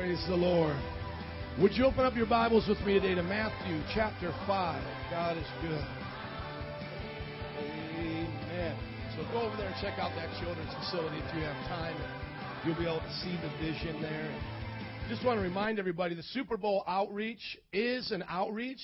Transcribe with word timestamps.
Praise 0.00 0.24
the 0.28 0.34
Lord. 0.34 0.80
Would 1.60 1.74
you 1.74 1.84
open 1.84 2.06
up 2.06 2.16
your 2.16 2.24
Bibles 2.24 2.66
with 2.66 2.80
me 2.86 2.94
today 2.94 3.14
to 3.14 3.22
Matthew 3.22 3.82
chapter 3.94 4.32
5? 4.46 5.10
God 5.10 5.36
is 5.36 5.44
good. 5.60 5.84
Amen. 7.98 8.78
So 9.14 9.22
go 9.30 9.42
over 9.42 9.54
there 9.58 9.66
and 9.66 9.76
check 9.82 9.98
out 9.98 10.12
that 10.16 10.30
children's 10.40 10.72
facility 10.72 11.18
if 11.18 11.34
you 11.34 11.42
have 11.42 11.68
time. 11.68 11.94
You'll 12.64 12.76
be 12.76 12.84
able 12.84 13.00
to 13.00 13.12
see 13.20 13.38
the 13.42 13.50
vision 13.60 14.00
there. 14.00 14.34
Just 15.10 15.22
want 15.22 15.36
to 15.36 15.42
remind 15.42 15.78
everybody 15.78 16.14
the 16.14 16.22
Super 16.22 16.56
Bowl 16.56 16.82
outreach 16.86 17.58
is 17.70 18.10
an 18.10 18.24
outreach. 18.26 18.80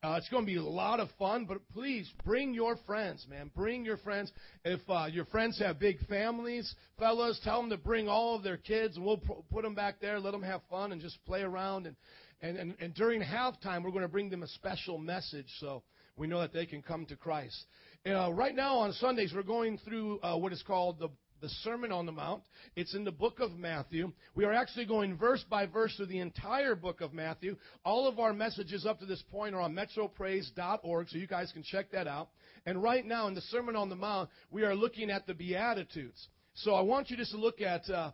Uh, 0.00 0.14
it's 0.16 0.28
going 0.28 0.44
to 0.44 0.46
be 0.46 0.56
a 0.56 0.62
lot 0.62 1.00
of 1.00 1.08
fun, 1.18 1.44
but 1.44 1.58
please 1.70 2.08
bring 2.24 2.54
your 2.54 2.76
friends, 2.86 3.26
man. 3.28 3.50
Bring 3.56 3.84
your 3.84 3.96
friends. 3.96 4.30
If 4.64 4.80
uh, 4.88 5.06
your 5.10 5.24
friends 5.24 5.58
have 5.58 5.80
big 5.80 5.98
families, 6.06 6.72
fellas, 7.00 7.40
tell 7.42 7.60
them 7.60 7.70
to 7.70 7.76
bring 7.76 8.08
all 8.08 8.36
of 8.36 8.44
their 8.44 8.58
kids, 8.58 8.94
and 8.96 9.04
we'll 9.04 9.20
put 9.50 9.64
them 9.64 9.74
back 9.74 10.00
there, 10.00 10.20
let 10.20 10.30
them 10.30 10.42
have 10.42 10.60
fun, 10.70 10.92
and 10.92 11.00
just 11.00 11.18
play 11.24 11.40
around. 11.40 11.88
And, 11.88 11.96
and, 12.40 12.56
and, 12.56 12.74
and 12.78 12.94
during 12.94 13.20
halftime, 13.20 13.82
we're 13.82 13.90
going 13.90 14.02
to 14.02 14.08
bring 14.08 14.30
them 14.30 14.44
a 14.44 14.48
special 14.48 14.98
message 14.98 15.48
so 15.58 15.82
we 16.16 16.28
know 16.28 16.40
that 16.42 16.52
they 16.52 16.66
can 16.66 16.80
come 16.80 17.04
to 17.06 17.16
Christ. 17.16 17.64
Uh, 18.06 18.32
right 18.32 18.54
now 18.54 18.76
on 18.78 18.92
Sundays, 18.92 19.32
we're 19.34 19.42
going 19.42 19.78
through 19.78 20.20
uh, 20.20 20.36
what 20.36 20.52
is 20.52 20.62
called 20.64 21.00
the 21.00 21.08
the 21.40 21.48
Sermon 21.48 21.92
on 21.92 22.06
the 22.06 22.12
Mount. 22.12 22.42
It's 22.76 22.94
in 22.94 23.04
the 23.04 23.12
book 23.12 23.40
of 23.40 23.52
Matthew. 23.52 24.12
We 24.34 24.44
are 24.44 24.52
actually 24.52 24.86
going 24.86 25.16
verse 25.16 25.44
by 25.48 25.66
verse 25.66 25.94
through 25.96 26.06
the 26.06 26.20
entire 26.20 26.74
book 26.74 27.00
of 27.00 27.12
Matthew. 27.12 27.56
All 27.84 28.08
of 28.08 28.18
our 28.18 28.32
messages 28.32 28.86
up 28.86 29.00
to 29.00 29.06
this 29.06 29.22
point 29.30 29.54
are 29.54 29.60
on 29.60 29.74
metropraise.org, 29.74 31.08
so 31.08 31.18
you 31.18 31.26
guys 31.26 31.52
can 31.52 31.62
check 31.62 31.90
that 31.92 32.06
out. 32.06 32.28
And 32.66 32.82
right 32.82 33.04
now 33.04 33.28
in 33.28 33.34
the 33.34 33.40
Sermon 33.42 33.76
on 33.76 33.88
the 33.88 33.96
Mount, 33.96 34.30
we 34.50 34.64
are 34.64 34.74
looking 34.74 35.10
at 35.10 35.26
the 35.26 35.34
Beatitudes. 35.34 36.28
So 36.54 36.74
I 36.74 36.80
want 36.80 37.10
you 37.10 37.16
just 37.16 37.30
to 37.32 37.38
look 37.38 37.60
at 37.60 37.88
uh, 37.88 38.10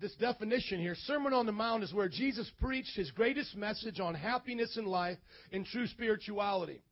this 0.00 0.14
definition 0.14 0.80
here. 0.80 0.94
Sermon 1.06 1.32
on 1.32 1.46
the 1.46 1.52
Mount 1.52 1.84
is 1.84 1.92
where 1.92 2.08
Jesus 2.08 2.50
preached 2.60 2.96
his 2.96 3.10
greatest 3.10 3.56
message 3.56 4.00
on 4.00 4.14
happiness 4.14 4.76
in 4.76 4.86
life 4.86 5.18
and 5.52 5.66
true 5.66 5.86
spirituality. 5.86 6.82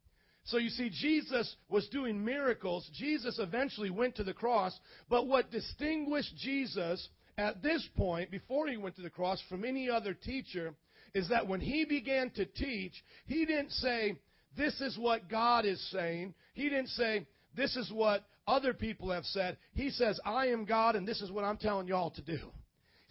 So 0.44 0.58
you 0.58 0.70
see, 0.70 0.90
Jesus 0.90 1.54
was 1.68 1.88
doing 1.88 2.24
miracles. 2.24 2.88
Jesus 2.94 3.38
eventually 3.38 3.90
went 3.90 4.16
to 4.16 4.24
the 4.24 4.34
cross. 4.34 4.78
But 5.08 5.26
what 5.28 5.50
distinguished 5.50 6.36
Jesus 6.36 7.08
at 7.38 7.62
this 7.62 7.88
point, 7.96 8.30
before 8.30 8.68
he 8.68 8.76
went 8.76 8.96
to 8.96 9.02
the 9.02 9.10
cross, 9.10 9.40
from 9.48 9.64
any 9.64 9.88
other 9.88 10.14
teacher, 10.14 10.74
is 11.14 11.28
that 11.28 11.46
when 11.46 11.60
he 11.60 11.84
began 11.84 12.30
to 12.30 12.44
teach, 12.44 12.92
he 13.26 13.46
didn't 13.46 13.70
say, 13.70 14.16
This 14.56 14.80
is 14.80 14.98
what 14.98 15.28
God 15.28 15.64
is 15.64 15.80
saying. 15.90 16.34
He 16.54 16.68
didn't 16.68 16.88
say, 16.88 17.26
This 17.56 17.76
is 17.76 17.92
what 17.92 18.24
other 18.46 18.74
people 18.74 19.10
have 19.10 19.24
said. 19.24 19.56
He 19.74 19.90
says, 19.90 20.18
I 20.24 20.46
am 20.48 20.64
God, 20.64 20.96
and 20.96 21.06
this 21.06 21.22
is 21.22 21.30
what 21.30 21.44
I'm 21.44 21.56
telling 21.56 21.86
y'all 21.86 22.10
to 22.10 22.22
do. 22.22 22.38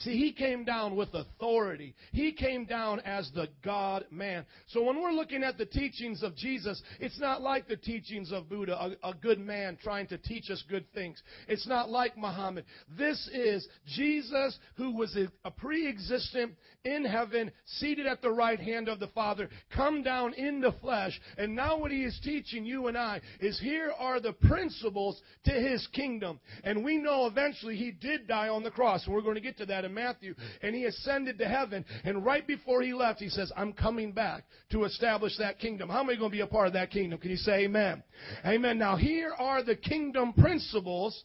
See, 0.03 0.17
he 0.17 0.31
came 0.31 0.63
down 0.63 0.95
with 0.95 1.13
authority. 1.13 1.93
He 2.11 2.31
came 2.31 2.65
down 2.65 3.01
as 3.01 3.29
the 3.35 3.47
God 3.63 4.05
man. 4.09 4.45
So 4.67 4.83
when 4.83 5.01
we're 5.01 5.11
looking 5.11 5.43
at 5.43 5.57
the 5.57 5.65
teachings 5.65 6.23
of 6.23 6.35
Jesus, 6.35 6.81
it's 6.99 7.19
not 7.19 7.41
like 7.41 7.67
the 7.67 7.77
teachings 7.77 8.31
of 8.31 8.49
Buddha, 8.49 8.95
a, 9.03 9.09
a 9.09 9.13
good 9.13 9.39
man 9.39 9.77
trying 9.81 10.07
to 10.07 10.17
teach 10.17 10.49
us 10.49 10.63
good 10.69 10.91
things. 10.93 11.21
It's 11.47 11.67
not 11.67 11.89
like 11.89 12.17
Muhammad. 12.17 12.65
This 12.97 13.29
is 13.31 13.67
Jesus 13.85 14.57
who 14.75 14.95
was 14.95 15.15
a, 15.15 15.31
a 15.45 15.51
pre-existent 15.51 16.53
in 16.83 17.05
heaven, 17.05 17.51
seated 17.65 18.07
at 18.07 18.23
the 18.23 18.31
right 18.31 18.59
hand 18.59 18.89
of 18.89 18.99
the 18.99 19.07
Father, 19.09 19.49
come 19.75 20.01
down 20.01 20.33
in 20.33 20.61
the 20.61 20.73
flesh. 20.81 21.19
And 21.37 21.55
now 21.55 21.77
what 21.77 21.91
he 21.91 22.03
is 22.03 22.19
teaching 22.23 22.65
you 22.65 22.87
and 22.87 22.97
I 22.97 23.21
is 23.39 23.59
here 23.59 23.91
are 23.99 24.19
the 24.19 24.33
principles 24.33 25.21
to 25.45 25.51
his 25.51 25.85
kingdom. 25.93 26.39
And 26.63 26.83
we 26.83 26.97
know 26.97 27.27
eventually 27.27 27.75
he 27.75 27.91
did 27.91 28.27
die 28.27 28.49
on 28.49 28.63
the 28.63 28.71
cross. 28.71 29.05
And 29.05 29.13
we're 29.13 29.21
going 29.21 29.35
to 29.35 29.41
get 29.41 29.57
to 29.59 29.65
that 29.67 29.85
in 29.91 30.03
Matthew. 30.03 30.35
And 30.61 30.73
he 30.73 30.85
ascended 30.85 31.37
to 31.39 31.45
heaven. 31.45 31.85
And 32.03 32.25
right 32.25 32.45
before 32.45 32.81
he 32.81 32.93
left, 32.93 33.19
he 33.19 33.29
says, 33.29 33.51
I'm 33.55 33.73
coming 33.73 34.11
back 34.11 34.43
to 34.71 34.85
establish 34.85 35.37
that 35.37 35.59
kingdom. 35.59 35.89
How 35.89 36.03
many 36.03 36.17
are 36.17 36.19
going 36.19 36.31
to 36.31 36.37
be 36.37 36.41
a 36.41 36.47
part 36.47 36.67
of 36.67 36.73
that 36.73 36.91
kingdom? 36.91 37.19
Can 37.19 37.31
you 37.31 37.37
say 37.37 37.65
amen? 37.65 38.03
Amen. 38.45 38.77
Now 38.77 38.95
here 38.95 39.33
are 39.37 39.63
the 39.63 39.75
kingdom 39.75 40.33
principles 40.33 41.23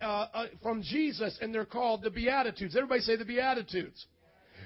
uh, 0.00 0.04
uh, 0.04 0.46
from 0.62 0.82
Jesus, 0.82 1.36
and 1.40 1.54
they're 1.54 1.66
called 1.66 2.02
the 2.02 2.10
Beatitudes. 2.10 2.76
Everybody 2.76 3.00
say 3.02 3.16
the 3.16 3.24
Beatitudes. 3.24 4.06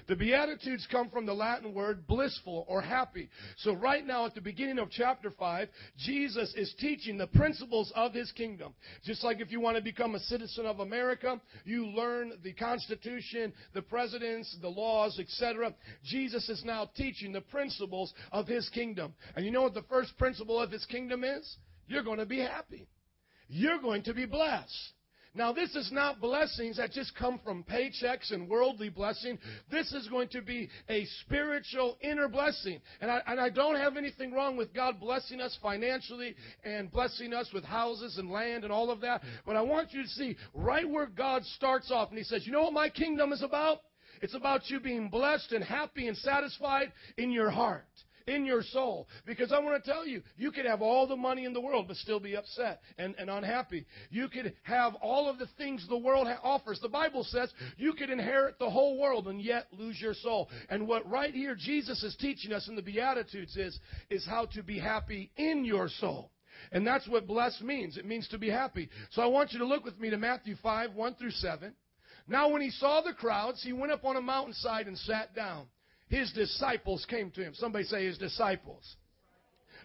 The 0.09 0.17
Beatitudes 0.17 0.87
come 0.91 1.11
from 1.11 1.27
the 1.27 1.35
Latin 1.35 1.75
word 1.75 2.07
blissful 2.07 2.65
or 2.69 2.81
happy. 2.81 3.29
So 3.59 3.75
right 3.75 4.07
now 4.07 4.27
at 4.27 4.35
the 4.35 4.41
beginning 4.41 4.79
of 4.79 4.91
chapter 4.91 5.31
5, 5.31 5.69
Jesus 5.99 6.53
is 6.57 6.75
teaching 6.79 7.19
the 7.19 7.27
principles 7.29 7.93
of 7.95 8.13
his 8.13 8.33
kingdom. 8.33 8.75
Just 9.05 9.25
like 9.25 9.41
if 9.41 9.51
you 9.51 9.61
want 9.61 9.77
to 9.77 9.83
become 9.83 10.15
a 10.15 10.21
citizen 10.21 10.67
of 10.67 10.81
America, 10.81 11.41
you 11.65 11.87
learn 11.87 12.33
the 12.43 12.53
Constitution, 12.53 13.53
the 13.75 13.83
presidents, 13.83 14.57
the 14.61 14.69
laws, 14.69 15.19
etc. 15.19 15.75
Jesus 16.05 16.49
is 16.49 16.65
now 16.65 16.91
teaching 16.97 17.33
the 17.33 17.41
principles 17.41 18.13
of 18.33 18.47
his 18.47 18.69
kingdom. 18.71 19.15
And 19.37 19.45
you 19.45 19.51
know 19.51 19.63
what 19.63 19.75
the 19.75 19.83
first 19.83 20.17
principle 20.19 20.61
of 20.61 20.71
his 20.71 20.85
kingdom 20.87 21.25
is? 21.25 21.57
You're 21.87 22.05
going 22.05 22.19
to 22.19 22.27
be 22.27 22.39
happy. 22.39 22.89
You're 23.49 23.81
going 23.81 24.05
to 24.05 24.15
be 24.15 24.27
blessed. 24.27 24.93
Now, 25.33 25.53
this 25.53 25.77
is 25.77 25.93
not 25.93 26.21
blessings 26.21 26.79
that 26.79 26.91
just 26.91 27.15
come 27.15 27.39
from 27.45 27.63
paychecks 27.63 28.33
and 28.33 28.49
worldly 28.49 28.89
blessing. 28.89 29.39
This 29.71 29.93
is 29.93 30.09
going 30.09 30.29
to 30.31 30.43
be 30.43 30.69
a 30.89 31.05
spiritual 31.21 31.99
inner 32.01 32.27
blessing. 32.27 32.81
And 33.01 33.11
I, 33.11 33.21
and 33.29 33.39
I 33.39 33.49
don't 33.49 33.77
have 33.77 33.97
anything 33.97 34.33
wrong 34.33 34.57
with 34.57 34.75
God 34.75 34.99
blessing 34.99 35.41
us 35.41 35.57
financially 35.63 36.35
and 36.65 36.91
blessing 36.91 37.33
us 37.33 37.49
with 37.55 37.63
houses 37.63 38.19
and 38.19 38.29
land 38.29 38.65
and 38.65 38.73
all 38.73 38.91
of 38.91 39.01
that. 39.03 39.23
But 39.47 39.55
I 39.55 39.63
want 39.63 39.93
you 39.93 40.03
to 40.03 40.09
see 40.09 40.37
right 40.53 40.89
where 40.89 41.07
God 41.07 41.45
starts 41.45 41.93
off 41.93 42.09
and 42.09 42.19
He 42.19 42.25
says, 42.25 42.45
You 42.45 42.53
know 42.53 42.63
what 42.63 42.73
my 42.73 42.89
kingdom 42.89 43.33
is 43.33 43.43
about? 43.43 43.79
It's 44.23 44.35
about 44.35 44.69
you 44.69 44.81
being 44.81 45.09
blessed 45.09 45.53
and 45.53 45.63
happy 45.63 46.09
and 46.09 46.17
satisfied 46.17 46.93
in 47.17 47.31
your 47.31 47.51
heart 47.51 47.87
in 48.31 48.47
your 48.47 48.63
soul. 48.63 49.09
Because 49.27 49.53
I 49.53 49.59
want 49.59 49.83
to 49.83 49.91
tell 49.91 50.07
you, 50.07 50.23
you 50.37 50.53
could 50.53 50.65
have 50.65 50.81
all 50.81 51.07
the 51.07 51.17
money 51.17 51.45
in 51.45 51.53
the 51.53 51.61
world 51.61 51.87
but 51.89 51.97
still 51.97 52.21
be 52.21 52.37
upset 52.37 52.81
and, 52.97 53.15
and 53.19 53.29
unhappy. 53.29 53.87
You 54.11 54.29
could 54.29 54.55
have 54.63 54.95
all 54.97 55.29
of 55.29 55.39
the 55.39 55.49
things 55.59 55.87
the 55.89 55.99
world 55.99 56.29
ha- 56.29 56.39
offers. 56.43 56.81
The 56.81 56.89
Bible 56.89 57.25
says 57.25 57.53
you 57.77 57.93
could 57.93 58.11
inherit 58.11 58.59
the 58.59 58.71
whole 58.71 58.99
world 58.99 59.27
and 59.29 59.41
yet 59.43 59.67
lose 59.73 60.01
your 60.01 60.15
soul. 60.15 60.49
And 60.69 60.87
what 60.87 61.09
right 61.11 61.35
here 61.35 61.57
Jesus 61.59 62.03
is 62.03 62.17
teaching 62.17 62.53
us 62.53 62.69
in 62.69 62.77
the 62.77 62.83
Beatitudes 62.83 63.57
is, 63.57 63.79
is 64.09 64.27
how 64.27 64.47
to 64.55 64.63
be 64.63 64.79
happy 64.79 65.31
in 65.37 65.65
your 65.65 65.89
soul. 65.89 66.31
And 66.73 66.87
that's 66.87 67.09
what 67.09 67.27
blessed 67.27 67.63
means. 67.63 67.97
It 67.97 68.05
means 68.05 68.29
to 68.29 68.39
be 68.39 68.51
happy. 68.51 68.91
So 69.11 69.23
I 69.23 69.27
want 69.27 69.53
you 69.53 69.59
to 69.61 69.65
look 69.65 69.85
with 69.85 69.99
me 69.99 70.11
to 70.11 70.19
Matthew 70.19 70.57
5, 70.63 70.95
1 70.95 71.15
through 71.15 71.31
7. 71.31 71.75
Now, 72.29 72.51
when 72.51 72.61
he 72.61 72.71
saw 72.71 73.01
the 73.01 73.15
crowds, 73.15 73.63
he 73.63 73.73
went 73.73 73.93
up 73.93 74.05
on 74.05 74.17
a 74.17 74.21
mountainside 74.21 74.87
and 74.87 74.97
sat 74.99 75.35
down 75.35 75.67
his 76.11 76.33
disciples 76.33 77.07
came 77.09 77.31
to 77.31 77.43
him. 77.43 77.55
Somebody 77.55 77.85
say 77.85 78.05
his 78.05 78.19
disciples. 78.19 78.97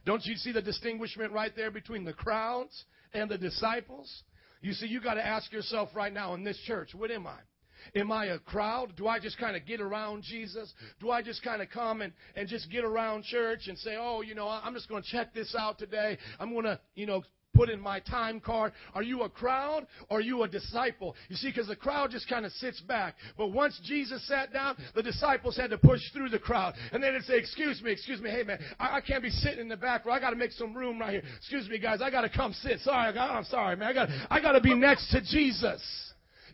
Don't 0.05 0.25
you 0.25 0.35
see 0.35 0.51
the 0.51 0.61
distinguishment 0.61 1.31
right 1.31 1.55
there 1.55 1.71
between 1.71 2.03
the 2.03 2.13
crowds 2.13 2.85
and 3.13 3.29
the 3.29 3.37
disciples? 3.37 4.23
You 4.61 4.73
see, 4.73 4.87
you 4.87 4.99
got 5.01 5.13
to 5.13 5.25
ask 5.25 5.51
yourself 5.51 5.89
right 5.95 6.11
now 6.11 6.33
in 6.33 6.43
this 6.43 6.57
church, 6.65 6.95
what 6.95 7.11
am 7.11 7.27
I? 7.27 7.37
Am 7.95 8.11
I 8.11 8.27
a 8.27 8.39
crowd? 8.39 8.93
Do 8.95 9.07
I 9.07 9.19
just 9.19 9.37
kind 9.37 9.55
of 9.55 9.65
get 9.65 9.81
around 9.81 10.23
Jesus? 10.23 10.73
Do 10.99 11.11
I 11.11 11.21
just 11.21 11.43
kind 11.43 11.61
of 11.61 11.69
come 11.69 12.01
and, 12.01 12.13
and 12.35 12.47
just 12.47 12.71
get 12.71 12.83
around 12.83 13.23
church 13.23 13.67
and 13.67 13.77
say, 13.77 13.95
oh, 13.99 14.21
you 14.21 14.35
know, 14.35 14.47
I'm 14.47 14.73
just 14.73 14.89
going 14.89 15.03
to 15.03 15.09
check 15.09 15.33
this 15.33 15.55
out 15.57 15.77
today. 15.77 16.17
I'm 16.39 16.51
going 16.51 16.65
to, 16.65 16.79
you 16.95 17.05
know, 17.05 17.23
put 17.55 17.69
in 17.69 17.79
my 17.79 17.99
time 18.01 18.39
card. 18.39 18.73
Are 18.93 19.01
you 19.01 19.23
a 19.23 19.29
crowd 19.29 19.87
or 20.09 20.17
are 20.17 20.21
you 20.21 20.43
a 20.43 20.47
disciple? 20.47 21.15
You 21.29 21.35
see, 21.37 21.49
because 21.49 21.67
the 21.67 21.75
crowd 21.75 22.11
just 22.11 22.29
kind 22.29 22.45
of 22.45 22.51
sits 22.53 22.81
back. 22.81 23.15
But 23.37 23.47
once 23.47 23.79
Jesus 23.83 24.27
sat 24.27 24.53
down, 24.53 24.75
the 24.93 25.01
disciples 25.01 25.57
had 25.57 25.69
to 25.71 25.77
push 25.77 26.01
through 26.13 26.29
the 26.29 26.39
crowd. 26.39 26.75
And 26.91 27.01
then 27.01 27.13
they'd 27.13 27.23
say, 27.23 27.37
excuse 27.37 27.81
me, 27.81 27.91
excuse 27.91 28.21
me, 28.21 28.29
hey 28.29 28.43
man, 28.43 28.59
I, 28.79 28.97
I 28.97 29.01
can't 29.01 29.23
be 29.23 29.29
sitting 29.29 29.61
in 29.61 29.69
the 29.69 29.77
back 29.77 30.05
row. 30.05 30.13
I 30.13 30.19
got 30.19 30.31
to 30.31 30.35
make 30.35 30.51
some 30.51 30.73
room 30.73 30.99
right 30.99 31.11
here. 31.11 31.23
Excuse 31.37 31.69
me, 31.69 31.79
guys, 31.79 32.01
I 32.01 32.11
got 32.11 32.21
to 32.21 32.29
come 32.29 32.53
sit. 32.53 32.79
Sorry, 32.81 33.17
I'm 33.17 33.45
sorry, 33.45 33.77
man. 33.77 33.87
I 33.87 33.93
got 33.93 34.09
I 34.29 34.41
got 34.41 34.51
to 34.51 34.61
be 34.61 34.75
next 34.75 35.09
to 35.11 35.21
Jesus. 35.21 35.81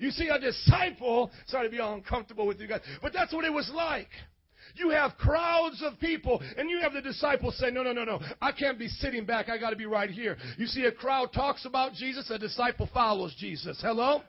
You 0.02 0.10
see, 0.10 0.30
a 0.30 0.40
disciple, 0.40 1.32
sorry 1.46 1.68
to 1.68 1.72
be 1.72 1.80
all 1.80 1.94
uncomfortable 1.94 2.48
with 2.48 2.60
you 2.60 2.68
guys, 2.68 2.82
but 3.04 3.14
that's 3.14 3.32
what 3.32 3.46
it 3.46 3.54
was 3.54 3.72
like. 3.74 4.10
You 4.76 4.90
have 4.90 5.18
crowds 5.18 5.84
of 5.84 6.00
people, 6.00 6.42
and 6.58 6.70
you 6.70 6.80
have 6.80 6.94
the 6.94 7.02
disciples 7.02 7.58
say, 7.58 7.70
No, 7.70 7.84
no, 7.84 7.94
no, 7.94 8.04
no. 8.04 8.20
I 8.42 8.52
can't 8.52 8.80
be 8.80 8.88
sitting 8.88 9.26
back. 9.26 9.48
I 9.50 9.60
got 9.60 9.70
to 9.72 9.76
be 9.76 9.86
right 9.86 10.10
here. 10.10 10.38
You 10.58 10.66
see, 10.66 10.86
a 10.86 10.92
crowd 10.92 11.34
talks 11.34 11.66
about 11.66 11.94
Jesus, 11.94 12.32
a 12.32 12.40
disciple 12.40 12.90
follows 12.92 13.36
Jesus. 13.38 13.80
Hello? 13.82 14.22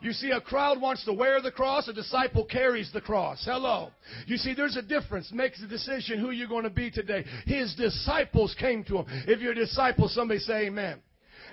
You 0.00 0.12
see, 0.12 0.30
a 0.30 0.40
crowd 0.40 0.80
wants 0.80 1.04
to 1.04 1.12
wear 1.12 1.42
the 1.42 1.50
cross, 1.50 1.88
a 1.88 1.92
disciple 1.92 2.44
carries 2.44 2.90
the 2.92 3.00
cross. 3.00 3.42
Hello. 3.44 3.90
You 4.26 4.36
see, 4.36 4.54
there's 4.54 4.76
a 4.76 4.82
difference. 4.82 5.30
Makes 5.32 5.62
a 5.62 5.66
decision 5.66 6.20
who 6.20 6.30
you're 6.30 6.48
going 6.48 6.64
to 6.64 6.70
be 6.70 6.90
today. 6.90 7.24
His 7.46 7.74
disciples 7.74 8.54
came 8.58 8.84
to 8.84 8.98
him. 8.98 9.06
If 9.26 9.40
you're 9.40 9.52
a 9.52 9.56
disciple, 9.56 10.08
somebody 10.08 10.40
say 10.40 10.66
amen. 10.66 11.02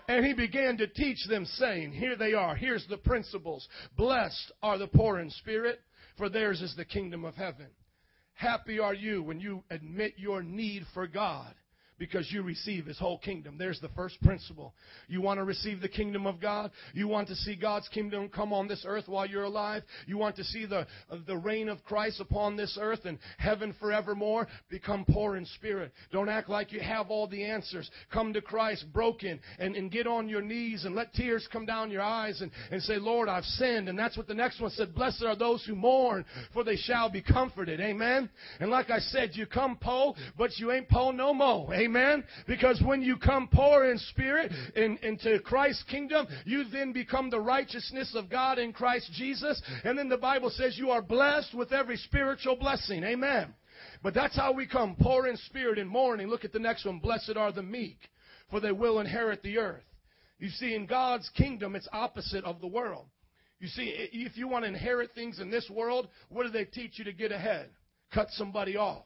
And 0.08 0.26
he 0.26 0.34
began 0.34 0.78
to 0.78 0.88
teach 0.88 1.26
them, 1.28 1.46
saying, 1.46 1.94
Here 1.94 2.16
they 2.16 2.34
are. 2.34 2.56
Here's 2.56 2.86
the 2.88 2.98
principles. 2.98 3.68
Blessed 3.98 4.52
are 4.62 4.78
the 4.78 4.88
poor 4.88 5.20
in 5.20 5.30
spirit, 5.32 5.80
for 6.18 6.30
theirs 6.30 6.62
is 6.62 6.76
the 6.76 6.86
kingdom 6.86 7.26
of 7.26 7.36
heaven. 7.36 7.68
Happy 8.34 8.80
are 8.80 8.94
you 8.94 9.24
when 9.24 9.40
you 9.40 9.64
admit 9.70 10.14
your 10.18 10.44
need 10.44 10.84
for 10.94 11.08
God. 11.08 11.54
Because 11.98 12.32
you 12.32 12.42
receive 12.42 12.86
his 12.86 13.00
whole 13.00 13.18
kingdom. 13.18 13.58
There's 13.58 13.80
the 13.80 13.90
first 13.90 14.22
principle. 14.22 14.74
You 15.08 15.22
want 15.22 15.40
to 15.40 15.44
receive 15.44 15.82
the 15.82 15.88
kingdom 15.88 16.28
of 16.28 16.42
God? 16.42 16.72
You 16.94 17.08
want 17.08 17.28
to 17.30 17.36
see 17.36 17.56
God's 17.56 17.88
kingdom 17.88 18.30
come 18.30 18.52
on 18.52 18.68
this 18.68 18.84
earth 18.86 19.08
while 19.08 19.26
you're 19.26 19.44
alive? 19.44 19.84
You 20.06 20.18
want 20.18 20.36
to 20.38 20.44
see 20.44 20.66
the, 20.66 20.88
uh, 21.10 21.18
the 21.26 21.38
reign 21.38 21.70
of 21.70 21.84
Christ 21.86 22.20
upon 22.20 22.58
this 22.58 22.78
earth 22.80 23.06
and 23.06 23.18
heaven 23.38 23.74
forevermore? 23.80 24.48
Become 24.70 25.06
poor 25.10 25.38
in 25.38 25.46
spirit. 25.46 25.94
Don't 26.12 26.30
act 26.30 26.50
like 26.50 26.74
you 26.74 26.82
have 26.82 27.10
all 27.10 27.28
the 27.28 27.46
answers. 27.46 27.90
Come 28.12 28.34
to 28.34 28.42
Christ 28.42 28.86
broken 28.94 29.40
and, 29.58 29.76
and 29.76 29.90
get 29.90 30.08
on 30.08 30.28
your 30.28 30.42
knees 30.42 30.84
and 30.84 30.96
let 30.96 31.14
tears 31.14 31.48
come 31.52 31.66
down 31.66 31.92
your 31.92 32.02
eyes 32.02 32.42
and, 32.42 32.52
and 32.72 32.82
say, 32.82 32.98
Lord, 32.98 33.30
I've 33.30 33.46
sinned. 33.46 33.88
And 33.88 33.98
that's 33.98 34.18
what 34.18 34.28
the 34.28 34.34
next 34.34 34.60
one 34.60 34.72
said. 34.72 34.94
Blessed 34.94 35.24
are 35.24 35.36
those 35.36 35.64
who 35.66 35.76
mourn, 35.76 36.26
for 36.54 36.64
they 36.64 36.76
shall 36.76 37.10
be 37.10 37.22
comforted. 37.22 37.80
Amen. 37.80 38.30
And 38.60 38.70
like 38.70 38.90
I 38.90 39.00
said, 39.00 39.32
you 39.34 39.46
come 39.46 39.78
poor, 39.82 40.14
but 40.38 40.58
you 40.58 40.72
ain't 40.72 40.90
poor 40.90 41.14
no 41.14 41.34
more. 41.34 41.74
Amen. 41.74 41.85
Amen? 41.86 42.24
Because 42.48 42.82
when 42.84 43.02
you 43.02 43.18
come 43.18 43.48
poor 43.52 43.86
in 43.90 43.98
spirit 43.98 44.52
in, 44.76 44.98
into 45.04 45.40
Christ's 45.40 45.84
kingdom, 45.84 46.28
you 46.46 46.66
then 46.66 46.92
become 46.94 47.30
the 47.30 47.40
righteousness 47.40 48.14
of 48.16 48.30
God 48.30 48.60
in 48.60 48.74
Christ 48.74 49.12
Jesus. 49.14 49.62
And 49.84 49.98
then 49.98 50.10
the 50.10 50.18
Bible 50.18 50.50
says 50.50 50.78
you 50.78 50.92
are 50.92 51.02
blessed 51.02 51.54
with 51.54 51.72
every 51.72 51.98
spiritual 51.98 52.56
blessing. 52.56 53.04
Amen. 53.04 53.54
But 54.04 54.14
that's 54.14 54.36
how 54.36 54.52
we 54.52 54.68
come 54.68 54.96
poor 55.00 55.28
in 55.28 55.38
spirit 55.38 55.80
in 55.80 55.88
mourning. 55.88 56.28
Look 56.28 56.46
at 56.46 56.54
the 56.54 56.60
next 56.60 56.86
one. 56.86 57.00
Blessed 57.00 57.38
are 57.38 57.52
the 57.52 57.64
meek, 57.64 57.98
for 58.50 58.60
they 58.60 58.72
will 58.72 59.00
inherit 59.00 59.42
the 59.44 59.58
earth. 59.58 59.84
You 60.40 60.50
see, 60.50 60.76
in 60.76 60.86
God's 60.86 61.30
kingdom, 61.30 61.76
it's 61.76 61.88
opposite 61.92 62.44
of 62.44 62.60
the 62.62 62.68
world. 62.68 63.06
You 63.60 63.68
see, 63.68 63.94
if 64.12 64.38
you 64.38 64.48
want 64.48 64.64
to 64.64 64.70
inherit 64.70 65.12
things 65.16 65.40
in 65.40 65.50
this 65.50 65.70
world, 65.70 66.10
what 66.30 66.44
do 66.44 66.50
they 66.50 66.66
teach 66.66 67.00
you 67.00 67.06
to 67.06 67.14
get 67.14 67.32
ahead? 67.32 67.70
Cut 68.14 68.28
somebody 68.32 68.76
off. 68.76 69.06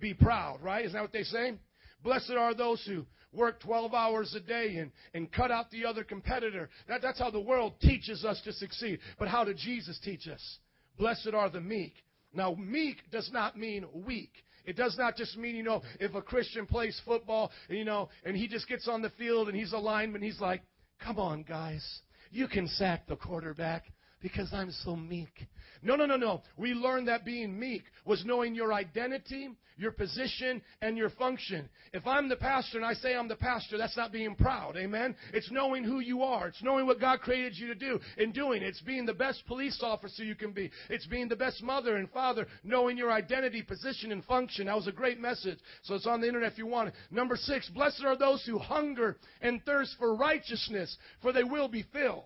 Be 0.00 0.12
proud, 0.12 0.60
right? 0.62 0.84
Isn't 0.84 0.94
that 0.94 1.02
what 1.02 1.12
they 1.12 1.22
say? 1.22 1.54
Blessed 2.02 2.32
are 2.32 2.54
those 2.54 2.84
who 2.86 3.06
work 3.32 3.60
12 3.60 3.92
hours 3.94 4.34
a 4.34 4.40
day 4.40 4.76
and, 4.76 4.90
and 5.14 5.30
cut 5.30 5.50
out 5.50 5.70
the 5.70 5.84
other 5.84 6.04
competitor. 6.04 6.68
That, 6.88 7.02
that's 7.02 7.18
how 7.18 7.30
the 7.30 7.40
world 7.40 7.74
teaches 7.80 8.24
us 8.24 8.40
to 8.44 8.52
succeed. 8.52 9.00
But 9.18 9.28
how 9.28 9.44
did 9.44 9.58
Jesus 9.58 9.98
teach 10.02 10.26
us? 10.28 10.58
Blessed 10.98 11.30
are 11.34 11.50
the 11.50 11.60
meek. 11.60 11.94
Now, 12.32 12.54
meek 12.54 12.96
does 13.10 13.30
not 13.32 13.58
mean 13.58 13.86
weak. 14.06 14.30
It 14.64 14.76
does 14.76 14.96
not 14.98 15.16
just 15.16 15.36
mean, 15.36 15.54
you 15.54 15.62
know, 15.62 15.82
if 16.00 16.14
a 16.14 16.22
Christian 16.22 16.66
plays 16.66 17.00
football, 17.04 17.52
you 17.68 17.84
know, 17.84 18.08
and 18.24 18.36
he 18.36 18.48
just 18.48 18.68
gets 18.68 18.88
on 18.88 19.00
the 19.00 19.10
field 19.10 19.48
and 19.48 19.56
he's 19.56 19.72
a 19.72 19.78
lineman, 19.78 20.22
he's 20.22 20.40
like, 20.40 20.62
come 21.02 21.18
on, 21.18 21.42
guys. 21.42 21.84
You 22.30 22.48
can 22.48 22.66
sack 22.66 23.06
the 23.06 23.16
quarterback 23.16 23.84
because 24.20 24.52
I'm 24.52 24.72
so 24.84 24.96
meek. 24.96 25.46
No, 25.86 25.94
no, 25.94 26.04
no, 26.04 26.16
no. 26.16 26.42
We 26.56 26.74
learned 26.74 27.06
that 27.06 27.24
being 27.24 27.56
meek 27.56 27.84
was 28.04 28.24
knowing 28.24 28.56
your 28.56 28.72
identity, 28.72 29.50
your 29.76 29.92
position, 29.92 30.60
and 30.82 30.98
your 30.98 31.10
function. 31.10 31.68
If 31.92 32.04
I'm 32.08 32.28
the 32.28 32.34
pastor 32.34 32.78
and 32.78 32.84
I 32.84 32.94
say 32.94 33.14
I'm 33.14 33.28
the 33.28 33.36
pastor, 33.36 33.78
that's 33.78 33.96
not 33.96 34.10
being 34.10 34.34
proud. 34.34 34.76
Amen? 34.76 35.14
It's 35.32 35.48
knowing 35.52 35.84
who 35.84 36.00
you 36.00 36.24
are. 36.24 36.48
It's 36.48 36.60
knowing 36.60 36.86
what 36.86 36.98
God 36.98 37.20
created 37.20 37.56
you 37.56 37.68
to 37.68 37.76
do 37.76 38.00
and 38.18 38.34
doing. 38.34 38.64
It's 38.64 38.80
being 38.80 39.06
the 39.06 39.14
best 39.14 39.46
police 39.46 39.78
officer 39.80 40.24
you 40.24 40.34
can 40.34 40.50
be. 40.50 40.72
It's 40.90 41.06
being 41.06 41.28
the 41.28 41.36
best 41.36 41.62
mother 41.62 41.94
and 41.94 42.10
father, 42.10 42.48
knowing 42.64 42.98
your 42.98 43.12
identity, 43.12 43.62
position, 43.62 44.10
and 44.10 44.24
function. 44.24 44.66
That 44.66 44.74
was 44.74 44.88
a 44.88 44.92
great 44.92 45.20
message. 45.20 45.58
So 45.84 45.94
it's 45.94 46.06
on 46.06 46.20
the 46.20 46.26
internet 46.26 46.50
if 46.50 46.58
you 46.58 46.66
want 46.66 46.88
it. 46.88 46.94
Number 47.12 47.36
six, 47.36 47.68
blessed 47.68 48.02
are 48.04 48.18
those 48.18 48.44
who 48.44 48.58
hunger 48.58 49.18
and 49.40 49.64
thirst 49.64 49.94
for 50.00 50.16
righteousness, 50.16 50.96
for 51.22 51.32
they 51.32 51.44
will 51.44 51.68
be 51.68 51.84
filled. 51.92 52.24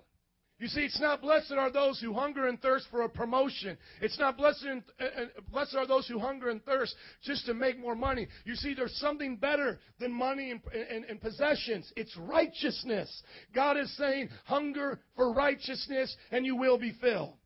You 0.61 0.69
see, 0.69 0.83
it's 0.83 1.01
not 1.01 1.23
blessed 1.23 1.53
are 1.53 1.73
those 1.73 1.99
who 2.01 2.13
hunger 2.13 2.47
and 2.47 2.61
thirst 2.61 2.87
for 2.91 3.01
a 3.01 3.09
promotion. 3.09 3.79
It's 4.03 4.19
not 4.19 4.37
blessed, 4.37 4.63
and, 4.65 4.83
uh, 5.01 5.41
blessed 5.51 5.75
are 5.75 5.87
those 5.87 6.07
who 6.07 6.19
hunger 6.19 6.51
and 6.51 6.63
thirst 6.67 6.95
just 7.23 7.47
to 7.47 7.55
make 7.55 7.79
more 7.79 7.95
money. 7.95 8.29
You 8.45 8.55
see, 8.55 8.75
there's 8.75 8.95
something 8.97 9.37
better 9.37 9.81
than 9.99 10.13
money 10.13 10.51
and, 10.51 10.61
and, 10.75 11.07
and 11.07 11.19
possessions. 11.19 11.91
It's 11.97 12.15
righteousness. 12.19 13.23
God 13.55 13.79
is 13.79 13.97
saying, 13.97 14.29
hunger 14.45 15.01
for 15.17 15.33
righteousness 15.33 16.15
and 16.31 16.45
you 16.45 16.57
will 16.57 16.77
be 16.77 16.93
filled. 17.01 17.39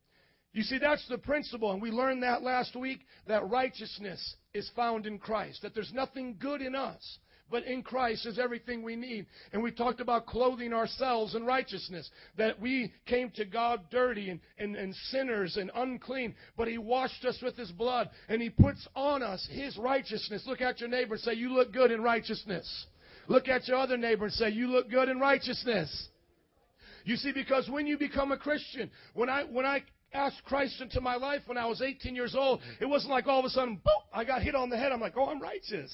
You 0.51 0.63
see, 0.63 0.77
that's 0.77 1.07
the 1.07 1.17
principle, 1.17 1.71
and 1.71 1.81
we 1.81 1.91
learned 1.91 2.23
that 2.23 2.41
last 2.41 2.75
week 2.75 2.99
that 3.27 3.49
righteousness 3.49 4.35
is 4.53 4.69
found 4.75 5.05
in 5.05 5.19
Christ, 5.19 5.61
that 5.61 5.73
there's 5.73 5.91
nothing 5.93 6.35
good 6.39 6.61
in 6.61 6.75
us. 6.75 7.19
But 7.51 7.65
in 7.65 7.83
Christ 7.83 8.25
is 8.25 8.39
everything 8.39 8.81
we 8.81 8.95
need. 8.95 9.27
And 9.53 9.61
we 9.61 9.71
talked 9.71 9.99
about 9.99 10.25
clothing 10.25 10.73
ourselves 10.73 11.35
in 11.35 11.45
righteousness. 11.45 12.09
That 12.37 12.59
we 12.59 12.91
came 13.05 13.29
to 13.35 13.45
God 13.45 13.81
dirty 13.91 14.29
and, 14.29 14.39
and, 14.57 14.75
and 14.75 14.95
sinners 15.11 15.55
and 15.55 15.69
unclean. 15.75 16.35
But 16.57 16.67
He 16.67 16.79
washed 16.79 17.23
us 17.23 17.39
with 17.43 17.55
His 17.55 17.71
blood. 17.71 18.09
And 18.29 18.41
He 18.41 18.49
puts 18.49 18.87
on 18.95 19.21
us 19.21 19.47
His 19.51 19.77
righteousness. 19.77 20.43
Look 20.47 20.61
at 20.61 20.79
your 20.79 20.89
neighbor 20.89 21.15
and 21.15 21.23
say, 21.23 21.33
You 21.33 21.53
look 21.53 21.71
good 21.71 21.91
in 21.91 22.01
righteousness. 22.01 22.87
Look 23.27 23.47
at 23.47 23.67
your 23.67 23.77
other 23.77 23.97
neighbor 23.97 24.25
and 24.25 24.33
say, 24.33 24.49
You 24.49 24.67
look 24.67 24.89
good 24.89 25.07
in 25.07 25.19
righteousness. 25.19 26.07
You 27.03 27.15
see, 27.15 27.31
because 27.31 27.69
when 27.69 27.85
you 27.85 27.99
become 27.99 28.31
a 28.31 28.37
Christian, 28.37 28.89
when 29.13 29.29
I 29.29 29.43
when 29.43 29.67
I 29.67 29.83
asked 30.11 30.43
Christ 30.45 30.81
into 30.81 30.99
my 30.99 31.15
life 31.15 31.41
when 31.45 31.59
I 31.59 31.67
was 31.67 31.79
18 31.83 32.15
years 32.15 32.35
old, 32.35 32.61
it 32.81 32.85
wasn't 32.85 33.11
like 33.11 33.27
all 33.27 33.39
of 33.39 33.45
a 33.45 33.49
sudden, 33.49 33.75
boom, 33.75 34.03
I 34.11 34.23
got 34.23 34.41
hit 34.41 34.55
on 34.55 34.71
the 34.71 34.77
head. 34.77 34.91
I'm 34.91 35.01
like, 35.01 35.15
oh, 35.15 35.29
I'm 35.29 35.39
righteous 35.39 35.91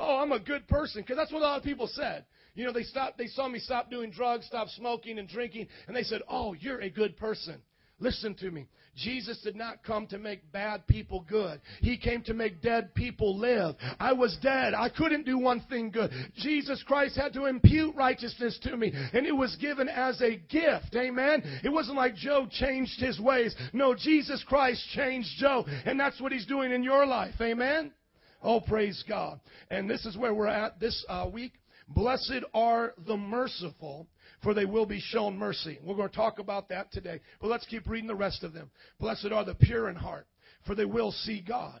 oh, 0.00 0.18
I'm 0.18 0.32
a 0.32 0.40
good 0.40 0.66
person. 0.68 1.02
Because 1.02 1.16
that's 1.16 1.32
what 1.32 1.40
a 1.40 1.44
lot 1.44 1.58
of 1.58 1.64
people 1.64 1.86
said. 1.86 2.24
You 2.54 2.64
know, 2.64 2.72
they 2.72 2.82
stopped, 2.82 3.18
they 3.18 3.26
saw 3.26 3.48
me 3.48 3.58
stop 3.58 3.90
doing 3.90 4.10
drugs, 4.10 4.46
stop 4.46 4.68
smoking 4.68 5.18
and 5.18 5.28
drinking, 5.28 5.68
and 5.86 5.96
they 5.96 6.02
said, 6.02 6.22
oh, 6.28 6.54
you're 6.54 6.80
a 6.80 6.90
good 6.90 7.16
person. 7.16 7.62
Listen 8.00 8.34
to 8.36 8.50
me. 8.50 8.66
Jesus 8.96 9.40
did 9.42 9.54
not 9.54 9.84
come 9.84 10.06
to 10.08 10.18
make 10.18 10.50
bad 10.52 10.86
people 10.86 11.24
good. 11.28 11.60
He 11.80 11.96
came 11.96 12.22
to 12.22 12.34
make 12.34 12.62
dead 12.62 12.94
people 12.94 13.38
live. 13.38 13.76
I 14.00 14.14
was 14.14 14.36
dead. 14.42 14.74
I 14.74 14.88
couldn't 14.88 15.26
do 15.26 15.38
one 15.38 15.60
thing 15.68 15.90
good. 15.90 16.10
Jesus 16.36 16.82
Christ 16.82 17.16
had 17.16 17.34
to 17.34 17.44
impute 17.44 17.94
righteousness 17.94 18.58
to 18.62 18.76
me, 18.76 18.92
and 19.12 19.26
it 19.26 19.36
was 19.36 19.54
given 19.56 19.88
as 19.88 20.20
a 20.22 20.36
gift. 20.36 20.96
Amen. 20.96 21.42
It 21.62 21.68
wasn't 21.68 21.98
like 21.98 22.14
Joe 22.16 22.46
changed 22.50 23.00
his 23.00 23.20
ways. 23.20 23.54
No, 23.72 23.94
Jesus 23.94 24.42
Christ 24.48 24.82
changed 24.94 25.28
Joe, 25.36 25.66
and 25.84 26.00
that's 26.00 26.20
what 26.20 26.32
he's 26.32 26.46
doing 26.46 26.72
in 26.72 26.82
your 26.82 27.06
life. 27.06 27.34
Amen. 27.40 27.92
Oh, 28.42 28.60
praise 28.60 29.04
God. 29.08 29.40
And 29.70 29.88
this 29.88 30.06
is 30.06 30.16
where 30.16 30.34
we're 30.34 30.46
at 30.46 30.80
this 30.80 31.04
uh, 31.08 31.28
week. 31.32 31.52
Blessed 31.88 32.44
are 32.54 32.94
the 33.06 33.16
merciful, 33.16 34.06
for 34.42 34.54
they 34.54 34.64
will 34.64 34.86
be 34.86 35.00
shown 35.00 35.36
mercy. 35.36 35.78
We're 35.82 35.96
going 35.96 36.08
to 36.08 36.16
talk 36.16 36.38
about 36.38 36.68
that 36.68 36.92
today. 36.92 37.20
But 37.40 37.48
let's 37.48 37.66
keep 37.66 37.88
reading 37.88 38.06
the 38.06 38.14
rest 38.14 38.44
of 38.44 38.52
them. 38.52 38.70
Blessed 38.98 39.32
are 39.32 39.44
the 39.44 39.54
pure 39.54 39.88
in 39.88 39.96
heart, 39.96 40.26
for 40.66 40.74
they 40.74 40.84
will 40.84 41.10
see 41.10 41.44
God. 41.46 41.80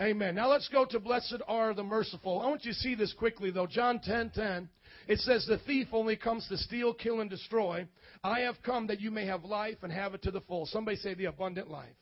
Amen. 0.00 0.36
Now 0.36 0.48
let's 0.48 0.68
go 0.68 0.84
to 0.84 1.00
blessed 1.00 1.42
are 1.48 1.74
the 1.74 1.82
merciful. 1.82 2.40
I 2.40 2.46
want 2.46 2.64
you 2.64 2.72
to 2.72 2.78
see 2.78 2.94
this 2.94 3.12
quickly 3.12 3.50
though. 3.50 3.66
John 3.66 4.00
10 4.00 4.30
10. 4.30 4.68
It 5.08 5.18
says, 5.20 5.46
The 5.46 5.58
thief 5.66 5.88
only 5.92 6.16
comes 6.16 6.46
to 6.48 6.56
steal, 6.56 6.94
kill, 6.94 7.20
and 7.20 7.30
destroy. 7.30 7.88
I 8.22 8.40
have 8.40 8.62
come 8.62 8.86
that 8.88 9.00
you 9.00 9.10
may 9.10 9.26
have 9.26 9.44
life 9.44 9.78
and 9.82 9.90
have 9.90 10.14
it 10.14 10.22
to 10.22 10.30
the 10.30 10.42
full. 10.42 10.66
Somebody 10.66 10.98
say 10.98 11.14
the 11.14 11.24
abundant 11.24 11.70
life. 11.70 11.96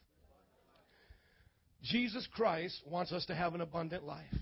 Jesus 1.82 2.26
Christ 2.34 2.82
wants 2.84 3.12
us 3.12 3.24
to 3.26 3.34
have 3.34 3.54
an 3.54 3.60
abundant 3.60 4.04
life. 4.04 4.34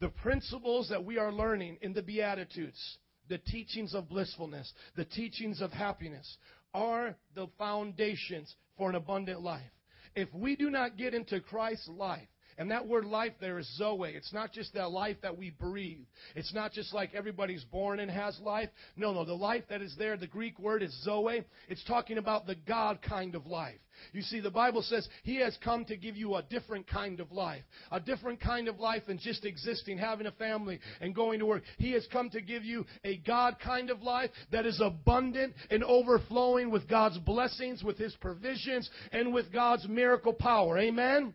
The 0.00 0.08
principles 0.08 0.88
that 0.88 1.04
we 1.04 1.18
are 1.18 1.30
learning 1.30 1.78
in 1.82 1.92
the 1.92 2.02
Beatitudes, 2.02 2.98
the 3.28 3.38
teachings 3.38 3.94
of 3.94 4.08
blissfulness, 4.08 4.72
the 4.96 5.04
teachings 5.04 5.60
of 5.60 5.70
happiness, 5.70 6.38
are 6.74 7.14
the 7.34 7.46
foundations 7.58 8.54
for 8.76 8.88
an 8.88 8.96
abundant 8.96 9.42
life. 9.42 9.70
If 10.16 10.32
we 10.34 10.56
do 10.56 10.70
not 10.70 10.96
get 10.96 11.14
into 11.14 11.40
Christ's 11.40 11.88
life, 11.88 12.28
and 12.58 12.70
that 12.70 12.86
word 12.86 13.04
life 13.04 13.32
there 13.40 13.58
is 13.58 13.76
Zoe. 13.76 14.12
It's 14.14 14.32
not 14.32 14.52
just 14.52 14.74
that 14.74 14.90
life 14.90 15.16
that 15.22 15.36
we 15.36 15.50
breathe. 15.50 16.06
It's 16.34 16.52
not 16.54 16.72
just 16.72 16.92
like 16.92 17.14
everybody's 17.14 17.64
born 17.64 18.00
and 18.00 18.10
has 18.10 18.38
life. 18.40 18.68
No, 18.96 19.12
no. 19.12 19.24
The 19.24 19.34
life 19.34 19.64
that 19.70 19.82
is 19.82 19.94
there, 19.98 20.16
the 20.16 20.26
Greek 20.26 20.58
word 20.58 20.82
is 20.82 20.94
Zoe. 21.04 21.44
It's 21.68 21.84
talking 21.84 22.18
about 22.18 22.46
the 22.46 22.56
God 22.66 23.00
kind 23.02 23.34
of 23.34 23.46
life. 23.46 23.78
You 24.12 24.22
see, 24.22 24.40
the 24.40 24.50
Bible 24.50 24.82
says 24.82 25.08
He 25.22 25.36
has 25.36 25.56
come 25.62 25.84
to 25.86 25.96
give 25.96 26.16
you 26.16 26.34
a 26.34 26.42
different 26.42 26.86
kind 26.86 27.20
of 27.20 27.30
life. 27.32 27.62
A 27.90 28.00
different 28.00 28.40
kind 28.40 28.68
of 28.68 28.80
life 28.80 29.02
than 29.06 29.18
just 29.18 29.44
existing, 29.44 29.98
having 29.98 30.26
a 30.26 30.32
family, 30.32 30.80
and 31.00 31.14
going 31.14 31.38
to 31.38 31.46
work. 31.46 31.62
He 31.78 31.92
has 31.92 32.06
come 32.12 32.30
to 32.30 32.40
give 32.40 32.64
you 32.64 32.86
a 33.04 33.18
God 33.18 33.56
kind 33.62 33.90
of 33.90 34.02
life 34.02 34.30
that 34.50 34.66
is 34.66 34.80
abundant 34.80 35.54
and 35.70 35.84
overflowing 35.84 36.70
with 36.70 36.88
God's 36.88 37.18
blessings, 37.18 37.82
with 37.82 37.98
His 37.98 38.14
provisions, 38.20 38.88
and 39.12 39.32
with 39.32 39.52
God's 39.52 39.86
miracle 39.88 40.32
power. 40.32 40.78
Amen? 40.78 41.34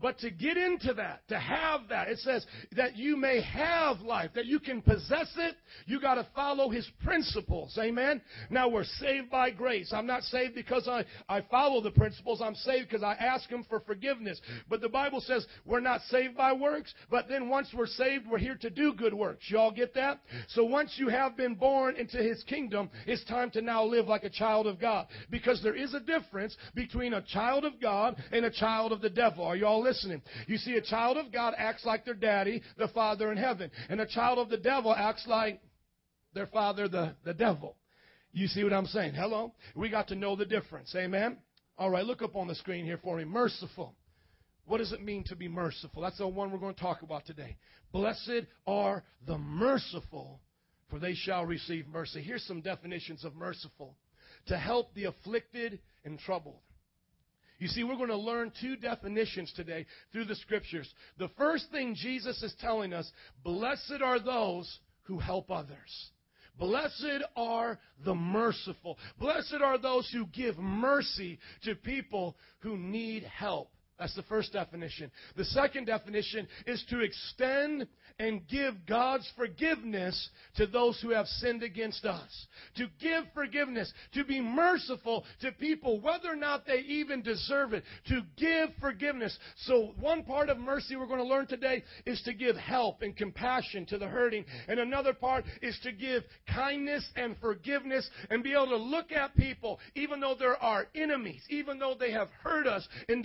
But 0.00 0.18
to 0.18 0.30
get 0.30 0.58
into 0.58 0.92
that, 0.94 1.26
to 1.28 1.38
have 1.38 1.88
that, 1.88 2.08
it 2.08 2.18
says 2.18 2.44
that 2.76 2.96
you 2.96 3.16
may 3.16 3.40
have 3.40 4.00
life, 4.00 4.30
that 4.34 4.44
you 4.44 4.60
can 4.60 4.82
possess 4.82 5.32
it, 5.38 5.56
you 5.86 6.00
got 6.00 6.16
to 6.16 6.26
follow 6.34 6.68
his 6.68 6.86
principles. 7.02 7.78
Amen? 7.80 8.20
Now 8.50 8.68
we're 8.68 8.84
saved 8.84 9.30
by 9.30 9.50
grace. 9.50 9.92
I'm 9.94 10.06
not 10.06 10.22
saved 10.22 10.54
because 10.54 10.86
I, 10.86 11.04
I 11.28 11.40
follow 11.50 11.80
the 11.80 11.90
principles. 11.90 12.42
I'm 12.42 12.54
saved 12.54 12.88
because 12.88 13.02
I 13.02 13.14
ask 13.14 13.48
him 13.48 13.64
for 13.70 13.80
forgiveness. 13.80 14.40
But 14.68 14.82
the 14.82 14.88
Bible 14.88 15.22
says 15.22 15.46
we're 15.64 15.80
not 15.80 16.02
saved 16.02 16.36
by 16.36 16.52
works, 16.52 16.92
but 17.10 17.28
then 17.28 17.48
once 17.48 17.68
we're 17.74 17.86
saved, 17.86 18.26
we're 18.26 18.38
here 18.38 18.58
to 18.60 18.70
do 18.70 18.92
good 18.92 19.14
works. 19.14 19.46
Y'all 19.48 19.70
get 19.70 19.94
that? 19.94 20.20
So 20.48 20.64
once 20.64 20.94
you 20.96 21.08
have 21.08 21.38
been 21.38 21.54
born 21.54 21.96
into 21.96 22.18
his 22.18 22.42
kingdom, 22.44 22.90
it's 23.06 23.24
time 23.24 23.50
to 23.52 23.62
now 23.62 23.84
live 23.84 24.08
like 24.08 24.24
a 24.24 24.30
child 24.30 24.66
of 24.66 24.78
God. 24.78 25.06
Because 25.30 25.62
there 25.62 25.74
is 25.74 25.94
a 25.94 26.00
difference 26.00 26.54
between 26.74 27.14
a 27.14 27.22
child 27.22 27.64
of 27.64 27.80
God 27.80 28.22
and 28.30 28.44
a 28.44 28.50
child 28.50 28.92
of 28.92 29.00
the 29.00 29.08
devil. 29.08 29.44
Are 29.44 29.56
y'all 29.56 29.85
listening? 29.86 30.22
You 30.46 30.58
see, 30.58 30.74
a 30.74 30.82
child 30.82 31.16
of 31.16 31.32
God 31.32 31.54
acts 31.56 31.84
like 31.84 32.04
their 32.04 32.14
daddy, 32.14 32.62
the 32.76 32.88
Father 32.88 33.30
in 33.30 33.38
heaven. 33.38 33.70
And 33.88 34.00
a 34.00 34.06
child 34.06 34.38
of 34.38 34.48
the 34.48 34.56
devil 34.56 34.94
acts 34.94 35.26
like 35.26 35.60
their 36.36 36.46
father, 36.46 36.86
the, 36.86 37.14
the 37.24 37.34
devil. 37.34 37.76
You 38.32 38.46
see 38.46 38.62
what 38.62 38.72
I'm 38.72 38.86
saying? 38.86 39.14
Hello? 39.14 39.54
We 39.74 39.88
got 39.88 40.08
to 40.08 40.14
know 40.14 40.36
the 40.36 40.44
difference. 40.44 40.94
Amen? 40.94 41.38
All 41.78 41.90
right, 41.90 42.04
look 42.04 42.22
up 42.22 42.36
on 42.36 42.46
the 42.46 42.54
screen 42.54 42.84
here 42.84 42.98
for 43.02 43.16
me. 43.16 43.24
Merciful. 43.24 43.94
What 44.66 44.78
does 44.78 44.92
it 44.92 45.02
mean 45.02 45.24
to 45.28 45.36
be 45.36 45.48
merciful? 45.48 46.02
That's 46.02 46.18
the 46.18 46.28
one 46.28 46.52
we're 46.52 46.58
going 46.58 46.74
to 46.74 46.80
talk 46.80 47.02
about 47.02 47.24
today. 47.24 47.56
Blessed 47.92 48.46
are 48.66 49.04
the 49.26 49.38
merciful, 49.38 50.40
for 50.90 50.98
they 50.98 51.14
shall 51.14 51.46
receive 51.46 51.86
mercy. 51.86 52.20
Here's 52.20 52.44
some 52.44 52.60
definitions 52.60 53.24
of 53.24 53.34
merciful 53.34 53.96
to 54.48 54.58
help 54.58 54.92
the 54.94 55.04
afflicted 55.04 55.78
and 56.04 56.18
troubled. 56.18 56.60
You 57.58 57.68
see, 57.68 57.84
we're 57.84 57.96
going 57.96 58.08
to 58.08 58.16
learn 58.16 58.52
two 58.60 58.76
definitions 58.76 59.52
today 59.56 59.86
through 60.12 60.26
the 60.26 60.34
scriptures. 60.36 60.92
The 61.18 61.30
first 61.38 61.70
thing 61.70 61.94
Jesus 61.94 62.42
is 62.42 62.54
telling 62.60 62.92
us 62.92 63.10
blessed 63.42 64.02
are 64.02 64.20
those 64.20 64.78
who 65.04 65.18
help 65.18 65.50
others. 65.50 66.10
Blessed 66.58 67.22
are 67.36 67.78
the 68.04 68.14
merciful. 68.14 68.98
Blessed 69.18 69.58
are 69.62 69.78
those 69.78 70.08
who 70.12 70.26
give 70.26 70.58
mercy 70.58 71.38
to 71.64 71.74
people 71.74 72.36
who 72.60 72.76
need 72.76 73.24
help. 73.24 73.70
That's 73.98 74.14
the 74.14 74.22
first 74.24 74.52
definition. 74.52 75.10
The 75.36 75.44
second 75.44 75.86
definition 75.86 76.46
is 76.66 76.84
to 76.90 77.00
extend 77.00 77.86
and 78.18 78.46
give 78.48 78.74
God's 78.86 79.30
forgiveness 79.36 80.30
to 80.56 80.66
those 80.66 81.00
who 81.00 81.10
have 81.10 81.26
sinned 81.26 81.62
against 81.62 82.04
us. 82.04 82.46
To 82.76 82.86
give 83.00 83.24
forgiveness, 83.34 83.92
to 84.14 84.24
be 84.24 84.40
merciful 84.40 85.24
to 85.40 85.52
people, 85.52 86.00
whether 86.00 86.30
or 86.30 86.36
not 86.36 86.66
they 86.66 86.80
even 86.80 87.22
deserve 87.22 87.72
it. 87.72 87.84
To 88.08 88.20
give 88.36 88.70
forgiveness. 88.80 89.36
So, 89.64 89.94
one 89.98 90.22
part 90.22 90.50
of 90.50 90.58
mercy 90.58 90.96
we're 90.96 91.06
going 91.06 91.18
to 91.18 91.24
learn 91.24 91.46
today 91.46 91.82
is 92.04 92.20
to 92.22 92.32
give 92.32 92.56
help 92.56 93.02
and 93.02 93.16
compassion 93.16 93.86
to 93.86 93.98
the 93.98 94.08
hurting. 94.08 94.44
And 94.68 94.78
another 94.78 95.14
part 95.14 95.44
is 95.62 95.78
to 95.82 95.92
give 95.92 96.22
kindness 96.54 97.06
and 97.16 97.36
forgiveness 97.40 98.08
and 98.30 98.42
be 98.42 98.52
able 98.52 98.68
to 98.68 98.76
look 98.76 99.10
at 99.12 99.36
people, 99.36 99.78
even 99.94 100.20
though 100.20 100.36
they're 100.38 100.62
our 100.62 100.86
enemies, 100.94 101.42
even 101.48 101.78
though 101.78 101.96
they 101.98 102.12
have 102.12 102.28
hurt 102.42 102.66
us 102.66 102.86
in 103.08 103.16
and 103.16 103.24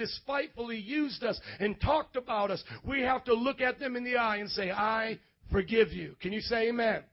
used 0.69 1.23
us 1.23 1.39
and 1.59 1.79
talked 1.79 2.15
about 2.15 2.51
us. 2.51 2.63
We 2.83 3.01
have 3.01 3.23
to 3.25 3.33
look 3.33 3.61
at 3.61 3.79
them 3.79 3.95
in 3.95 4.03
the 4.03 4.17
eye 4.17 4.37
and 4.37 4.49
say, 4.49 4.71
I 4.71 5.19
forgive 5.51 5.91
you. 5.91 6.15
Can 6.21 6.33
you 6.33 6.41
say 6.41 6.69
amen? 6.69 7.03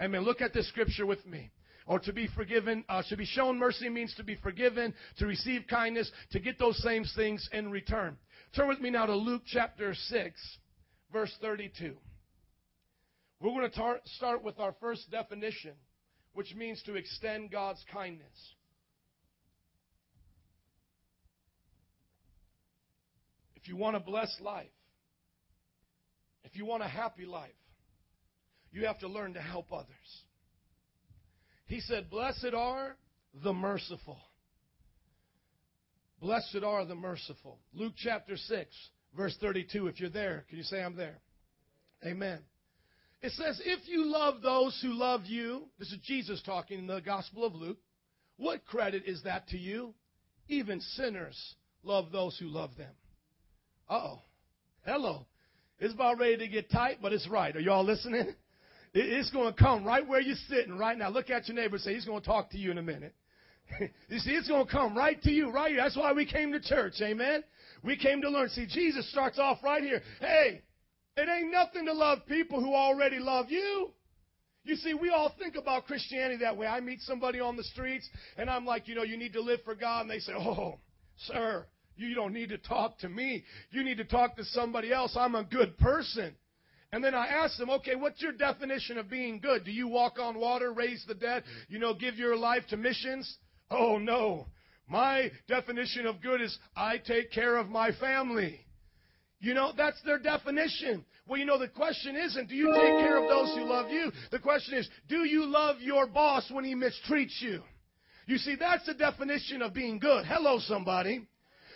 Amen. 0.00 0.22
Look 0.22 0.40
at 0.40 0.52
this 0.52 0.68
scripture 0.68 1.06
with 1.06 1.24
me. 1.26 1.50
Or 1.86 1.98
to 2.00 2.12
be 2.12 2.28
forgiven, 2.36 2.84
uh, 2.88 3.02
to 3.08 3.16
be 3.16 3.24
shown 3.24 3.58
mercy 3.58 3.88
means 3.88 4.14
to 4.16 4.22
be 4.22 4.36
forgiven, 4.36 4.92
to 5.18 5.26
receive 5.26 5.62
kindness, 5.68 6.10
to 6.32 6.38
get 6.38 6.58
those 6.58 6.80
same 6.82 7.04
things 7.16 7.48
in 7.52 7.70
return. 7.70 8.18
Turn 8.54 8.68
with 8.68 8.80
me 8.80 8.90
now 8.90 9.06
to 9.06 9.14
Luke 9.14 9.42
chapter 9.46 9.94
6, 9.94 10.58
verse 11.12 11.34
32. 11.40 11.96
We're 13.40 13.50
going 13.50 13.70
to 13.70 13.76
tar- 13.76 14.00
start 14.16 14.44
with 14.44 14.58
our 14.58 14.74
first 14.80 15.10
definition, 15.10 15.72
which 16.34 16.54
means 16.54 16.82
to 16.84 16.94
extend 16.94 17.50
God's 17.50 17.82
kindness. 17.90 18.54
If 23.68 23.74
you 23.74 23.80
want 23.80 23.96
a 23.96 24.00
blessed 24.00 24.40
life, 24.40 24.70
if 26.42 26.56
you 26.56 26.64
want 26.64 26.82
a 26.82 26.88
happy 26.88 27.26
life, 27.26 27.50
you 28.72 28.86
have 28.86 28.98
to 29.00 29.08
learn 29.08 29.34
to 29.34 29.42
help 29.42 29.70
others. 29.70 30.22
He 31.66 31.80
said, 31.80 32.08
Blessed 32.08 32.54
are 32.56 32.96
the 33.44 33.52
merciful. 33.52 34.16
Blessed 36.18 36.64
are 36.64 36.86
the 36.86 36.94
merciful. 36.94 37.58
Luke 37.74 37.92
chapter 37.94 38.38
6, 38.38 38.70
verse 39.14 39.36
32. 39.38 39.88
If 39.88 40.00
you're 40.00 40.08
there, 40.08 40.46
can 40.48 40.56
you 40.56 40.64
say, 40.64 40.82
I'm 40.82 40.96
there? 40.96 41.18
Amen. 42.06 42.38
It 43.20 43.32
says, 43.32 43.60
If 43.62 43.86
you 43.86 44.06
love 44.06 44.40
those 44.40 44.80
who 44.80 44.94
love 44.94 45.26
you, 45.26 45.64
this 45.78 45.92
is 45.92 45.98
Jesus 46.04 46.40
talking 46.46 46.78
in 46.78 46.86
the 46.86 47.02
Gospel 47.02 47.44
of 47.44 47.54
Luke, 47.54 47.80
what 48.38 48.64
credit 48.64 49.02
is 49.04 49.24
that 49.24 49.46
to 49.48 49.58
you? 49.58 49.92
Even 50.48 50.80
sinners 50.80 51.38
love 51.82 52.10
those 52.10 52.38
who 52.38 52.46
love 52.46 52.70
them. 52.78 52.94
Oh. 53.88 54.20
Hello. 54.84 55.26
It's 55.78 55.94
about 55.94 56.18
ready 56.18 56.36
to 56.38 56.48
get 56.48 56.70
tight, 56.70 56.98
but 57.00 57.12
it's 57.12 57.28
right. 57.28 57.54
Are 57.54 57.60
y'all 57.60 57.84
listening? 57.84 58.34
It's 58.94 59.30
going 59.30 59.52
to 59.52 59.62
come 59.62 59.84
right 59.84 60.06
where 60.06 60.20
you're 60.20 60.34
sitting 60.48 60.78
right 60.78 60.96
now. 60.96 61.10
Look 61.10 61.28
at 61.28 61.46
your 61.46 61.54
neighbor 61.54 61.76
say, 61.78 61.94
He's 61.94 62.06
going 62.06 62.20
to 62.20 62.26
talk 62.26 62.50
to 62.50 62.58
you 62.58 62.70
in 62.70 62.78
a 62.78 62.82
minute. 62.82 63.14
you 63.80 64.18
see, 64.18 64.30
it's 64.30 64.48
going 64.48 64.66
to 64.66 64.72
come 64.72 64.96
right 64.96 65.20
to 65.22 65.30
you, 65.30 65.50
right 65.50 65.72
here. 65.72 65.82
That's 65.82 65.96
why 65.96 66.12
we 66.14 66.24
came 66.24 66.52
to 66.52 66.60
church. 66.60 66.94
Amen. 67.02 67.44
We 67.84 67.96
came 67.96 68.22
to 68.22 68.30
learn. 68.30 68.48
See, 68.48 68.66
Jesus 68.66 69.08
starts 69.10 69.38
off 69.38 69.58
right 69.62 69.82
here. 69.82 70.00
Hey, 70.20 70.62
it 71.16 71.28
ain't 71.28 71.52
nothing 71.52 71.84
to 71.84 71.92
love 71.92 72.20
people 72.26 72.60
who 72.60 72.74
already 72.74 73.18
love 73.18 73.50
you. 73.50 73.90
You 74.64 74.76
see, 74.76 74.94
we 74.94 75.10
all 75.10 75.34
think 75.38 75.54
about 75.56 75.86
Christianity 75.86 76.38
that 76.42 76.56
way. 76.56 76.66
I 76.66 76.80
meet 76.80 77.00
somebody 77.02 77.40
on 77.40 77.56
the 77.56 77.64
streets, 77.64 78.08
and 78.36 78.50
I'm 78.50 78.64
like, 78.64 78.88
you 78.88 78.94
know, 78.94 79.02
you 79.02 79.16
need 79.16 79.34
to 79.34 79.40
live 79.40 79.60
for 79.64 79.74
God. 79.74 80.02
And 80.02 80.10
they 80.10 80.18
say, 80.18 80.32
oh, 80.32 80.78
sir, 81.26 81.66
you 81.98 82.14
don't 82.14 82.32
need 82.32 82.50
to 82.50 82.58
talk 82.58 82.98
to 82.98 83.08
me. 83.08 83.44
You 83.70 83.82
need 83.82 83.98
to 83.98 84.04
talk 84.04 84.36
to 84.36 84.44
somebody 84.44 84.92
else. 84.92 85.16
I'm 85.16 85.34
a 85.34 85.44
good 85.44 85.76
person. 85.78 86.34
And 86.92 87.04
then 87.04 87.14
I 87.14 87.26
asked 87.26 87.58
them, 87.58 87.70
okay, 87.70 87.96
what's 87.96 88.22
your 88.22 88.32
definition 88.32 88.96
of 88.96 89.10
being 89.10 89.40
good? 89.40 89.64
Do 89.64 89.70
you 89.70 89.88
walk 89.88 90.18
on 90.18 90.38
water, 90.38 90.72
raise 90.72 91.04
the 91.06 91.14
dead, 91.14 91.44
you 91.68 91.78
know, 91.78 91.92
give 91.92 92.14
your 92.16 92.36
life 92.36 92.62
to 92.70 92.76
missions? 92.76 93.36
Oh, 93.70 93.98
no. 93.98 94.46
My 94.88 95.30
definition 95.48 96.06
of 96.06 96.22
good 96.22 96.40
is 96.40 96.58
I 96.74 96.96
take 96.96 97.30
care 97.30 97.56
of 97.58 97.68
my 97.68 97.92
family. 97.92 98.60
You 99.40 99.52
know, 99.52 99.72
that's 99.76 100.00
their 100.02 100.18
definition. 100.18 101.04
Well, 101.26 101.38
you 101.38 101.44
know, 101.44 101.58
the 101.58 101.68
question 101.68 102.16
isn't, 102.16 102.48
do 102.48 102.54
you 102.54 102.72
take 102.72 102.98
care 102.98 103.22
of 103.22 103.28
those 103.28 103.54
who 103.54 103.64
love 103.64 103.90
you? 103.90 104.10
The 104.30 104.38
question 104.38 104.74
is, 104.74 104.88
do 105.08 105.24
you 105.24 105.44
love 105.44 105.76
your 105.80 106.06
boss 106.06 106.50
when 106.50 106.64
he 106.64 106.74
mistreats 106.74 107.40
you? 107.40 107.62
You 108.26 108.38
see, 108.38 108.56
that's 108.58 108.86
the 108.86 108.94
definition 108.94 109.62
of 109.62 109.74
being 109.74 109.98
good. 109.98 110.24
Hello, 110.26 110.58
somebody. 110.58 111.28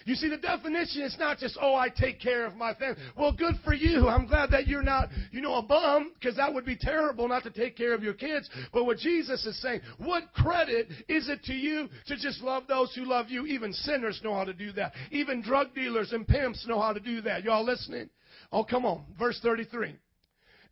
You 0.04 0.14
see, 0.14 0.28
the 0.28 0.37
definition 0.37 1.02
is 1.02 1.16
not 1.18 1.38
just, 1.38 1.59
oh, 1.61 1.75
I 1.75 1.88
take 1.88 2.21
care 2.21 2.47
of 2.47 2.56
my 2.56 2.75
family. 2.75 3.00
Well, 3.16 3.32
good 3.32 3.54
for 3.64 3.75
you. 3.75 4.09
I'm 4.09 4.26
glad 4.26 4.50
that 4.50 4.66
you're 4.66 4.82
not, 4.82 5.09
you 5.30 5.40
know, 5.40 5.54
a 5.54 5.62
bum, 5.62 6.12
because 6.14 6.37
that 6.37 6.52
would 6.52 6.64
be 6.64 6.76
terrible 6.76 7.28
not 7.28 7.42
to 7.44 7.50
take 7.50 7.76
care 7.76 7.94
of 7.94 8.02
your 8.02 8.14
kids. 8.14 8.49
But 8.73 8.85
what 8.85 8.99
Jesus 8.99 9.44
is 9.47 9.61
saying, 9.61 9.80
what 9.99 10.32
credit 10.35 10.88
is 11.09 11.28
it 11.28 11.42
to 11.44 11.52
you 11.52 11.88
to 12.06 12.16
just 12.16 12.42
love 12.42 12.64
those 12.68 12.94
who 12.94 13.04
love 13.04 13.28
you? 13.28 13.47
Even 13.47 13.73
sinners 13.73 14.21
know 14.25 14.35
how 14.35 14.44
to 14.44 14.52
do 14.54 14.73
that. 14.73 14.92
Even 15.11 15.42
drug 15.42 15.75
dealers 15.75 16.12
and 16.12 16.26
pimps 16.26 16.66
know 16.66 16.80
how 16.80 16.92
to 16.92 17.00
do 17.00 17.21
that. 17.23 17.44
Y'all 17.44 17.64
listening? 17.64 18.11
Oh, 18.50 18.64
come 18.64 18.85
on. 18.85 19.04
Verse 19.18 19.38
33. 19.42 19.97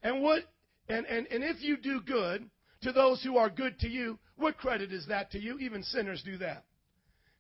And 0.03 0.23
what, 0.23 0.43
and, 0.89 1.07
and, 1.07 1.27
and 1.29 1.45
if 1.45 1.63
you 1.63 1.77
do 1.77 2.01
good 2.01 2.49
to 2.83 2.93
those 2.93 3.23
who 3.23 3.37
are 3.37 3.51
good 3.51 3.79
to 3.81 3.89
you, 3.89 4.19
what 4.37 4.57
credit 4.57 4.93
is 4.93 5.07
that 5.09 5.31
to 5.33 5.39
you? 5.39 5.59
Even 5.59 5.83
sinners 5.83 6.23
do 6.25 6.39
that. 6.39 6.65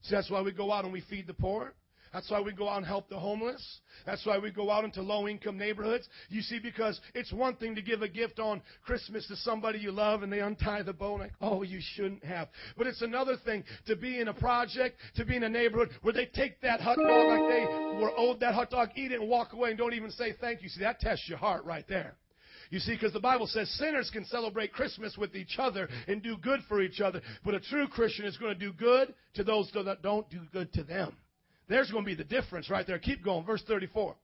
See, 0.02 0.14
that's 0.14 0.30
why 0.30 0.42
we 0.42 0.52
go 0.52 0.72
out 0.72 0.84
and 0.84 0.92
we 0.92 1.02
feed 1.02 1.26
the 1.26 1.34
poor. 1.34 1.74
That's 2.12 2.28
why 2.28 2.40
we 2.40 2.52
go 2.52 2.68
out 2.68 2.78
and 2.78 2.86
help 2.86 3.08
the 3.08 3.18
homeless. 3.18 3.64
That's 4.04 4.26
why 4.26 4.38
we 4.38 4.50
go 4.50 4.68
out 4.68 4.84
into 4.84 5.00
low 5.00 5.28
income 5.28 5.56
neighborhoods. 5.56 6.08
You 6.28 6.40
see, 6.40 6.58
because 6.58 7.00
it's 7.14 7.32
one 7.32 7.54
thing 7.54 7.76
to 7.76 7.82
give 7.82 8.02
a 8.02 8.08
gift 8.08 8.40
on 8.40 8.62
Christmas 8.84 9.28
to 9.28 9.36
somebody 9.36 9.78
you 9.78 9.92
love 9.92 10.24
and 10.24 10.32
they 10.32 10.40
untie 10.40 10.82
the 10.82 10.92
bow 10.92 11.14
like, 11.14 11.32
oh, 11.40 11.62
you 11.62 11.78
shouldn't 11.94 12.24
have. 12.24 12.48
But 12.76 12.88
it's 12.88 13.02
another 13.02 13.36
thing 13.44 13.62
to 13.86 13.94
be 13.94 14.18
in 14.18 14.26
a 14.26 14.34
project, 14.34 14.96
to 15.16 15.24
be 15.24 15.36
in 15.36 15.44
a 15.44 15.48
neighborhood 15.48 15.90
where 16.02 16.14
they 16.14 16.26
take 16.26 16.60
that 16.62 16.80
hot 16.80 16.96
dog 16.96 17.28
like 17.28 17.48
they 17.48 17.64
were 18.02 18.12
owed 18.16 18.40
that 18.40 18.54
hot 18.54 18.70
dog, 18.70 18.88
eat 18.96 19.12
it 19.12 19.20
and 19.20 19.28
walk 19.28 19.52
away 19.52 19.70
and 19.70 19.78
don't 19.78 19.94
even 19.94 20.10
say 20.10 20.34
thank 20.40 20.62
you. 20.62 20.68
See, 20.68 20.80
that 20.80 20.98
tests 20.98 21.28
your 21.28 21.38
heart 21.38 21.64
right 21.64 21.86
there. 21.88 22.16
You 22.70 22.78
see, 22.78 22.94
because 22.94 23.12
the 23.12 23.20
Bible 23.20 23.48
says 23.48 23.68
sinners 23.78 24.10
can 24.12 24.24
celebrate 24.24 24.72
Christmas 24.72 25.16
with 25.18 25.34
each 25.34 25.56
other 25.58 25.88
and 26.06 26.22
do 26.22 26.36
good 26.36 26.60
for 26.68 26.80
each 26.80 27.00
other, 27.00 27.20
but 27.44 27.54
a 27.54 27.60
true 27.60 27.88
Christian 27.88 28.24
is 28.24 28.36
going 28.36 28.54
to 28.54 28.58
do 28.58 28.72
good 28.72 29.12
to 29.34 29.44
those 29.44 29.70
that 29.74 30.02
don't 30.02 30.30
do 30.30 30.40
good 30.52 30.72
to 30.74 30.84
them. 30.84 31.16
There's 31.68 31.90
going 31.90 32.04
to 32.04 32.08
be 32.08 32.14
the 32.14 32.24
difference 32.24 32.70
right 32.70 32.86
there. 32.86 32.98
Keep 32.98 33.24
going. 33.24 33.44
Verse 33.44 33.62
34. 33.66 34.14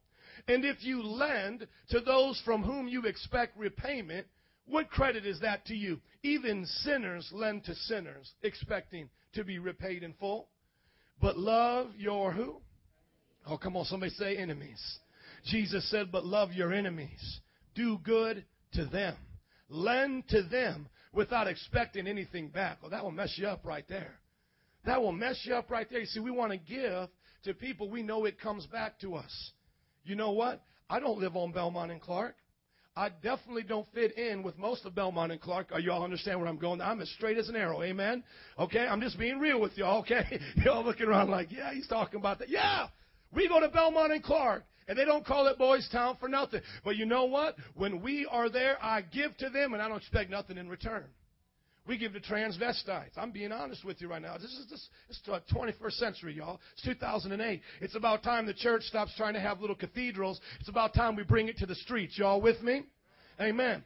And 0.48 0.64
if 0.64 0.84
you 0.84 1.02
lend 1.02 1.66
to 1.90 2.00
those 2.00 2.40
from 2.44 2.62
whom 2.62 2.86
you 2.86 3.02
expect 3.04 3.58
repayment, 3.58 4.26
what 4.66 4.90
credit 4.90 5.26
is 5.26 5.40
that 5.40 5.64
to 5.66 5.74
you? 5.74 6.00
Even 6.22 6.66
sinners 6.66 7.28
lend 7.32 7.64
to 7.64 7.74
sinners, 7.74 8.32
expecting 8.42 9.08
to 9.34 9.44
be 9.44 9.58
repaid 9.58 10.02
in 10.02 10.12
full. 10.14 10.48
But 11.20 11.38
love 11.38 11.90
your 11.96 12.32
who? 12.32 12.56
Oh, 13.48 13.58
come 13.58 13.76
on, 13.76 13.84
somebody 13.84 14.10
say 14.12 14.36
enemies. 14.36 14.98
Jesus 15.46 15.88
said, 15.90 16.10
but 16.10 16.24
love 16.24 16.52
your 16.52 16.72
enemies. 16.72 17.40
Do 17.76 17.98
good 18.02 18.44
to 18.72 18.86
them. 18.86 19.14
Lend 19.68 20.28
to 20.30 20.42
them 20.42 20.88
without 21.12 21.46
expecting 21.46 22.08
anything 22.08 22.48
back. 22.48 22.78
Well, 22.82 22.90
that 22.90 23.04
will 23.04 23.12
mess 23.12 23.34
you 23.36 23.46
up 23.46 23.64
right 23.64 23.84
there. 23.88 24.18
That 24.84 25.00
will 25.00 25.12
mess 25.12 25.40
you 25.44 25.54
up 25.54 25.70
right 25.70 25.88
there. 25.88 26.00
You 26.00 26.06
see, 26.06 26.20
we 26.20 26.30
want 26.30 26.52
to 26.52 26.58
give 26.58 27.08
to 27.44 27.54
people 27.54 27.88
we 27.88 28.02
know 28.02 28.24
it 28.24 28.40
comes 28.40 28.66
back 28.66 28.98
to 29.00 29.14
us. 29.14 29.52
You 30.04 30.16
know 30.16 30.32
what? 30.32 30.62
I 30.88 31.00
don't 31.00 31.18
live 31.18 31.36
on 31.36 31.52
Belmont 31.52 31.90
and 31.90 32.00
Clark. 32.00 32.36
I 32.98 33.10
definitely 33.10 33.64
don't 33.64 33.86
fit 33.92 34.16
in 34.16 34.42
with 34.42 34.56
most 34.56 34.86
of 34.86 34.94
Belmont 34.94 35.30
and 35.30 35.40
Clark. 35.40 35.68
Are 35.70 35.80
y'all 35.80 36.02
understand 36.02 36.40
where 36.40 36.48
I'm 36.48 36.56
going? 36.56 36.80
I'm 36.80 37.00
as 37.02 37.10
straight 37.10 37.36
as 37.36 37.48
an 37.50 37.56
arrow. 37.56 37.82
Amen. 37.82 38.24
Okay, 38.58 38.86
I'm 38.86 39.02
just 39.02 39.18
being 39.18 39.38
real 39.38 39.60
with 39.60 39.76
y'all. 39.76 40.00
Okay, 40.00 40.40
y'all 40.64 40.82
looking 40.82 41.06
around 41.06 41.30
like, 41.30 41.52
yeah, 41.52 41.74
he's 41.74 41.86
talking 41.88 42.18
about 42.18 42.38
that. 42.38 42.48
Yeah, 42.48 42.86
we 43.34 43.48
go 43.48 43.60
to 43.60 43.68
Belmont 43.68 44.12
and 44.12 44.22
Clark. 44.22 44.64
And 44.88 44.96
they 44.96 45.04
don't 45.04 45.26
call 45.26 45.48
it 45.48 45.58
Boys 45.58 45.88
Town 45.90 46.16
for 46.20 46.28
nothing. 46.28 46.60
But 46.84 46.96
you 46.96 47.06
know 47.06 47.24
what? 47.24 47.56
When 47.74 48.02
we 48.02 48.26
are 48.30 48.48
there, 48.48 48.76
I 48.82 49.02
give 49.02 49.36
to 49.38 49.50
them 49.50 49.74
and 49.74 49.82
I 49.82 49.88
don't 49.88 49.98
expect 49.98 50.30
nothing 50.30 50.58
in 50.58 50.68
return. 50.68 51.04
We 51.88 51.98
give 51.98 52.14
to 52.14 52.20
transvestites. 52.20 53.16
I'm 53.16 53.30
being 53.30 53.52
honest 53.52 53.84
with 53.84 54.00
you 54.00 54.08
right 54.08 54.22
now. 54.22 54.36
This 54.36 54.50
is 54.50 54.66
this, 54.68 54.88
this 55.08 55.18
is 55.18 55.54
21st 55.54 55.92
century, 55.92 56.34
y'all. 56.34 56.60
It's 56.74 56.82
2008. 56.84 57.60
It's 57.80 57.94
about 57.94 58.24
time 58.24 58.46
the 58.46 58.54
church 58.54 58.82
stops 58.82 59.12
trying 59.16 59.34
to 59.34 59.40
have 59.40 59.60
little 59.60 59.76
cathedrals. 59.76 60.40
It's 60.58 60.68
about 60.68 60.94
time 60.94 61.14
we 61.14 61.22
bring 61.22 61.48
it 61.48 61.58
to 61.58 61.66
the 61.66 61.76
streets. 61.76 62.18
Y'all 62.18 62.40
with 62.40 62.60
me? 62.62 62.82
Amen. 63.40 63.84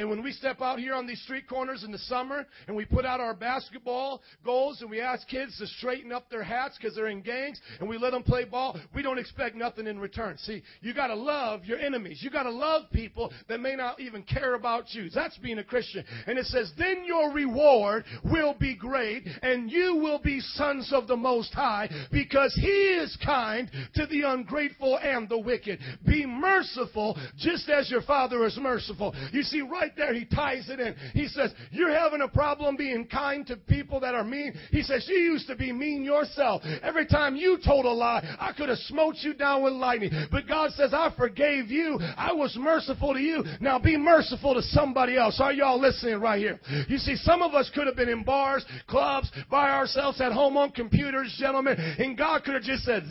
And 0.00 0.08
when 0.08 0.22
we 0.22 0.32
step 0.32 0.62
out 0.62 0.78
here 0.78 0.94
on 0.94 1.06
these 1.06 1.20
street 1.20 1.46
corners 1.46 1.84
in 1.84 1.92
the 1.92 1.98
summer 1.98 2.46
and 2.66 2.74
we 2.74 2.86
put 2.86 3.04
out 3.04 3.20
our 3.20 3.34
basketball 3.34 4.22
goals 4.42 4.80
and 4.80 4.90
we 4.90 4.98
ask 4.98 5.28
kids 5.28 5.58
to 5.58 5.66
straighten 5.66 6.10
up 6.10 6.30
their 6.30 6.42
hats 6.42 6.78
because 6.78 6.96
they're 6.96 7.08
in 7.08 7.20
gangs 7.20 7.60
and 7.80 7.86
we 7.86 7.98
let 7.98 8.12
them 8.12 8.22
play 8.22 8.46
ball, 8.46 8.80
we 8.94 9.02
don't 9.02 9.18
expect 9.18 9.56
nothing 9.56 9.86
in 9.86 9.98
return. 9.98 10.38
See, 10.38 10.62
you 10.80 10.94
got 10.94 11.08
to 11.08 11.14
love 11.14 11.66
your 11.66 11.78
enemies. 11.78 12.20
You 12.22 12.30
got 12.30 12.44
to 12.44 12.50
love 12.50 12.90
people 12.94 13.30
that 13.48 13.60
may 13.60 13.76
not 13.76 14.00
even 14.00 14.22
care 14.22 14.54
about 14.54 14.94
you. 14.94 15.10
That's 15.10 15.36
being 15.36 15.58
a 15.58 15.64
Christian. 15.64 16.02
And 16.26 16.38
it 16.38 16.46
says, 16.46 16.72
then 16.78 17.04
your 17.04 17.30
reward 17.30 18.06
will 18.24 18.54
be 18.54 18.74
great 18.74 19.28
and 19.42 19.70
you 19.70 19.96
will 19.96 20.18
be 20.18 20.40
sons 20.40 20.94
of 20.94 21.08
the 21.08 21.16
Most 21.16 21.52
High 21.52 21.90
because 22.10 22.54
He 22.54 22.68
is 22.70 23.18
kind 23.22 23.70
to 23.96 24.06
the 24.06 24.22
ungrateful 24.22 24.98
and 24.98 25.28
the 25.28 25.38
wicked. 25.38 25.78
Be 26.06 26.24
merciful 26.24 27.18
just 27.36 27.68
as 27.68 27.90
your 27.90 28.00
Father 28.00 28.46
is 28.46 28.56
merciful. 28.58 29.14
You 29.30 29.42
see, 29.42 29.60
right 29.60 29.89
right 29.90 29.96
there, 29.96 30.14
he 30.14 30.24
ties 30.24 30.68
it 30.68 30.80
in. 30.80 30.94
He 31.12 31.26
says, 31.28 31.52
You're 31.70 31.92
having 31.92 32.20
a 32.20 32.28
problem 32.28 32.76
being 32.76 33.06
kind 33.06 33.46
to 33.46 33.56
people 33.56 34.00
that 34.00 34.14
are 34.14 34.24
mean. 34.24 34.54
He 34.70 34.82
says, 34.82 35.06
You 35.08 35.16
used 35.16 35.46
to 35.48 35.56
be 35.56 35.72
mean 35.72 36.04
yourself. 36.04 36.62
Every 36.82 37.06
time 37.06 37.36
you 37.36 37.58
told 37.64 37.84
a 37.84 37.90
lie, 37.90 38.22
I 38.38 38.52
could 38.52 38.68
have 38.68 38.78
smote 38.78 39.16
you 39.20 39.34
down 39.34 39.62
with 39.62 39.72
lightning. 39.72 40.10
But 40.30 40.46
God 40.48 40.70
says, 40.72 40.92
I 40.92 41.12
forgave 41.16 41.70
you. 41.70 41.98
I 42.16 42.32
was 42.32 42.56
merciful 42.58 43.14
to 43.14 43.20
you. 43.20 43.44
Now 43.60 43.78
be 43.78 43.96
merciful 43.96 44.54
to 44.54 44.62
somebody 44.62 45.16
else. 45.16 45.40
Are 45.40 45.52
y'all 45.52 45.80
listening 45.80 46.20
right 46.20 46.38
here? 46.38 46.60
You 46.88 46.98
see, 46.98 47.16
some 47.16 47.42
of 47.42 47.54
us 47.54 47.70
could 47.74 47.86
have 47.86 47.96
been 47.96 48.08
in 48.08 48.24
bars, 48.24 48.64
clubs, 48.88 49.30
by 49.50 49.70
ourselves 49.70 50.20
at 50.20 50.32
home 50.32 50.56
on 50.56 50.72
computers, 50.72 51.34
gentlemen, 51.38 51.76
and 51.98 52.16
God 52.16 52.44
could 52.44 52.54
have 52.54 52.62
just 52.62 52.84
said, 52.84 53.04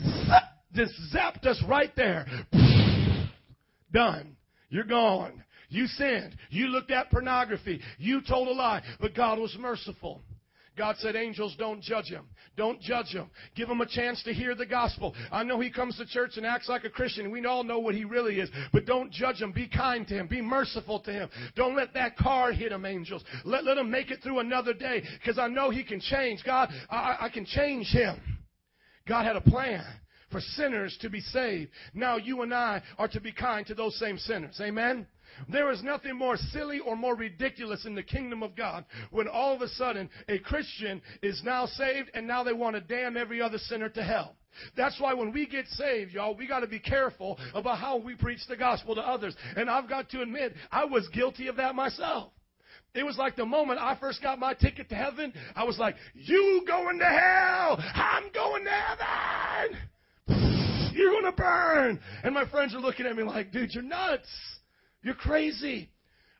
just 0.74 0.92
zapped 1.14 1.46
us 1.46 1.62
right 1.68 1.90
there. 1.96 2.26
Done. 3.92 4.36
You're 4.68 4.84
gone. 4.84 5.42
You 5.70 5.86
sinned. 5.86 6.36
You 6.50 6.66
looked 6.66 6.90
at 6.90 7.10
pornography. 7.10 7.80
You 7.98 8.20
told 8.20 8.48
a 8.48 8.52
lie. 8.52 8.82
But 9.00 9.14
God 9.14 9.38
was 9.38 9.56
merciful. 9.58 10.22
God 10.76 10.96
said, 10.98 11.14
angels, 11.14 11.54
don't 11.58 11.82
judge 11.82 12.06
him. 12.06 12.24
Don't 12.56 12.80
judge 12.80 13.08
him. 13.08 13.28
Give 13.54 13.68
him 13.68 13.80
a 13.80 13.86
chance 13.86 14.22
to 14.22 14.32
hear 14.32 14.54
the 14.54 14.64
gospel. 14.64 15.14
I 15.30 15.42
know 15.42 15.60
he 15.60 15.70
comes 15.70 15.96
to 15.98 16.06
church 16.06 16.36
and 16.36 16.46
acts 16.46 16.68
like 16.68 16.84
a 16.84 16.90
Christian. 16.90 17.30
We 17.30 17.44
all 17.44 17.64
know 17.64 17.80
what 17.80 17.94
he 17.94 18.04
really 18.04 18.40
is. 18.40 18.48
But 18.72 18.86
don't 18.86 19.12
judge 19.12 19.42
him. 19.42 19.52
Be 19.52 19.68
kind 19.68 20.06
to 20.08 20.14
him. 20.14 20.26
Be 20.26 20.40
merciful 20.40 21.00
to 21.00 21.12
him. 21.12 21.28
Don't 21.54 21.76
let 21.76 21.92
that 21.94 22.16
car 22.16 22.52
hit 22.52 22.72
him, 22.72 22.86
angels. 22.86 23.22
Let, 23.44 23.64
let 23.64 23.78
him 23.78 23.90
make 23.90 24.10
it 24.10 24.22
through 24.22 24.38
another 24.38 24.72
day 24.72 25.02
because 25.18 25.38
I 25.38 25.48
know 25.48 25.70
he 25.70 25.84
can 25.84 26.00
change. 26.00 26.42
God, 26.44 26.70
I, 26.88 27.16
I 27.20 27.28
can 27.28 27.44
change 27.44 27.88
him. 27.88 28.18
God 29.06 29.24
had 29.26 29.36
a 29.36 29.40
plan 29.40 29.84
for 30.30 30.40
sinners 30.40 30.96
to 31.00 31.10
be 31.10 31.20
saved. 31.20 31.70
Now 31.92 32.16
you 32.16 32.42
and 32.42 32.54
I 32.54 32.82
are 32.98 33.08
to 33.08 33.20
be 33.20 33.32
kind 33.32 33.66
to 33.66 33.74
those 33.74 33.98
same 33.98 34.16
sinners. 34.16 34.58
Amen? 34.60 35.06
There 35.48 35.70
is 35.70 35.82
nothing 35.82 36.16
more 36.16 36.36
silly 36.36 36.80
or 36.80 36.96
more 36.96 37.16
ridiculous 37.16 37.86
in 37.86 37.94
the 37.94 38.02
kingdom 38.02 38.42
of 38.42 38.56
God 38.56 38.84
when 39.10 39.28
all 39.28 39.54
of 39.54 39.62
a 39.62 39.68
sudden 39.68 40.08
a 40.28 40.38
Christian 40.38 41.00
is 41.22 41.42
now 41.44 41.66
saved 41.66 42.10
and 42.14 42.26
now 42.26 42.42
they 42.42 42.52
want 42.52 42.76
to 42.76 42.80
damn 42.80 43.16
every 43.16 43.40
other 43.40 43.58
sinner 43.58 43.88
to 43.90 44.02
hell. 44.02 44.36
That's 44.76 45.00
why 45.00 45.14
when 45.14 45.32
we 45.32 45.46
get 45.46 45.66
saved, 45.68 46.12
y'all, 46.12 46.36
we 46.36 46.46
got 46.46 46.60
to 46.60 46.66
be 46.66 46.80
careful 46.80 47.38
about 47.54 47.78
how 47.78 47.96
we 47.96 48.14
preach 48.14 48.40
the 48.48 48.56
gospel 48.56 48.94
to 48.94 49.00
others. 49.00 49.34
And 49.56 49.70
I've 49.70 49.88
got 49.88 50.10
to 50.10 50.22
admit, 50.22 50.54
I 50.70 50.84
was 50.84 51.08
guilty 51.08 51.46
of 51.48 51.56
that 51.56 51.74
myself. 51.74 52.32
It 52.94 53.04
was 53.04 53.16
like 53.16 53.36
the 53.36 53.46
moment 53.46 53.78
I 53.80 53.96
first 54.00 54.20
got 54.20 54.38
my 54.38 54.54
ticket 54.54 54.88
to 54.88 54.96
heaven, 54.96 55.32
I 55.54 55.64
was 55.64 55.78
like, 55.78 55.94
You 56.14 56.64
going 56.66 56.98
to 56.98 57.04
hell! 57.04 57.78
I'm 57.78 58.24
going 58.34 58.64
to 58.64 58.70
heaven! 58.70 59.78
You're 60.92 61.12
going 61.12 61.24
to 61.24 61.32
burn! 61.32 62.00
And 62.24 62.34
my 62.34 62.48
friends 62.50 62.74
are 62.74 62.80
looking 62.80 63.06
at 63.06 63.14
me 63.14 63.22
like, 63.22 63.52
Dude, 63.52 63.70
you're 63.72 63.84
nuts! 63.84 64.28
You're 65.02 65.14
crazy. 65.14 65.90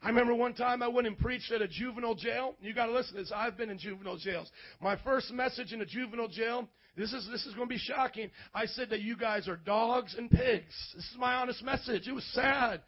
I 0.03 0.09
remember 0.09 0.35
one 0.35 0.55
time 0.55 0.83
I 0.83 0.88
went 0.88 1.07
and 1.07 1.18
preached 1.18 1.53
at 1.53 1.61
a 1.61 1.68
juvenile 1.68 2.14
jail. 2.14 2.55
You 2.61 2.73
got 2.73 2.87
to 2.87 2.92
listen 2.92 3.14
to 3.16 3.23
this. 3.23 3.33
I've 3.35 3.57
been 3.57 3.70
in 3.70 3.79
juvenile 3.79 4.16
jails. 4.16 4.51
My 4.81 4.96
first 4.96 5.31
message 5.31 5.73
in 5.73 5.81
a 5.81 5.87
juvenile 5.87 6.29
jail. 6.29 6.68
This 6.96 7.12
is 7.12 7.29
this 7.31 7.46
is 7.46 7.55
going 7.55 7.68
to 7.68 7.75
be 7.75 7.79
shocking. 7.79 8.31
I 8.55 8.66
said 8.66 8.90
that 8.90 9.01
you 9.01 9.16
guys 9.16 9.49
are 9.49 9.57
dogs 9.57 10.14
and 10.18 10.31
pigs. 10.31 10.75
This 10.94 11.05
is 11.05 11.16
my 11.18 11.35
honest 11.35 11.62
message. 11.62 12.09
It 12.09 12.12
was 12.12 12.25
sad. 12.33 12.81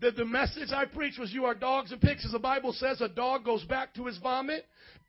That 0.00 0.16
the 0.16 0.24
message 0.24 0.70
I 0.72 0.84
preached 0.84 1.18
was 1.18 1.32
you 1.32 1.46
are 1.46 1.54
dogs 1.54 1.90
and 1.90 2.00
pigs. 2.00 2.24
As 2.24 2.32
the 2.32 2.38
Bible 2.38 2.72
says, 2.72 3.00
a 3.00 3.08
dog 3.08 3.44
goes 3.44 3.64
back 3.64 3.94
to 3.94 4.06
his 4.06 4.18
vomit 4.18 4.66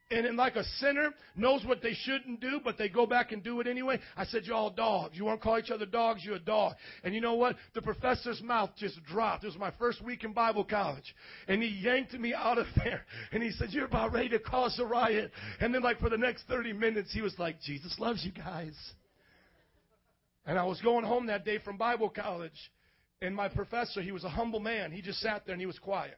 and 0.09 0.37
like 0.37 0.55
a 0.55 0.63
sinner 0.79 1.09
knows 1.35 1.65
what 1.65 1.81
they 1.81 1.93
shouldn't 1.93 2.39
do, 2.39 2.61
but 2.63 2.77
they 2.77 2.87
go 2.87 3.05
back 3.05 3.33
and 3.33 3.43
do 3.43 3.59
it 3.59 3.67
anyway. 3.67 3.99
I 4.15 4.23
said, 4.25 4.43
you're 4.45 4.55
all 4.55 4.69
dogs. 4.69 5.17
You 5.17 5.25
want 5.25 5.41
to 5.41 5.43
call 5.43 5.59
each 5.59 5.69
other 5.69 5.85
dogs? 5.85 6.23
You're 6.23 6.35
a 6.35 6.39
dog. 6.39 6.75
And 7.03 7.13
you 7.13 7.19
know 7.19 7.33
what? 7.33 7.57
The 7.73 7.81
professor's 7.81 8.41
mouth 8.41 8.69
just 8.77 9.03
dropped. 9.03 9.43
It 9.43 9.47
was 9.47 9.57
my 9.57 9.71
first 9.77 10.01
week 10.01 10.23
in 10.23 10.31
Bible 10.31 10.63
college. 10.63 11.13
And 11.49 11.61
he 11.61 11.69
yanked 11.69 12.13
me 12.13 12.33
out 12.33 12.57
of 12.57 12.67
there. 12.77 13.05
And 13.33 13.43
he 13.43 13.51
said, 13.51 13.69
you're 13.71 13.85
about 13.85 14.13
ready 14.13 14.29
to 14.29 14.39
cause 14.39 14.79
a 14.79 14.85
riot. 14.85 15.31
And 15.59 15.75
then 15.75 15.81
like 15.81 15.99
for 15.99 16.09
the 16.09 16.17
next 16.17 16.43
30 16.47 16.71
minutes, 16.71 17.13
he 17.13 17.21
was 17.21 17.37
like, 17.37 17.59
Jesus 17.61 17.93
loves 17.99 18.23
you 18.23 18.31
guys. 18.31 18.75
And 20.45 20.57
I 20.57 20.63
was 20.63 20.79
going 20.81 21.03
home 21.03 21.27
that 21.27 21.43
day 21.43 21.59
from 21.59 21.77
Bible 21.77 22.09
college. 22.09 22.71
And 23.21 23.35
my 23.35 23.49
professor, 23.49 24.01
he 24.01 24.13
was 24.13 24.23
a 24.23 24.29
humble 24.29 24.61
man. 24.61 24.93
He 24.93 25.01
just 25.01 25.19
sat 25.19 25.45
there 25.45 25.53
and 25.53 25.61
he 25.61 25.65
was 25.65 25.79
quiet. 25.79 26.17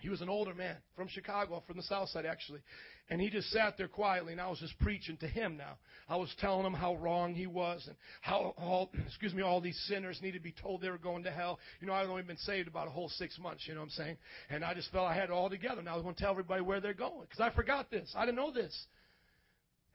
He 0.00 0.08
was 0.08 0.20
an 0.20 0.28
older 0.28 0.54
man 0.54 0.76
from 0.96 1.08
Chicago, 1.08 1.62
from 1.66 1.76
the 1.76 1.82
south 1.82 2.08
side 2.08 2.26
actually. 2.26 2.60
And 3.08 3.20
he 3.20 3.28
just 3.28 3.50
sat 3.50 3.76
there 3.76 3.88
quietly, 3.88 4.32
and 4.32 4.40
I 4.40 4.48
was 4.48 4.60
just 4.60 4.78
preaching 4.78 5.16
to 5.16 5.26
him 5.26 5.56
now. 5.56 5.78
I 6.08 6.14
was 6.14 6.32
telling 6.38 6.64
him 6.64 6.72
how 6.72 6.94
wrong 6.94 7.34
he 7.34 7.48
was 7.48 7.84
and 7.88 7.96
how 8.20 8.54
all, 8.56 8.92
excuse 9.06 9.34
me, 9.34 9.42
all 9.42 9.60
these 9.60 9.78
sinners 9.88 10.20
needed 10.22 10.38
to 10.38 10.44
be 10.44 10.54
told 10.62 10.80
they 10.80 10.90
were 10.90 10.98
going 10.98 11.24
to 11.24 11.30
hell. 11.30 11.58
You 11.80 11.88
know, 11.88 11.92
I'd 11.92 12.06
only 12.06 12.22
been 12.22 12.36
saved 12.36 12.68
about 12.68 12.86
a 12.86 12.90
whole 12.90 13.08
six 13.08 13.38
months, 13.38 13.64
you 13.66 13.74
know 13.74 13.80
what 13.80 13.86
I'm 13.86 13.90
saying? 13.90 14.16
And 14.48 14.64
I 14.64 14.74
just 14.74 14.92
felt 14.92 15.08
I 15.08 15.14
had 15.14 15.24
it 15.24 15.30
all 15.30 15.50
together. 15.50 15.82
Now 15.82 15.92
I 15.92 15.96
was 15.96 16.04
going 16.04 16.14
to 16.14 16.20
tell 16.20 16.30
everybody 16.30 16.62
where 16.62 16.80
they're 16.80 16.94
going 16.94 17.22
because 17.22 17.40
I 17.40 17.50
forgot 17.50 17.90
this. 17.90 18.12
I 18.16 18.24
didn't 18.24 18.36
know 18.36 18.52
this. 18.52 18.86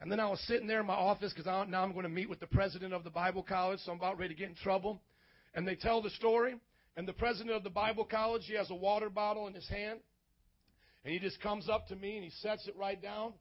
And 0.01 0.11
then 0.11 0.19
I 0.19 0.29
was 0.29 0.39
sitting 0.41 0.67
there 0.67 0.81
in 0.81 0.85
my 0.85 0.93
office 0.93 1.33
because 1.33 1.45
now 1.69 1.81
I'm 1.81 1.93
going 1.93 2.03
to 2.03 2.09
meet 2.09 2.29
with 2.29 2.41
the 2.41 2.47
president 2.47 2.93
of 2.93 3.05
the 3.05 3.09
Bible 3.09 3.43
college, 3.43 3.79
so 3.85 3.91
I'm 3.91 3.97
about 3.97 4.19
ready 4.19 4.33
to 4.33 4.39
get 4.39 4.49
in 4.49 4.55
trouble. 4.55 5.01
And 5.53 5.65
they 5.65 5.75
tell 5.75 6.01
the 6.01 6.09
story, 6.11 6.55
and 6.97 7.07
the 7.07 7.13
president 7.13 7.55
of 7.55 7.63
the 7.63 7.69
Bible 7.69 8.05
college, 8.05 8.43
he 8.45 8.55
has 8.55 8.69
a 8.69 8.75
water 8.75 9.09
bottle 9.09 9.47
in 9.47 9.53
his 9.53 9.67
hand. 9.67 9.99
And 11.03 11.13
he 11.13 11.19
just 11.19 11.39
comes 11.41 11.69
up 11.69 11.87
to 11.89 11.95
me 11.95 12.15
and 12.15 12.23
he 12.23 12.31
sets 12.41 12.67
it 12.67 12.75
right 12.77 12.99
down. 12.99 13.33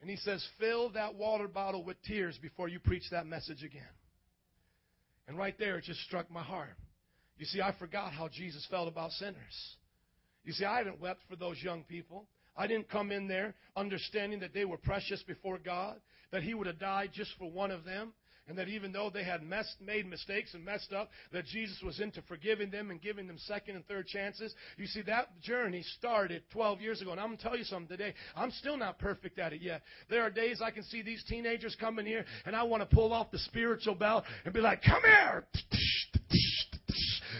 And 0.00 0.08
he 0.08 0.16
says, 0.16 0.46
Fill 0.60 0.90
that 0.90 1.14
water 1.14 1.48
bottle 1.48 1.82
with 1.82 2.00
tears 2.02 2.38
before 2.40 2.68
you 2.68 2.78
preach 2.78 3.04
that 3.10 3.26
message 3.26 3.64
again. 3.64 3.82
And 5.26 5.36
right 5.36 5.58
there, 5.58 5.78
it 5.78 5.84
just 5.84 6.00
struck 6.02 6.30
my 6.30 6.42
heart. 6.42 6.76
You 7.36 7.46
see, 7.46 7.60
I 7.60 7.74
forgot 7.78 8.12
how 8.12 8.28
Jesus 8.28 8.66
felt 8.70 8.88
about 8.88 9.10
sinners. 9.12 9.76
You 10.44 10.52
see, 10.52 10.64
I 10.64 10.78
hadn't 10.78 11.00
wept 11.00 11.22
for 11.28 11.36
those 11.36 11.60
young 11.62 11.82
people. 11.84 12.26
I 12.56 12.66
didn't 12.66 12.88
come 12.88 13.12
in 13.12 13.28
there 13.28 13.54
understanding 13.76 14.40
that 14.40 14.54
they 14.54 14.64
were 14.64 14.78
precious 14.78 15.22
before 15.24 15.58
God, 15.58 15.96
that 16.32 16.42
He 16.42 16.54
would 16.54 16.66
have 16.66 16.78
died 16.78 17.10
just 17.12 17.30
for 17.38 17.50
one 17.50 17.70
of 17.70 17.84
them 17.84 18.12
and 18.48 18.56
that 18.58 18.68
even 18.68 18.92
though 18.92 19.10
they 19.10 19.24
had 19.24 19.42
messed, 19.42 19.76
made 19.80 20.08
mistakes 20.08 20.54
and 20.54 20.64
messed 20.64 20.92
up, 20.92 21.10
that 21.32 21.44
Jesus 21.46 21.80
was 21.82 22.00
into 22.00 22.22
forgiving 22.22 22.70
them 22.70 22.90
and 22.90 23.00
giving 23.00 23.26
them 23.26 23.36
second 23.38 23.76
and 23.76 23.86
third 23.86 24.06
chances. 24.06 24.54
You 24.76 24.86
see, 24.86 25.02
that 25.02 25.40
journey 25.40 25.84
started 25.98 26.42
12 26.52 26.80
years 26.80 27.02
ago. 27.02 27.12
And 27.12 27.20
I'm 27.20 27.28
going 27.28 27.38
to 27.38 27.42
tell 27.42 27.56
you 27.56 27.64
something 27.64 27.96
today. 27.96 28.14
I'm 28.34 28.50
still 28.50 28.76
not 28.76 28.98
perfect 28.98 29.38
at 29.38 29.52
it 29.52 29.62
yet. 29.62 29.82
There 30.08 30.22
are 30.22 30.30
days 30.30 30.60
I 30.64 30.70
can 30.70 30.82
see 30.84 31.02
these 31.02 31.22
teenagers 31.28 31.76
coming 31.78 32.06
here, 32.06 32.24
and 32.46 32.56
I 32.56 32.62
want 32.62 32.88
to 32.88 32.94
pull 32.94 33.12
off 33.12 33.30
the 33.30 33.38
spiritual 33.38 33.94
belt 33.94 34.24
and 34.44 34.54
be 34.54 34.60
like, 34.60 34.82
come 34.82 35.02
here! 35.02 35.46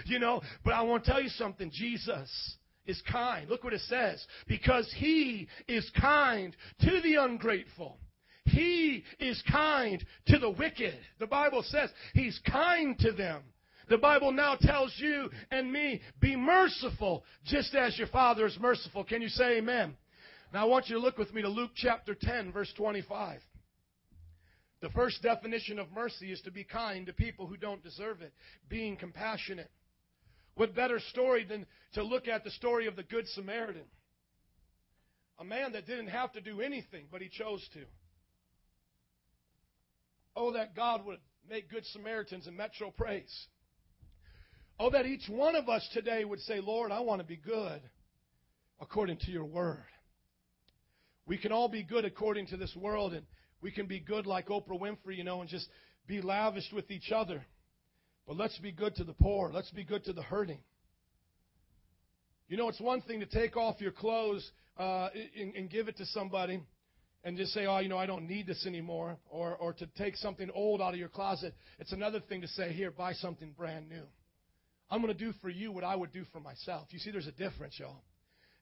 You 0.05 0.18
know, 0.18 0.40
but 0.64 0.73
I 0.75 0.83
want 0.83 1.05
to 1.05 1.11
tell 1.11 1.23
you 1.23 1.29
something. 1.29 1.71
Jesus 1.73 2.57
is 2.87 3.03
kind. 3.11 3.49
Look 3.49 3.62
what 3.62 3.75
it 3.75 3.83
says. 3.83 4.25
Because 4.47 4.92
he 4.97 5.49
is 5.68 5.90
kind 6.01 6.57
to 6.81 7.01
the 7.03 7.16
ungrateful 7.16 7.99
He 8.48 9.04
is 9.18 9.42
kind 9.50 10.04
to 10.26 10.38
the 10.38 10.50
wicked. 10.50 10.94
The 11.18 11.26
Bible 11.26 11.62
says 11.62 11.90
He's 12.14 12.38
kind 12.50 12.98
to 13.00 13.12
them. 13.12 13.42
The 13.88 13.98
Bible 13.98 14.32
now 14.32 14.56
tells 14.61 14.94
you 14.98 15.30
and 15.50 15.72
me, 15.72 16.00
be 16.20 16.37
merciful 16.37 17.24
just 17.44 17.74
as 17.74 17.96
your 17.98 18.08
Father 18.08 18.46
is 18.46 18.58
merciful. 18.61 19.02
Can 19.04 19.22
you 19.22 19.28
say 19.28 19.58
amen? 19.58 19.96
Now 20.52 20.62
I 20.62 20.64
want 20.66 20.88
you 20.88 20.96
to 20.96 21.00
look 21.00 21.18
with 21.18 21.32
me 21.32 21.42
to 21.42 21.48
Luke 21.48 21.70
chapter 21.74 22.14
10, 22.14 22.52
verse 22.52 22.72
25. 22.76 23.40
The 24.80 24.90
first 24.90 25.22
definition 25.22 25.78
of 25.78 25.90
mercy 25.90 26.30
is 26.30 26.40
to 26.42 26.50
be 26.50 26.64
kind 26.64 27.06
to 27.06 27.12
people 27.12 27.46
who 27.46 27.56
don't 27.56 27.82
deserve 27.82 28.22
it, 28.22 28.32
being 28.68 28.96
compassionate. 28.96 29.70
What 30.54 30.74
better 30.74 31.00
story 31.11 31.44
than 31.44 31.66
to 31.94 32.02
look 32.02 32.28
at 32.28 32.44
the 32.44 32.50
story 32.50 32.87
of 32.87 32.96
the 32.96 33.02
Good 33.02 33.26
Samaritan? 33.28 33.84
A 35.38 35.44
man 35.44 35.72
that 35.72 35.87
didn't 35.87 36.08
have 36.08 36.32
to 36.32 36.40
do 36.40 36.61
anything, 36.61 37.06
but 37.11 37.22
he 37.22 37.28
chose 37.28 37.66
to. 37.74 37.80
Oh, 40.40 40.53
that 40.53 40.77
God 40.77 41.05
would 41.05 41.18
make 41.51 41.68
Good 41.68 41.85
Samaritans 41.87 42.46
in 42.46 42.57
Metro 42.57 42.92
Praise. 42.92 43.46
Oh, 44.79 44.88
that 44.90 45.05
each 45.05 45.29
one 45.29 45.57
of 45.57 45.68
us 45.68 45.87
today 45.92 46.24
would 46.24 46.38
say, 46.42 46.61
Lord, 46.61 46.92
I 46.92 47.01
want 47.01 47.20
to 47.20 47.27
be 47.27 47.37
good 47.37 47.83
according 48.81 49.16
to 49.22 49.33
your 49.33 49.44
word. 49.44 49.83
We 51.27 51.38
can 51.38 51.51
all 51.51 51.68
be 51.68 51.83
good 51.83 52.05
according 52.05 52.46
to 52.46 52.57
this 52.57 52.72
world, 52.77 53.14
and 53.14 53.27
we 53.61 53.72
can 53.72 53.87
be 53.87 53.98
good 53.98 54.27
like 54.27 54.46
Oprah 54.46 54.81
Winfrey, 54.81 55.16
you 55.16 55.24
know, 55.24 55.40
and 55.40 55.51
just 55.51 55.66
be 56.07 56.20
lavished 56.20 56.72
with 56.72 56.88
each 56.92 57.11
other. 57.11 57.44
But 58.24 58.37
let's 58.37 58.59
be 58.59 58.70
good 58.70 58.94
to 58.94 59.05
the 59.05 59.14
poor. 59.14 59.51
Let's 59.53 59.72
be 59.72 59.83
good 59.83 60.05
to 60.05 60.12
the 60.12 60.22
hurting. 60.22 60.61
You 62.48 62.59
know, 62.59 62.68
it's 62.68 62.81
one 62.81 63.01
thing 63.01 63.18
to 63.18 63.27
take 63.27 63.57
off 63.57 63.81
your 63.81 63.90
clothes 63.90 64.48
uh, 64.79 65.09
and, 65.37 65.57
and 65.57 65.68
give 65.68 65.88
it 65.88 65.96
to 65.96 66.07
somebody 66.07 66.61
and 67.24 67.37
just 67.37 67.52
say, 67.52 67.66
oh, 67.66 67.78
you 67.78 67.88
know, 67.88 67.98
I 67.98 68.07
don't 68.07 68.28
need 68.28 68.46
this 68.46 68.64
anymore, 68.66 69.18
or, 69.28 69.57
or 69.57 69.72
to 69.74 69.87
take 69.98 70.16
something 70.16 70.50
old 70.54 70.81
out 70.81 70.94
of 70.94 71.00
your 71.00 71.09
closet. 71.09 71.54
It's 71.78 71.92
another 71.92 72.20
thing 72.20 72.42
to 72.42 72.48
say, 72.48 72.72
here, 72.72 72.90
buy 72.90 73.12
something 73.14 73.52
brand 73.57 73.88
new. 73.88 74.04
I'm 74.90 75.02
going 75.02 75.12
to 75.12 75.18
do 75.18 75.33
for 75.42 75.50
you 75.50 75.72
what 75.72 75.85
I 75.85 75.94
would 75.94 76.12
do 76.12 76.24
for 76.33 76.40
myself. 76.40 76.88
You 76.90 76.98
see, 76.98 77.11
there's 77.11 77.26
a 77.26 77.33
difference, 77.33 77.78
y'all. 77.78 78.02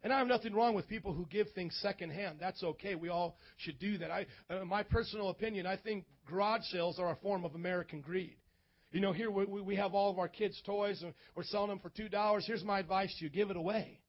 And 0.03 0.13
I 0.13 0.19
have 0.19 0.29
nothing 0.29 0.55
wrong 0.55 0.75
with 0.75 0.89
people 0.89 1.13
who 1.13 1.27
give 1.27 1.49
things 1.55 1.77
secondhand. 1.83 2.39
That's 2.41 2.63
okay. 2.63 2.95
We 2.95 3.09
all 3.09 3.39
should 3.59 3.79
do 3.79 3.99
that. 3.99 4.11
I, 4.11 4.27
uh, 4.51 4.65
my 4.65 4.83
personal 4.83 5.31
opinion, 5.31 5.67
I 5.67 5.77
think 5.77 6.05
garage 6.29 6.63
sales 6.71 6.99
are 6.99 7.11
a 7.11 7.17
form 7.17 7.45
of 7.45 7.55
American 7.55 8.01
greed. 8.01 8.37
You 8.93 9.01
know, 9.01 9.13
here 9.13 9.31
we, 9.31 9.45
we 9.45 9.77
have 9.77 9.95
all 9.95 10.11
of 10.11 10.19
our 10.19 10.29
kids' 10.29 10.61
toys 10.65 11.03
and 11.03 11.13
we're 11.35 11.45
selling 11.45 11.71
them 11.71 11.81
for 11.81 11.91
two 11.91 12.09
dollars. 12.09 12.45
Here's 12.47 12.65
my 12.65 12.79
advice 12.79 13.15
to 13.19 13.25
you: 13.25 13.31
give 13.31 13.51
it 13.51 13.57
away. 13.57 14.01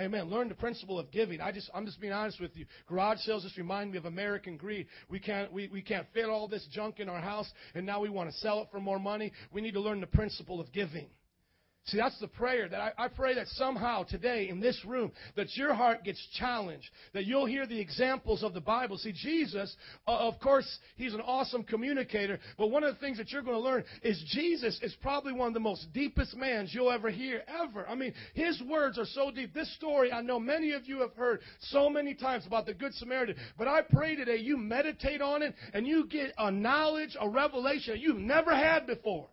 Amen. 0.00 0.30
Learn 0.30 0.48
the 0.48 0.54
principle 0.54 0.98
of 0.98 1.10
giving. 1.10 1.42
I 1.42 1.52
just, 1.52 1.68
I'm 1.74 1.84
just 1.84 2.00
being 2.00 2.12
honest 2.12 2.40
with 2.40 2.56
you. 2.56 2.64
Garage 2.88 3.18
sales 3.18 3.42
just 3.42 3.58
remind 3.58 3.92
me 3.92 3.98
of 3.98 4.06
American 4.06 4.56
greed. 4.56 4.86
We 5.10 5.20
can't, 5.20 5.52
we, 5.52 5.68
we 5.68 5.82
can't 5.82 6.06
fit 6.14 6.24
all 6.24 6.48
this 6.48 6.66
junk 6.72 7.00
in 7.00 7.08
our 7.10 7.20
house, 7.20 7.50
and 7.74 7.84
now 7.84 8.00
we 8.00 8.08
want 8.08 8.30
to 8.30 8.36
sell 8.38 8.62
it 8.62 8.68
for 8.70 8.80
more 8.80 8.98
money. 8.98 9.30
We 9.52 9.60
need 9.60 9.74
to 9.74 9.80
learn 9.80 10.00
the 10.00 10.06
principle 10.06 10.58
of 10.58 10.72
giving. 10.72 11.08
See, 11.86 11.96
that's 11.96 12.18
the 12.20 12.28
prayer 12.28 12.68
that 12.68 12.78
I, 12.78 13.04
I, 13.04 13.08
pray 13.08 13.34
that 13.34 13.48
somehow 13.48 14.02
today 14.02 14.48
in 14.50 14.60
this 14.60 14.78
room 14.84 15.10
that 15.34 15.56
your 15.56 15.72
heart 15.72 16.04
gets 16.04 16.24
challenged, 16.38 16.88
that 17.14 17.24
you'll 17.24 17.46
hear 17.46 17.66
the 17.66 17.80
examples 17.80 18.42
of 18.42 18.52
the 18.52 18.60
Bible. 18.60 18.98
See, 18.98 19.12
Jesus, 19.12 19.74
uh, 20.06 20.10
of 20.10 20.38
course, 20.40 20.78
he's 20.96 21.14
an 21.14 21.22
awesome 21.22 21.64
communicator, 21.64 22.38
but 22.58 22.70
one 22.70 22.84
of 22.84 22.94
the 22.94 23.00
things 23.00 23.16
that 23.16 23.30
you're 23.32 23.42
going 23.42 23.56
to 23.56 23.62
learn 23.62 23.84
is 24.02 24.22
Jesus 24.28 24.78
is 24.82 24.94
probably 25.00 25.32
one 25.32 25.48
of 25.48 25.54
the 25.54 25.60
most 25.60 25.86
deepest 25.94 26.36
mans 26.36 26.72
you'll 26.74 26.92
ever 26.92 27.08
hear, 27.08 27.42
ever. 27.48 27.88
I 27.88 27.94
mean, 27.94 28.12
his 28.34 28.60
words 28.68 28.98
are 28.98 29.06
so 29.06 29.30
deep. 29.30 29.54
This 29.54 29.74
story, 29.74 30.12
I 30.12 30.20
know 30.20 30.38
many 30.38 30.72
of 30.72 30.86
you 30.86 31.00
have 31.00 31.14
heard 31.14 31.40
so 31.60 31.88
many 31.88 32.14
times 32.14 32.46
about 32.46 32.66
the 32.66 32.74
Good 32.74 32.92
Samaritan, 32.94 33.36
but 33.56 33.68
I 33.68 33.80
pray 33.80 34.16
today 34.16 34.36
you 34.36 34.58
meditate 34.58 35.22
on 35.22 35.42
it 35.42 35.54
and 35.72 35.86
you 35.86 36.06
get 36.06 36.34
a 36.36 36.50
knowledge, 36.50 37.16
a 37.18 37.28
revelation 37.28 37.98
you've 37.98 38.18
never 38.18 38.54
had 38.54 38.86
before. 38.86 39.28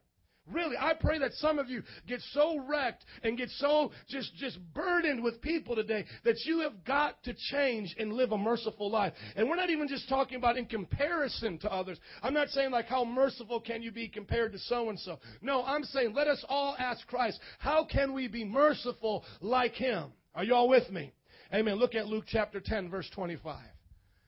Really, 0.51 0.77
I 0.79 0.93
pray 0.93 1.19
that 1.19 1.33
some 1.33 1.59
of 1.59 1.69
you 1.69 1.83
get 2.07 2.21
so 2.31 2.59
wrecked 2.59 3.03
and 3.23 3.37
get 3.37 3.49
so 3.57 3.91
just, 4.07 4.33
just 4.35 4.57
burdened 4.73 5.21
with 5.21 5.41
people 5.41 5.75
today 5.75 6.05
that 6.23 6.37
you 6.45 6.59
have 6.59 6.85
got 6.85 7.21
to 7.23 7.33
change 7.51 7.93
and 7.99 8.13
live 8.13 8.31
a 8.31 8.37
merciful 8.37 8.89
life. 8.89 9.13
And 9.35 9.49
we're 9.49 9.57
not 9.57 9.69
even 9.69 9.89
just 9.89 10.07
talking 10.07 10.37
about 10.37 10.57
in 10.57 10.65
comparison 10.65 11.57
to 11.59 11.71
others. 11.71 11.99
I'm 12.23 12.33
not 12.33 12.47
saying 12.49 12.71
like 12.71 12.85
how 12.85 13.03
merciful 13.03 13.59
can 13.59 13.81
you 13.81 13.91
be 13.91 14.07
compared 14.07 14.53
to 14.53 14.59
so 14.59 14.89
and 14.89 14.99
so. 14.99 15.19
No, 15.41 15.63
I'm 15.63 15.83
saying 15.83 16.13
let 16.13 16.27
us 16.27 16.43
all 16.47 16.75
ask 16.79 17.05
Christ, 17.07 17.39
how 17.59 17.83
can 17.83 18.13
we 18.13 18.29
be 18.29 18.45
merciful 18.45 19.25
like 19.41 19.73
him? 19.73 20.13
Are 20.33 20.45
you 20.45 20.55
all 20.55 20.69
with 20.69 20.89
me? 20.89 21.11
Amen. 21.53 21.75
Look 21.75 21.95
at 21.95 22.07
Luke 22.07 22.25
chapter 22.27 22.61
10 22.63 22.89
verse 22.89 23.09
25. 23.13 23.59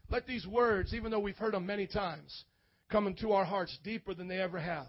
Let 0.10 0.28
these 0.28 0.46
words, 0.46 0.94
even 0.94 1.12
though 1.12 1.20
we've 1.20 1.38
heard 1.38 1.54
them 1.54 1.66
many 1.66 1.88
times, 1.88 2.44
come 2.92 3.08
into 3.08 3.32
our 3.32 3.46
hearts 3.46 3.78
deeper 3.84 4.14
than 4.14 4.28
they 4.28 4.40
ever 4.40 4.60
have. 4.60 4.88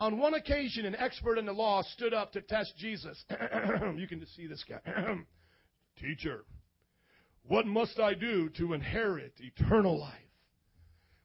On 0.00 0.18
one 0.18 0.34
occasion, 0.34 0.84
an 0.86 0.96
expert 0.96 1.38
in 1.38 1.46
the 1.46 1.52
law 1.52 1.82
stood 1.82 2.12
up 2.12 2.32
to 2.32 2.40
test 2.40 2.74
Jesus. 2.76 3.24
you 3.96 4.08
can 4.08 4.20
just 4.20 4.34
see 4.34 4.46
this 4.46 4.64
guy. 4.68 4.80
Teacher, 6.00 6.44
what 7.46 7.66
must 7.66 8.00
I 8.00 8.14
do 8.14 8.48
to 8.58 8.72
inherit 8.72 9.34
eternal 9.38 10.00
life? 10.00 10.18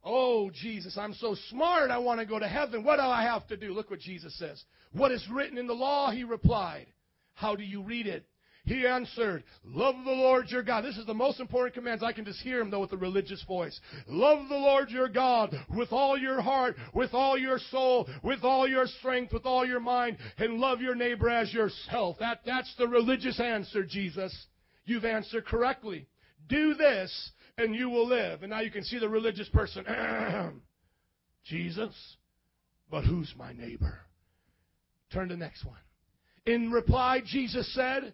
Oh, 0.04 0.50
Jesus, 0.50 0.98
I'm 0.98 1.14
so 1.14 1.36
smart. 1.50 1.92
I 1.92 1.98
want 1.98 2.20
to 2.20 2.26
go 2.26 2.40
to 2.40 2.48
heaven. 2.48 2.84
What 2.84 2.98
do 2.98 3.04
I 3.04 3.24
have 3.24 3.48
to 3.48 3.58
do? 3.58 3.74
Look 3.74 3.90
what 3.90 4.00
Jesus 4.00 4.38
says. 4.38 4.64
What 4.94 5.12
is 5.12 5.26
written 5.30 5.58
in 5.58 5.68
the 5.68 5.74
law? 5.74 6.12
He 6.12 6.24
replied. 6.24 6.88
How 7.34 7.56
do 7.56 7.64
you 7.64 7.82
read 7.82 8.08
it? 8.08 8.26
He 8.70 8.86
answered, 8.86 9.44
Love 9.66 9.96
the 10.06 10.12
Lord 10.12 10.46
your 10.50 10.62
God. 10.62 10.84
This 10.84 10.96
is 10.96 11.08
the 11.08 11.14
most 11.16 11.40
important 11.40 11.74
commands. 11.74 12.04
I 12.04 12.14
can 12.14 12.24
just 12.24 12.40
hear 12.42 12.62
him, 12.62 12.70
though, 12.70 12.82
with 12.82 12.94
a 12.94 12.98
religious 12.98 13.44
voice. 13.48 13.80
Love 14.08 14.48
the 14.48 14.54
Lord 14.54 14.92
your 14.92 15.10
God 15.10 15.56
with 15.76 15.92
all 15.92 16.16
your 16.16 16.40
heart, 16.40 16.76
with 16.94 17.16
all 17.16 17.36
your 17.36 17.58
soul, 17.72 18.08
with 18.24 18.44
all 18.44 18.70
your 18.70 18.86
strength, 18.86 19.34
with 19.34 19.48
all 19.48 19.66
your 19.66 19.80
mind, 19.80 20.20
and 20.38 20.60
love 20.60 20.82
your 20.82 20.94
neighbor 20.94 21.32
as 21.32 21.52
yourself. 21.52 22.18
That, 22.20 22.42
that's 22.46 22.72
the 22.78 22.88
religious 22.88 23.40
answer, 23.40 23.84
Jesus. 23.84 24.36
You've 24.86 25.04
answered 25.04 25.48
correctly. 25.48 26.08
Do 26.48 26.76
this, 26.76 27.32
and 27.58 27.74
you 27.74 27.90
will 27.90 28.08
live. 28.08 28.44
And 28.44 28.52
now 28.52 28.60
you 28.60 28.70
can 28.70 28.84
see 28.84 29.00
the 29.00 29.10
religious 29.10 29.50
person. 29.50 29.84
Jesus, 31.44 31.96
but 32.92 33.04
who's 33.04 33.34
my 33.36 33.52
neighbor? 33.52 33.98
Turn 35.12 35.30
to 35.30 35.34
the 35.34 35.40
next 35.40 35.66
one. 35.66 35.80
In 36.46 36.72
reply, 36.72 37.22
Jesus 37.26 37.74
said, 37.74 38.14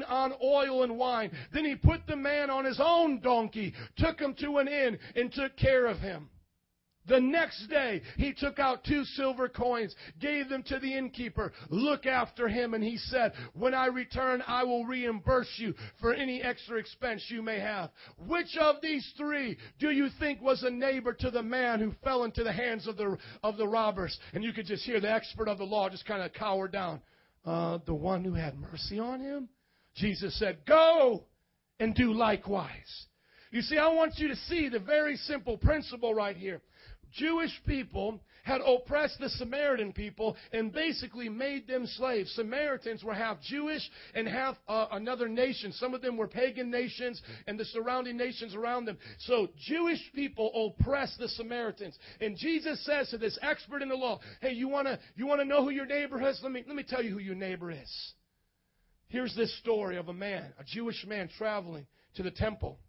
on 0.03 0.33
oil 0.43 0.83
and 0.83 0.97
wine. 0.97 1.31
Then 1.53 1.65
he 1.65 1.75
put 1.75 2.07
the 2.07 2.15
man 2.15 2.49
on 2.49 2.65
his 2.65 2.79
own 2.83 3.19
donkey, 3.19 3.73
took 3.97 4.19
him 4.19 4.35
to 4.39 4.57
an 4.57 4.67
inn, 4.67 4.99
and 5.15 5.31
took 5.31 5.57
care 5.57 5.87
of 5.87 5.99
him. 5.99 6.29
The 7.07 7.19
next 7.19 7.67
day, 7.67 8.01
he 8.17 8.33
took 8.33 8.59
out 8.59 8.83
two 8.83 9.03
silver 9.05 9.49
coins, 9.49 9.95
gave 10.19 10.49
them 10.49 10.61
to 10.63 10.77
the 10.79 10.95
innkeeper. 10.95 11.51
Look 11.69 12.05
after 12.05 12.47
him. 12.47 12.73
And 12.73 12.83
he 12.83 12.97
said, 12.97 13.33
When 13.53 13.73
I 13.73 13.87
return, 13.87 14.43
I 14.45 14.63
will 14.63 14.85
reimburse 14.85 15.51
you 15.57 15.73
for 15.99 16.13
any 16.13 16.43
extra 16.43 16.77
expense 16.77 17.25
you 17.29 17.41
may 17.41 17.59
have. 17.59 17.89
Which 18.27 18.55
of 18.59 18.75
these 18.81 19.11
three 19.17 19.57
do 19.79 19.89
you 19.89 20.09
think 20.19 20.41
was 20.41 20.61
a 20.63 20.69
neighbor 20.69 21.13
to 21.13 21.31
the 21.31 21.43
man 21.43 21.79
who 21.79 21.91
fell 22.03 22.23
into 22.23 22.43
the 22.43 22.53
hands 22.53 22.87
of 22.87 22.97
the, 22.97 23.17
of 23.41 23.57
the 23.57 23.67
robbers? 23.67 24.17
And 24.33 24.43
you 24.43 24.53
could 24.53 24.67
just 24.67 24.83
hear 24.83 24.99
the 24.99 25.11
expert 25.11 25.47
of 25.47 25.57
the 25.57 25.63
law 25.63 25.89
just 25.89 26.05
kind 26.05 26.21
of 26.21 26.33
cower 26.33 26.67
down. 26.67 27.01
Uh, 27.43 27.79
the 27.87 27.93
one 27.95 28.23
who 28.23 28.35
had 28.35 28.55
mercy 28.55 28.99
on 28.99 29.19
him? 29.19 29.49
Jesus 29.95 30.37
said, 30.39 30.59
Go 30.65 31.23
and 31.79 31.95
do 31.95 32.13
likewise. 32.13 33.05
You 33.51 33.61
see, 33.61 33.77
I 33.77 33.89
want 33.89 34.17
you 34.17 34.29
to 34.29 34.35
see 34.35 34.69
the 34.69 34.79
very 34.79 35.17
simple 35.17 35.57
principle 35.57 36.13
right 36.15 36.37
here. 36.37 36.61
Jewish 37.11 37.51
people 37.65 38.21
had 38.43 38.61
oppressed 38.61 39.19
the 39.19 39.29
Samaritan 39.29 39.93
people 39.93 40.35
and 40.51 40.71
basically 40.71 41.29
made 41.29 41.67
them 41.67 41.85
slaves. 41.85 42.31
Samaritans 42.33 43.03
were 43.03 43.13
half 43.13 43.41
Jewish 43.41 43.81
and 44.15 44.27
half 44.27 44.55
uh, 44.67 44.87
another 44.91 45.27
nation. 45.27 45.71
Some 45.73 45.93
of 45.93 46.01
them 46.01 46.17
were 46.17 46.27
pagan 46.27 46.71
nations 46.71 47.21
and 47.47 47.59
the 47.59 47.65
surrounding 47.65 48.17
nations 48.17 48.55
around 48.55 48.85
them. 48.85 48.97
So 49.19 49.49
Jewish 49.59 49.99
people 50.15 50.73
oppressed 50.79 51.19
the 51.19 51.29
Samaritans. 51.29 51.97
And 52.19 52.37
Jesus 52.37 52.83
says 52.85 53.09
to 53.09 53.17
this 53.17 53.37
expert 53.41 53.81
in 53.81 53.89
the 53.89 53.95
law, 53.95 54.19
"Hey, 54.41 54.53
you 54.53 54.67
want 54.67 54.87
to 54.87 54.99
you 55.15 55.27
want 55.27 55.41
to 55.41 55.45
know 55.45 55.63
who 55.63 55.69
your 55.69 55.85
neighbor 55.85 56.25
is? 56.27 56.39
Let 56.41 56.51
me 56.51 56.63
let 56.65 56.75
me 56.75 56.83
tell 56.83 57.03
you 57.03 57.11
who 57.11 57.19
your 57.19 57.35
neighbor 57.35 57.71
is." 57.71 58.13
Here's 59.11 59.35
this 59.35 59.53
story 59.59 59.97
of 59.97 60.07
a 60.07 60.13
man, 60.13 60.53
a 60.57 60.63
Jewish 60.63 61.05
man 61.05 61.29
traveling 61.37 61.85
to 62.15 62.23
the 62.23 62.31
temple. 62.31 62.79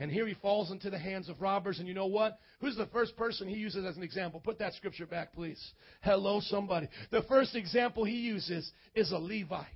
And 0.00 0.10
here 0.10 0.26
he 0.26 0.34
falls 0.34 0.72
into 0.72 0.90
the 0.90 0.98
hands 0.98 1.28
of 1.28 1.40
robbers. 1.40 1.78
And 1.78 1.86
you 1.86 1.94
know 1.94 2.06
what? 2.06 2.38
Who's 2.60 2.76
the 2.76 2.86
first 2.86 3.16
person 3.16 3.46
he 3.46 3.56
uses 3.56 3.86
as 3.86 3.96
an 3.96 4.02
example? 4.02 4.40
Put 4.40 4.58
that 4.58 4.74
scripture 4.74 5.06
back, 5.06 5.32
please. 5.32 5.64
Hello, 6.02 6.40
somebody. 6.40 6.88
The 7.12 7.22
first 7.22 7.54
example 7.54 8.04
he 8.04 8.16
uses 8.16 8.70
is 8.96 9.12
a 9.12 9.18
Levite. 9.18 9.66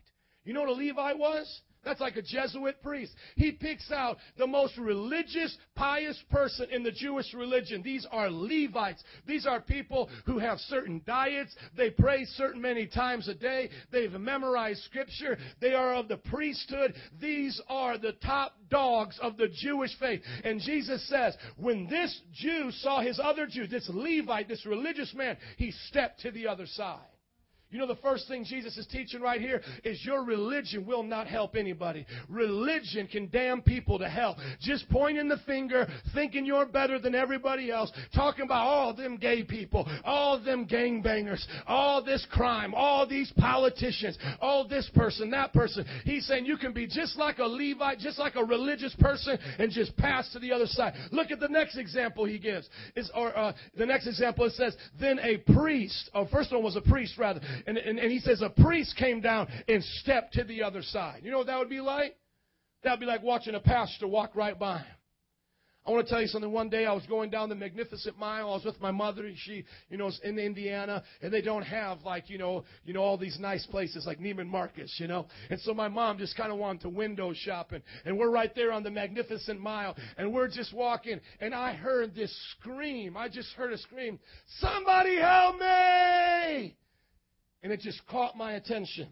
You 0.45 0.55
know 0.55 0.63
what 0.63 0.71
a 0.71 0.73
Levite 0.73 1.19
was? 1.19 1.61
That's 1.85 2.01
like 2.01 2.17
a 2.17 2.23
Jesuit 2.23 2.83
priest. 2.83 3.13
He 3.37 3.53
picks 3.53 3.91
out 3.91 4.19
the 4.37 4.47
most 4.47 4.77
religious, 4.77 5.57
pious 5.75 6.23
person 6.31 6.67
in 6.71 6.83
the 6.83 6.93
Jewish 6.93 7.33
religion. 7.33 7.83
These 7.83 8.07
are 8.11 8.31
Levites. 8.31 9.03
These 9.27 9.47
are 9.47 9.61
people 9.61 10.11
who 10.27 10.39
have 10.39 10.59
certain 10.59 11.01
diets. 11.07 11.55
They 11.77 11.91
pray 11.91 12.27
certain 12.27 12.61
many 12.61 12.87
times 12.87 13.29
a 13.29 13.35
day. 13.35 13.71
They've 13.91 14.13
memorized 14.13 14.83
scripture. 14.83 15.39
They 15.61 15.73
are 15.73 15.95
of 15.95 16.09
the 16.09 16.19
priesthood. 16.19 16.95
These 17.21 17.61
are 17.69 17.97
the 17.97 18.13
top 18.13 18.57
dogs 18.69 19.19
of 19.23 19.37
the 19.37 19.49
Jewish 19.49 19.99
faith. 19.99 20.21
And 20.45 20.61
Jesus 20.61 21.09
says, 21.09 21.35
when 21.57 21.89
this 21.89 22.21
Jew 22.35 22.71
saw 22.73 23.01
his 23.01 23.19
other 23.23 23.47
Jew, 23.47 23.67
this 23.67 23.89
Levite, 23.93 24.49
this 24.49 24.67
religious 24.67 25.15
man, 25.15 25.39
he 25.57 25.73
stepped 25.89 26.21
to 26.21 26.31
the 26.31 26.47
other 26.47 26.67
side. 26.67 27.01
You 27.71 27.79
know, 27.79 27.87
the 27.87 27.97
first 27.97 28.27
thing 28.27 28.45
Jesus 28.45 28.77
is 28.77 28.87
teaching 28.87 29.21
right 29.21 29.41
here 29.41 29.61
is 29.85 30.05
your 30.05 30.25
religion 30.25 30.85
will 30.85 31.05
not 31.05 31.29
help 31.29 31.55
anybody. 31.55 32.05
Religion 32.29 33.07
can 33.07 33.29
damn 33.29 33.63
people 33.63 33.99
to 34.01 34.09
hell. 34.09 34.37
Just 34.61 34.89
pointing 34.91 35.29
the 35.29 35.39
finger, 35.47 35.87
thinking 36.13 36.45
you're 36.45 36.67
better 36.67 36.99
than 36.99 37.15
everybody 37.15 37.71
else, 37.71 37.93
talking 38.15 38.45
about 38.45 38.67
all 38.67 38.93
them 38.93 39.17
gay 39.17 39.45
people, 39.45 39.89
all 40.05 40.43
them 40.43 40.67
gangbangers, 40.67 41.45
all 41.67 42.03
this 42.03 42.27
crime, 42.31 42.75
all 42.75 43.07
these 43.07 43.33
politicians, 43.39 44.19
all 44.41 44.67
this 44.67 44.91
person, 44.95 45.31
that 45.31 45.53
person. 45.53 45.85
He's 46.05 46.27
saying 46.27 46.47
you 46.47 46.57
can 46.57 46.73
be 46.73 46.89
just 46.89 47.17
like 47.17 47.39
a 47.39 47.47
Levite, 47.47 47.99
just 47.99 48.19
like 48.19 48.35
a 48.35 48.45
religious 48.45 48.95
person, 48.97 49.39
and 49.59 49.71
just 49.71 49.97
pass 49.97 50.33
to 50.33 50.41
the 50.41 50.51
other 50.51 50.67
side. 50.67 50.95
Look 51.13 51.31
at 51.31 51.39
the 51.39 51.49
next 51.49 51.77
example 51.77 52.25
he 52.25 52.39
gives. 52.39 52.69
Is 52.97 53.11
or 53.15 53.37
uh, 53.37 53.53
the 53.77 53.87
next 53.87 54.09
example 54.09 54.45
it 54.47 54.53
says, 54.55 54.77
then 55.01 55.21
a 55.21 55.37
priest. 55.55 56.11
Oh, 56.15 56.27
first 56.27 56.51
one 56.51 56.65
was 56.65 56.75
a 56.75 56.81
priest 56.81 57.17
rather 57.17 57.41
and, 57.67 57.79
and, 57.79 57.99
and 57.99 58.11
he 58.11 58.21
says 58.21 58.43
a 58.43 58.51
priest 58.51 58.97
came 58.97 59.21
down 59.21 59.49
and 59.69 59.83
stepped 60.01 60.35
to 60.35 60.45
the 60.45 60.63
other 60.63 60.83
side. 60.83 61.21
You 61.25 61.31
know 61.31 61.39
what 61.39 61.47
that 61.47 61.59
would 61.59 61.71
be 61.71 61.81
like? 61.81 62.17
That 62.83 62.93
would 62.93 63.01
be 63.01 63.07
like 63.07 63.23
watching 63.23 63.55
a 63.55 63.61
pastor 63.61 64.07
walk 64.07 64.35
right 64.35 64.59
by 64.59 64.79
him. 64.79 64.97
I 65.87 65.93
want 65.93 66.07
to 66.07 66.11
tell 66.11 66.21
you 66.21 66.29
something. 66.29 66.53
One 66.53 66.69
day 66.69 66.85
I 66.85 66.93
was 66.93 67.07
going 67.07 67.31
down 67.31 67.49
the 67.49 67.55
Magnificent 67.55 68.19
Mile. 68.19 68.51
I 68.51 68.55
was 68.55 68.65
with 68.65 68.79
my 68.83 68.91
mother, 68.91 69.25
and 69.25 69.37
she, 69.37 69.65
you 69.89 69.97
know, 69.97 70.09
is 70.09 70.21
in 70.23 70.39
Indiana, 70.39 71.03
and 71.23 71.33
they 71.33 71.41
don't 71.41 71.63
have 71.63 72.03
like, 72.05 72.29
you 72.29 72.37
know, 72.37 72.65
you 72.85 72.93
know, 72.93 73.01
all 73.01 73.17
these 73.17 73.39
nice 73.41 73.65
places 73.67 74.05
like 74.07 74.21
Neiman 74.21 74.47
Marcus, 74.47 74.95
you 74.99 75.09
know. 75.09 75.27
And 75.49 75.59
so 75.61 75.73
my 75.73 75.89
mom 75.89 76.19
just 76.19 76.37
kind 76.37 76.53
of 76.53 76.59
wanted 76.59 76.83
to 76.83 76.91
window 76.91 77.33
shop, 77.33 77.73
and, 77.73 77.83
and 78.05 78.19
we're 78.19 78.31
right 78.31 78.55
there 78.55 78.73
on 78.73 78.83
the 78.83 78.91
Magnificent 78.91 79.59
Mile, 79.59 79.97
and 80.19 80.33
we're 80.35 80.49
just 80.49 80.75
walking, 80.75 81.19
and 81.41 81.55
I 81.55 81.73
heard 81.73 82.15
this 82.15 82.35
scream. 82.59 83.17
I 83.17 83.29
just 83.29 83.53
heard 83.55 83.73
a 83.73 83.79
scream, 83.79 84.19
"Somebody 84.61 85.17
help 85.17 85.57
me!" 85.59 86.77
And 87.63 87.73
it 87.73 87.81
just 87.81 88.05
caught 88.07 88.37
my 88.37 88.53
attention. 88.53 89.09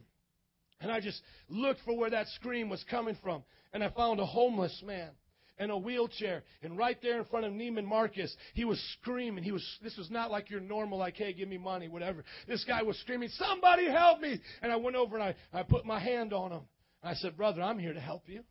And 0.81 0.91
I 0.91 1.01
just 1.01 1.21
looked 1.49 1.81
for 1.85 1.97
where 1.97 2.11
that 2.11 2.29
scream 2.29 2.69
was 2.69 2.85
coming 2.91 3.17
from. 3.23 3.43
And 3.73 3.83
I 3.83 3.91
found 3.91 4.21
a 4.21 4.27
homeless 4.27 4.83
man 4.87 5.11
in 5.59 5.71
a 5.71 5.77
wheelchair. 5.77 6.45
And 6.63 6.79
right 6.79 6.97
there 7.03 7.19
in 7.19 7.25
front 7.27 7.45
of 7.45 7.53
Neiman 7.53 7.85
Marcus, 7.85 8.35
he 8.55 8.65
was 8.65 8.81
screaming. 9.01 9.45
He 9.45 9.53
was, 9.53 9.65
this 9.83 9.97
was 9.97 10.11
not 10.11 10.31
like 10.31 10.51
your 10.51 10.61
normal, 10.61 10.99
like, 10.99 11.17
hey, 11.17 11.33
give 11.33 11.49
me 11.49 11.59
money, 11.59 11.89
whatever. 11.89 12.25
This 12.47 12.65
guy 12.65 12.83
was 12.83 12.97
screaming, 12.99 13.29
somebody 13.31 13.91
help 13.91 14.21
me. 14.21 14.41
And 14.63 14.73
I 14.73 14.77
went 14.77 14.97
over 14.97 15.19
and 15.19 15.25
I, 15.25 15.35
I 15.53 15.63
put 15.63 15.85
my 15.85 15.99
hand 15.99 16.33
on 16.33 16.53
him. 16.53 16.63
And 17.03 17.11
I 17.11 17.15
said, 17.15 17.37
brother, 17.37 17.63
I'm 17.63 17.79
here 17.79 17.93
to 17.93 18.01
help 18.01 18.29
you. 18.29 18.43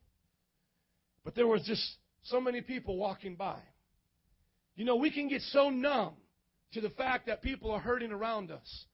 But 1.24 1.34
there 1.34 1.46
was 1.46 1.62
just 1.64 1.82
so 2.22 2.40
many 2.40 2.60
people 2.60 2.96
walking 2.96 3.34
by. 3.34 3.58
You 4.76 4.84
know, 4.84 4.96
we 4.96 5.10
can 5.10 5.28
get 5.28 5.42
so 5.42 5.70
numb 5.70 6.14
to 6.72 6.80
the 6.80 6.90
fact 6.90 7.26
that 7.26 7.42
people 7.42 7.70
are 7.70 7.80
hurting 7.80 8.12
around 8.12 8.50
us 8.50 8.84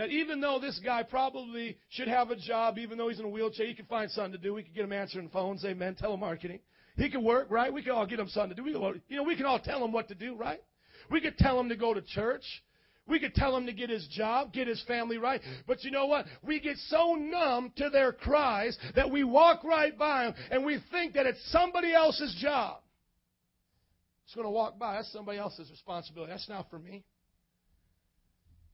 that 0.00 0.08
even 0.08 0.40
though 0.40 0.58
this 0.58 0.80
guy 0.82 1.02
probably 1.02 1.76
should 1.90 2.08
have 2.08 2.30
a 2.30 2.36
job, 2.36 2.78
even 2.78 2.96
though 2.96 3.10
he's 3.10 3.18
in 3.18 3.26
a 3.26 3.28
wheelchair, 3.28 3.66
he 3.66 3.74
can 3.74 3.84
find 3.84 4.10
something 4.10 4.32
to 4.32 4.38
do. 4.38 4.54
We 4.54 4.62
could 4.62 4.74
get 4.74 4.84
him 4.84 4.94
answering 4.94 5.28
phones, 5.28 5.62
amen, 5.62 5.94
telemarketing. 6.02 6.60
He 6.96 7.10
could 7.10 7.22
work, 7.22 7.48
right? 7.50 7.70
We 7.70 7.82
could 7.82 7.92
all 7.92 8.06
get 8.06 8.18
him 8.18 8.28
something 8.28 8.56
to 8.56 8.62
do. 8.62 8.64
We 8.64 9.00
you 9.08 9.16
know, 9.16 9.24
we 9.24 9.36
can 9.36 9.44
all 9.44 9.58
tell 9.58 9.84
him 9.84 9.92
what 9.92 10.08
to 10.08 10.14
do, 10.14 10.34
right? 10.36 10.62
We 11.10 11.20
could 11.20 11.36
tell 11.36 11.60
him 11.60 11.68
to 11.68 11.76
go 11.76 11.92
to 11.92 12.00
church. 12.00 12.44
We 13.06 13.20
could 13.20 13.34
tell 13.34 13.54
him 13.54 13.66
to 13.66 13.74
get 13.74 13.90
his 13.90 14.08
job, 14.08 14.54
get 14.54 14.68
his 14.68 14.82
family 14.84 15.18
right. 15.18 15.42
But 15.66 15.84
you 15.84 15.90
know 15.90 16.06
what? 16.06 16.24
We 16.42 16.60
get 16.60 16.78
so 16.88 17.16
numb 17.16 17.70
to 17.76 17.90
their 17.90 18.14
cries 18.14 18.78
that 18.96 19.10
we 19.10 19.22
walk 19.22 19.64
right 19.64 19.98
by 19.98 20.24
them 20.24 20.34
and 20.50 20.64
we 20.64 20.78
think 20.90 21.12
that 21.12 21.26
it's 21.26 21.44
somebody 21.52 21.92
else's 21.92 22.34
job. 22.40 22.78
It's 24.24 24.34
going 24.34 24.46
to 24.46 24.50
walk 24.50 24.78
by. 24.78 24.94
That's 24.94 25.12
somebody 25.12 25.38
else's 25.38 25.70
responsibility. 25.70 26.32
That's 26.32 26.48
not 26.48 26.70
for 26.70 26.78
me. 26.78 27.04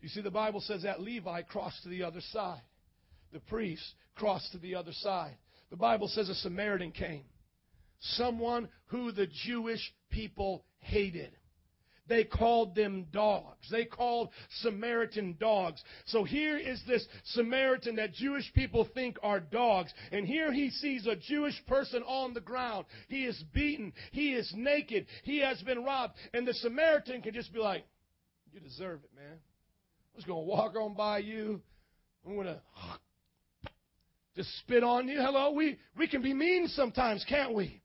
You 0.07 0.11
see, 0.11 0.21
the 0.21 0.31
Bible 0.31 0.61
says 0.61 0.85
that 0.85 1.01
Levi 1.01 1.43
crossed 1.43 1.83
to 1.83 1.89
the 1.89 2.05
other 2.05 2.21
side. 2.31 2.63
The 3.33 3.41
priest 3.41 3.83
crossed 4.15 4.53
to 4.53 4.59
the 4.59 4.77
other 4.77 4.93
side. 4.93 5.37
The 5.71 5.77
Bible 5.77 6.07
says 6.07 6.29
a 6.29 6.35
Samaritan 6.37 6.93
came. 6.93 7.25
Someone 7.99 8.69
who 8.87 9.11
the 9.11 9.27
Jewish 9.27 9.93
people 10.11 10.65
hated. 10.79 11.33
They 12.07 12.23
called 12.23 12.77
them 12.77 13.09
dogs. 13.11 13.69
They 13.69 13.85
called 13.85 14.29
Samaritan 14.61 15.39
dogs. 15.41 15.83
So 16.05 16.23
here 16.23 16.57
is 16.57 16.81
this 16.87 17.05
Samaritan 17.25 17.97
that 17.97 18.13
Jewish 18.13 18.53
people 18.55 18.89
think 18.95 19.19
are 19.25 19.41
dogs. 19.41 19.93
And 20.13 20.25
here 20.25 20.53
he 20.53 20.71
sees 20.71 21.09
a 21.09 21.17
Jewish 21.17 21.61
person 21.67 22.05
on 22.05 22.33
the 22.33 22.41
ground. 22.41 22.87
He 23.09 23.25
is 23.25 23.43
beaten. 23.53 23.93
He 24.13 24.35
is 24.35 24.53
naked. 24.55 25.07
He 25.25 25.41
has 25.41 25.61
been 25.63 25.83
robbed. 25.83 26.15
And 26.33 26.47
the 26.47 26.55
Samaritan 26.55 27.23
can 27.23 27.35
just 27.35 27.53
be 27.53 27.59
like, 27.59 27.85
You 28.53 28.61
deserve 28.61 29.01
it, 29.03 29.11
man. 29.13 29.41
I'm 30.17 30.21
just 30.21 30.29
going 30.29 30.47
to 30.47 30.51
walk 30.51 30.75
on 30.77 30.95
by 30.95 31.19
you. 31.19 31.61
I'm 32.27 32.37
going 32.37 32.47
to 32.47 32.59
just 34.35 34.49
spit 34.61 34.83
on 34.83 35.09
you. 35.09 35.19
Hello, 35.21 35.51
we, 35.51 35.79
we 35.95 36.09
can 36.09 36.23
be 36.23 36.33
mean 36.33 36.69
sometimes, 36.69 37.23
can't 37.29 37.53
we? 37.53 37.83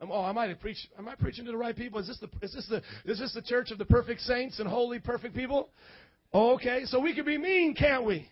Um, 0.00 0.10
oh, 0.10 0.24
I 0.24 0.32
might 0.32 0.48
have 0.48 0.58
preached. 0.58 0.88
Am 0.98 1.06
I 1.06 1.14
preaching 1.14 1.44
to 1.44 1.52
the 1.52 1.56
right 1.56 1.76
people? 1.76 2.00
Is 2.00 2.08
this 2.08 2.18
the 2.18 2.28
is 2.44 2.52
this 2.54 2.66
the 2.68 2.82
is 3.08 3.20
this 3.20 3.34
the 3.34 3.42
church 3.42 3.70
of 3.70 3.78
the 3.78 3.84
perfect 3.84 4.22
saints 4.22 4.58
and 4.58 4.68
holy 4.68 4.98
perfect 4.98 5.32
people? 5.32 5.70
Oh, 6.32 6.54
okay, 6.54 6.86
so 6.86 6.98
we 6.98 7.14
could 7.14 7.24
be 7.24 7.38
mean, 7.38 7.76
can't 7.76 8.04
we? 8.04 8.28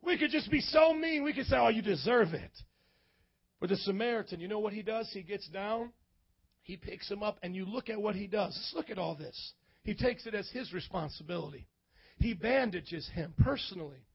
We 0.00 0.16
could 0.16 0.30
just 0.30 0.50
be 0.50 0.62
so 0.62 0.94
mean. 0.94 1.24
We 1.24 1.34
could 1.34 1.46
say, 1.46 1.56
"Oh, 1.58 1.68
you 1.68 1.82
deserve 1.82 2.32
it." 2.32 2.52
But 3.60 3.68
the 3.68 3.76
Samaritan, 3.76 4.40
you 4.40 4.48
know 4.48 4.60
what 4.60 4.72
he 4.72 4.80
does? 4.80 5.10
He 5.12 5.22
gets 5.22 5.46
down, 5.48 5.92
he 6.62 6.78
picks 6.78 7.10
him 7.10 7.22
up, 7.22 7.36
and 7.42 7.54
you 7.54 7.66
look 7.66 7.90
at 7.90 8.00
what 8.00 8.14
he 8.14 8.28
does. 8.28 8.56
Let's 8.56 8.72
look 8.74 8.88
at 8.88 8.98
all 8.98 9.14
this. 9.14 9.52
He 9.84 9.92
takes 9.94 10.26
it 10.26 10.34
as 10.34 10.48
his 10.52 10.72
responsibility. 10.72 11.66
He 12.22 12.34
bandages 12.34 13.08
him 13.14 13.34
personally. 13.42 14.06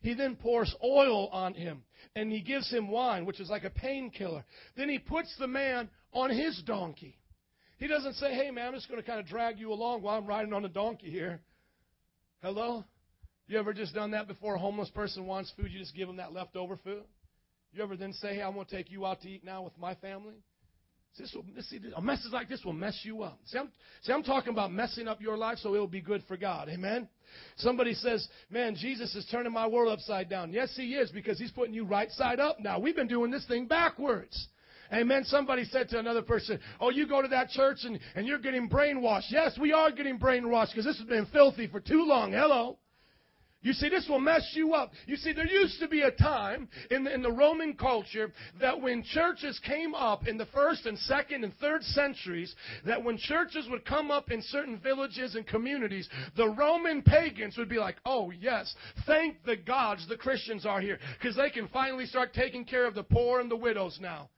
He 0.00 0.14
then 0.14 0.36
pours 0.36 0.72
oil 0.82 1.26
on 1.28 1.54
him 1.54 1.82
and 2.14 2.30
he 2.30 2.40
gives 2.40 2.70
him 2.70 2.88
wine, 2.88 3.26
which 3.26 3.40
is 3.40 3.50
like 3.50 3.64
a 3.64 3.70
painkiller. 3.70 4.44
Then 4.76 4.88
he 4.88 5.00
puts 5.00 5.34
the 5.40 5.48
man 5.48 5.90
on 6.12 6.30
his 6.30 6.62
donkey. 6.64 7.18
He 7.78 7.88
doesn't 7.88 8.14
say, 8.14 8.32
hey, 8.32 8.52
man, 8.52 8.68
I'm 8.68 8.74
just 8.74 8.88
going 8.88 9.00
to 9.00 9.06
kind 9.06 9.18
of 9.18 9.26
drag 9.26 9.58
you 9.58 9.72
along 9.72 10.02
while 10.02 10.16
I'm 10.16 10.26
riding 10.26 10.52
on 10.52 10.64
a 10.64 10.68
donkey 10.68 11.10
here. 11.10 11.40
Hello? 12.42 12.84
You 13.48 13.58
ever 13.58 13.72
just 13.72 13.92
done 13.92 14.12
that 14.12 14.28
before 14.28 14.54
a 14.54 14.58
homeless 14.58 14.90
person 14.90 15.26
wants 15.26 15.52
food? 15.56 15.72
You 15.72 15.80
just 15.80 15.96
give 15.96 16.06
them 16.06 16.18
that 16.18 16.32
leftover 16.32 16.76
food? 16.76 17.02
You 17.72 17.82
ever 17.82 17.96
then 17.96 18.12
say, 18.12 18.36
hey, 18.36 18.42
I'm 18.42 18.54
going 18.54 18.66
to 18.66 18.76
take 18.76 18.90
you 18.92 19.04
out 19.04 19.20
to 19.22 19.28
eat 19.28 19.44
now 19.44 19.62
with 19.62 19.76
my 19.76 19.96
family? 19.96 20.36
This 21.18 21.34
will, 21.34 21.44
see, 21.62 21.80
a 21.96 22.00
message 22.00 22.32
like 22.32 22.48
this 22.48 22.64
will 22.64 22.72
mess 22.72 23.00
you 23.02 23.22
up. 23.22 23.38
See 23.46 23.58
I'm, 23.58 23.70
see, 24.02 24.12
I'm 24.12 24.22
talking 24.22 24.52
about 24.52 24.72
messing 24.72 25.08
up 25.08 25.20
your 25.20 25.36
life 25.36 25.58
so 25.58 25.74
it 25.74 25.78
will 25.78 25.86
be 25.86 26.00
good 26.00 26.22
for 26.28 26.36
God. 26.36 26.68
Amen? 26.68 27.08
Somebody 27.56 27.94
says, 27.94 28.26
man, 28.50 28.76
Jesus 28.76 29.14
is 29.14 29.26
turning 29.30 29.52
my 29.52 29.66
world 29.66 29.92
upside 29.92 30.30
down. 30.30 30.52
Yes, 30.52 30.72
he 30.76 30.94
is 30.94 31.10
because 31.10 31.38
he's 31.38 31.50
putting 31.50 31.74
you 31.74 31.84
right 31.84 32.10
side 32.12 32.40
up 32.40 32.60
now. 32.60 32.78
We've 32.78 32.96
been 32.96 33.08
doing 33.08 33.30
this 33.30 33.46
thing 33.46 33.66
backwards. 33.66 34.48
Amen. 34.92 35.24
Somebody 35.24 35.64
said 35.64 35.88
to 35.90 35.98
another 35.98 36.22
person, 36.22 36.58
Oh, 36.80 36.90
you 36.90 37.06
go 37.06 37.20
to 37.20 37.28
that 37.28 37.50
church 37.50 37.78
and, 37.82 37.98
and 38.14 38.26
you're 38.26 38.38
getting 38.38 38.68
brainwashed. 38.68 39.30
Yes, 39.30 39.58
we 39.60 39.72
are 39.72 39.90
getting 39.90 40.18
brainwashed 40.18 40.70
because 40.70 40.86
this 40.86 40.98
has 40.98 41.06
been 41.06 41.26
filthy 41.26 41.66
for 41.66 41.80
too 41.80 42.04
long. 42.06 42.32
Hello. 42.32 42.78
You 43.60 43.72
see, 43.72 43.88
this 43.88 44.06
will 44.08 44.20
mess 44.20 44.52
you 44.54 44.74
up. 44.74 44.92
You 45.06 45.16
see, 45.16 45.32
there 45.32 45.46
used 45.46 45.80
to 45.80 45.88
be 45.88 46.02
a 46.02 46.12
time 46.12 46.68
in 46.92 47.02
the, 47.02 47.12
in 47.12 47.22
the 47.22 47.32
Roman 47.32 47.74
culture 47.74 48.32
that 48.60 48.80
when 48.80 49.02
churches 49.02 49.60
came 49.66 49.96
up 49.96 50.28
in 50.28 50.38
the 50.38 50.46
first 50.46 50.86
and 50.86 50.96
second 50.96 51.42
and 51.42 51.52
third 51.56 51.82
centuries, 51.82 52.54
that 52.86 53.02
when 53.02 53.18
churches 53.18 53.66
would 53.68 53.84
come 53.84 54.12
up 54.12 54.30
in 54.30 54.42
certain 54.42 54.78
villages 54.78 55.34
and 55.34 55.44
communities, 55.44 56.08
the 56.36 56.48
Roman 56.48 57.02
pagans 57.02 57.58
would 57.58 57.68
be 57.68 57.78
like, 57.78 57.96
oh, 58.06 58.30
yes, 58.30 58.72
thank 59.06 59.42
the 59.44 59.56
gods 59.56 60.06
the 60.08 60.16
Christians 60.16 60.64
are 60.64 60.80
here 60.80 61.00
because 61.18 61.36
they 61.36 61.50
can 61.50 61.66
finally 61.68 62.06
start 62.06 62.32
taking 62.32 62.64
care 62.64 62.86
of 62.86 62.94
the 62.94 63.02
poor 63.02 63.40
and 63.40 63.50
the 63.50 63.56
widows 63.56 63.98
now. 64.00 64.30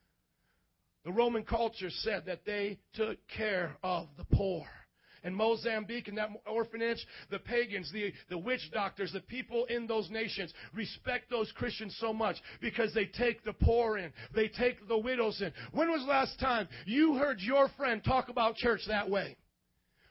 The 1.05 1.13
Roman 1.13 1.45
culture 1.45 1.91
said 1.91 2.25
that 2.25 2.47
they 2.47 2.79
took 2.95 3.19
care 3.29 3.77
of 3.83 4.09
the 4.17 4.25
poor. 4.25 4.65
And 5.23 5.35
Mozambique 5.35 6.09
and 6.09 6.19
that 6.19 6.31
orphanage, 6.47 7.05
the 7.31 7.39
pagans, 7.39 7.91
the, 7.93 8.13
the 8.29 8.39
witch 8.39 8.71
doctors, 8.73 9.13
the 9.13 9.21
people 9.21 9.67
in 9.67 9.87
those 9.87 10.11
nations 10.11 10.53
respect 10.75 11.31
those 11.31 11.53
Christians 11.53 11.97
so 12.01 12.13
much 12.13 12.37
because 12.61 12.93
they 12.95 13.07
take 13.07 13.45
the 13.45 13.53
poor 13.53 13.99
in, 13.99 14.13
they 14.35 14.49
take 14.49 14.87
the 14.89 14.99
widows 14.99 15.41
in. 15.41 15.53
When 15.73 15.91
was 15.91 16.05
last 16.09 16.39
time 16.41 16.69
you 16.87 17.17
heard 17.17 17.41
your 17.41 17.69
friend 17.77 18.03
talk 18.03 18.29
about 18.29 18.57
church 18.57 18.81
that 18.89 19.09
way? 19.09 19.37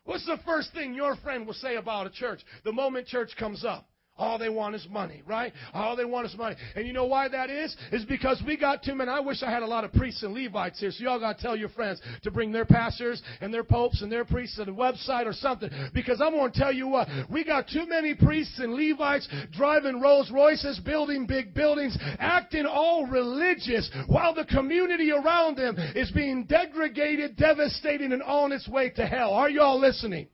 What's 0.06 0.26
the 0.26 0.39
first 0.45 0.74
thing 0.74 0.93
your 0.93 1.15
friend 1.17 1.45
will 1.45 1.54
say 1.54 1.76
about 1.76 2.08
a 2.08 2.12
church 2.12 2.41
the 2.63 2.72
moment 2.72 3.08
church 3.08 3.32
comes 3.38 3.65
up? 3.65 3.88
All 4.19 4.38
they 4.38 4.49
want 4.49 4.75
is 4.75 4.86
money, 4.91 5.23
right? 5.25 5.53
All 5.73 5.95
they 5.95 6.03
want 6.03 6.27
is 6.27 6.36
money. 6.38 6.58
And 6.75 6.86
you 6.86 6.91
know 6.91 7.05
why 7.05 7.29
that 7.29 7.49
is? 7.49 7.75
Is 7.91 8.03
because 8.03 8.43
we 8.45 8.58
got 8.58 8.84
too 8.84 8.93
many. 8.93 9.10
I 9.10 9.21
wish 9.21 9.41
I 9.41 9.49
had 9.49 9.63
a 9.63 9.67
lot 9.67 9.86
of 9.86 9.93
priests 9.93 10.23
and 10.23 10.34
Levites 10.34 10.79
here. 10.79 10.91
So 10.91 11.05
y'all 11.05 11.19
got 11.19 11.38
to 11.38 11.41
tell 11.41 11.55
your 11.55 11.69
friends 11.69 12.01
to 12.23 12.32
bring 12.32 12.51
their 12.51 12.65
pastors 12.65 13.23
and 13.39 13.53
their 13.53 13.63
popes 13.63 14.01
and 14.01 14.12
their 14.12 14.25
priests 14.25 14.58
to 14.58 14.65
the 14.65 14.71
website 14.71 15.25
or 15.25 15.34
something. 15.34 15.69
Because 15.93 16.21
I'm 16.21 16.34
going 16.34 16.51
to 16.51 16.60
tell 16.60 16.73
you 16.73 16.88
what. 16.88 17.08
We 17.32 17.45
got 17.45 17.69
too 17.69 17.88
many 17.88 18.13
priests 18.13 18.60
and 18.60 18.73
Levites 18.73 19.27
driving 19.53 20.01
Rolls 20.01 20.29
Royces, 20.29 20.79
building 20.79 21.25
big 21.25 21.53
buildings, 21.53 21.97
acting 22.19 22.65
all 22.65 23.08
religious 23.08 23.89
while 24.08 24.36
the 24.36 24.45
community 24.45 25.12
around 25.12 25.58
them 25.58 25.77
is 25.95 26.12
being 26.12 26.43
degraded, 26.43 27.38
devastated, 27.38 28.12
and 28.12 28.21
on 28.23 28.51
its 28.51 28.67
way 28.67 28.89
to 28.89 29.05
hell. 29.05 29.32
Are 29.32 29.49
y'all 29.49 29.79
listening? 29.79 30.27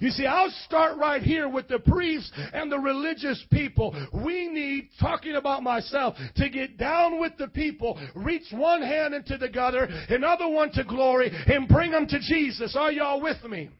You 0.00 0.10
see, 0.10 0.26
I'll 0.26 0.52
start 0.64 0.98
right 0.98 1.22
here 1.22 1.48
with 1.48 1.68
the 1.68 1.78
priests 1.78 2.32
and 2.52 2.70
the 2.70 2.78
religious 2.78 3.44
people. 3.50 3.94
We 4.12 4.48
need, 4.48 4.90
talking 5.00 5.36
about 5.36 5.62
myself, 5.62 6.16
to 6.36 6.48
get 6.48 6.78
down 6.78 7.20
with 7.20 7.32
the 7.38 7.48
people, 7.48 7.98
reach 8.14 8.46
one 8.52 8.82
hand 8.82 9.14
into 9.14 9.38
the 9.38 9.48
gutter, 9.48 9.88
another 10.08 10.48
one 10.48 10.72
to 10.72 10.84
glory, 10.84 11.30
and 11.46 11.68
bring 11.68 11.90
them 11.90 12.06
to 12.06 12.18
Jesus. 12.20 12.76
Are 12.76 12.92
y'all 12.92 13.20
with 13.20 13.42
me? 13.44 13.70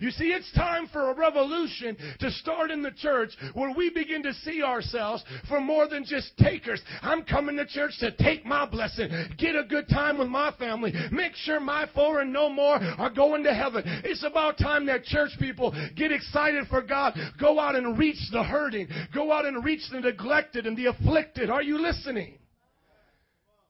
You 0.00 0.10
see, 0.10 0.26
it's 0.26 0.50
time 0.52 0.88
for 0.92 1.10
a 1.10 1.14
revolution 1.14 1.96
to 2.20 2.30
start 2.30 2.70
in 2.70 2.82
the 2.82 2.90
church 2.90 3.30
where 3.54 3.72
we 3.74 3.90
begin 3.90 4.22
to 4.22 4.34
see 4.34 4.62
ourselves 4.62 5.24
for 5.48 5.60
more 5.60 5.88
than 5.88 6.04
just 6.04 6.36
takers. 6.38 6.80
I'm 7.02 7.24
coming 7.24 7.56
to 7.56 7.66
church 7.66 7.92
to 8.00 8.12
take 8.12 8.44
my 8.44 8.66
blessing, 8.66 9.10
get 9.38 9.56
a 9.56 9.64
good 9.64 9.88
time 9.88 10.18
with 10.18 10.28
my 10.28 10.52
family, 10.58 10.92
make 11.10 11.34
sure 11.34 11.60
my 11.60 11.86
four 11.94 12.20
and 12.20 12.32
no 12.32 12.48
more 12.48 12.76
are 12.76 13.10
going 13.10 13.42
to 13.44 13.54
heaven. 13.54 13.82
It's 14.04 14.24
about 14.24 14.58
time 14.58 14.86
that 14.86 15.04
church 15.04 15.30
people 15.38 15.74
get 15.96 16.12
excited 16.12 16.66
for 16.68 16.82
God, 16.82 17.18
go 17.40 17.58
out 17.58 17.76
and 17.76 17.98
reach 17.98 18.20
the 18.32 18.42
hurting, 18.42 18.88
go 19.14 19.32
out 19.32 19.46
and 19.46 19.64
reach 19.64 19.82
the 19.90 20.00
neglected 20.00 20.66
and 20.66 20.76
the 20.76 20.86
afflicted. 20.86 21.50
Are 21.50 21.62
you 21.62 21.78
listening? 21.80 22.38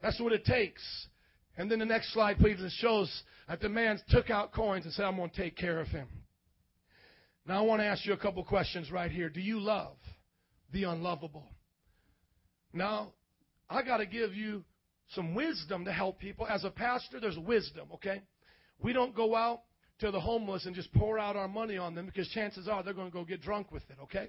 That's 0.03 0.21
what 0.21 0.33
it 0.33 0.45
takes. 0.45 1.08
And 1.59 1.69
then 1.69 1.81
the 1.81 1.85
next 1.85 2.13
slide, 2.15 2.39
please, 2.39 2.61
it 2.61 2.73
shows 2.79 3.11
that 3.49 3.61
the 3.61 3.69
man 3.69 4.01
took 4.11 4.31
out 4.31 4.53
coins 4.53 4.85
and 4.85 4.95
said, 4.95 5.05
I'm 5.05 5.17
going 5.17 5.29
to 5.29 5.37
take 5.37 5.57
care 5.57 5.81
of 5.81 5.89
him. 5.89 6.07
Now, 7.47 7.59
I 7.59 7.67
want 7.67 7.81
to 7.81 7.87
ask 7.87 8.07
you 8.07 8.13
a 8.13 8.19
couple 8.19 8.45
questions 8.45 8.93
right 8.93 9.11
here. 9.11 9.29
Do 9.29 9.41
you 9.41 9.59
love 9.59 9.97
the 10.73 10.85
unlovable? 10.85 11.45
Now, 12.73 13.13
I 13.69 13.83
got 13.83 13.97
to 13.97 14.07
give 14.07 14.35
you 14.35 14.65
some 15.15 15.35
wisdom 15.35 15.85
to 15.87 15.93
help 15.93 16.21
people. 16.21 16.47
As 16.47 16.63
a 16.63 16.71
pastor, 16.71 17.19
there's 17.19 17.39
wisdom, 17.39 17.89
okay? 17.95 18.23
We 18.81 18.93
don't 18.93 19.15
go 19.15 19.35
out 19.35 19.63
to 19.99 20.13
the 20.13 20.21
homeless 20.21 20.65
and 20.67 20.77
just 20.77 20.93
pour 20.95 21.19
out 21.19 21.35
our 21.35 21.49
money 21.49 21.77
on 21.77 21.97
them 21.97 22.07
because 22.07 22.29
chances 22.29 22.69
are 22.69 22.85
they're 22.85 22.95
going 22.95 23.11
to 23.11 23.13
go 23.13 23.25
get 23.25 23.43
drunk 23.43 23.73
with 23.73 23.83
it, 23.91 23.97
okay? 24.05 24.29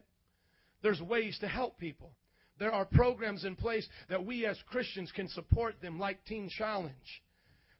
There's 0.82 1.02
ways 1.02 1.38
to 1.42 1.48
help 1.48 1.78
people. 1.78 2.12
There 2.60 2.72
are 2.74 2.86
programs 2.86 3.46
in 3.46 3.56
place 3.56 3.88
that 4.10 4.26
we 4.26 4.46
as 4.46 4.58
Christians 4.70 5.12
can 5.16 5.30
support 5.30 5.82
them, 5.82 5.98
like 5.98 6.24
Teen 6.26 6.50
Challenge. 6.50 6.94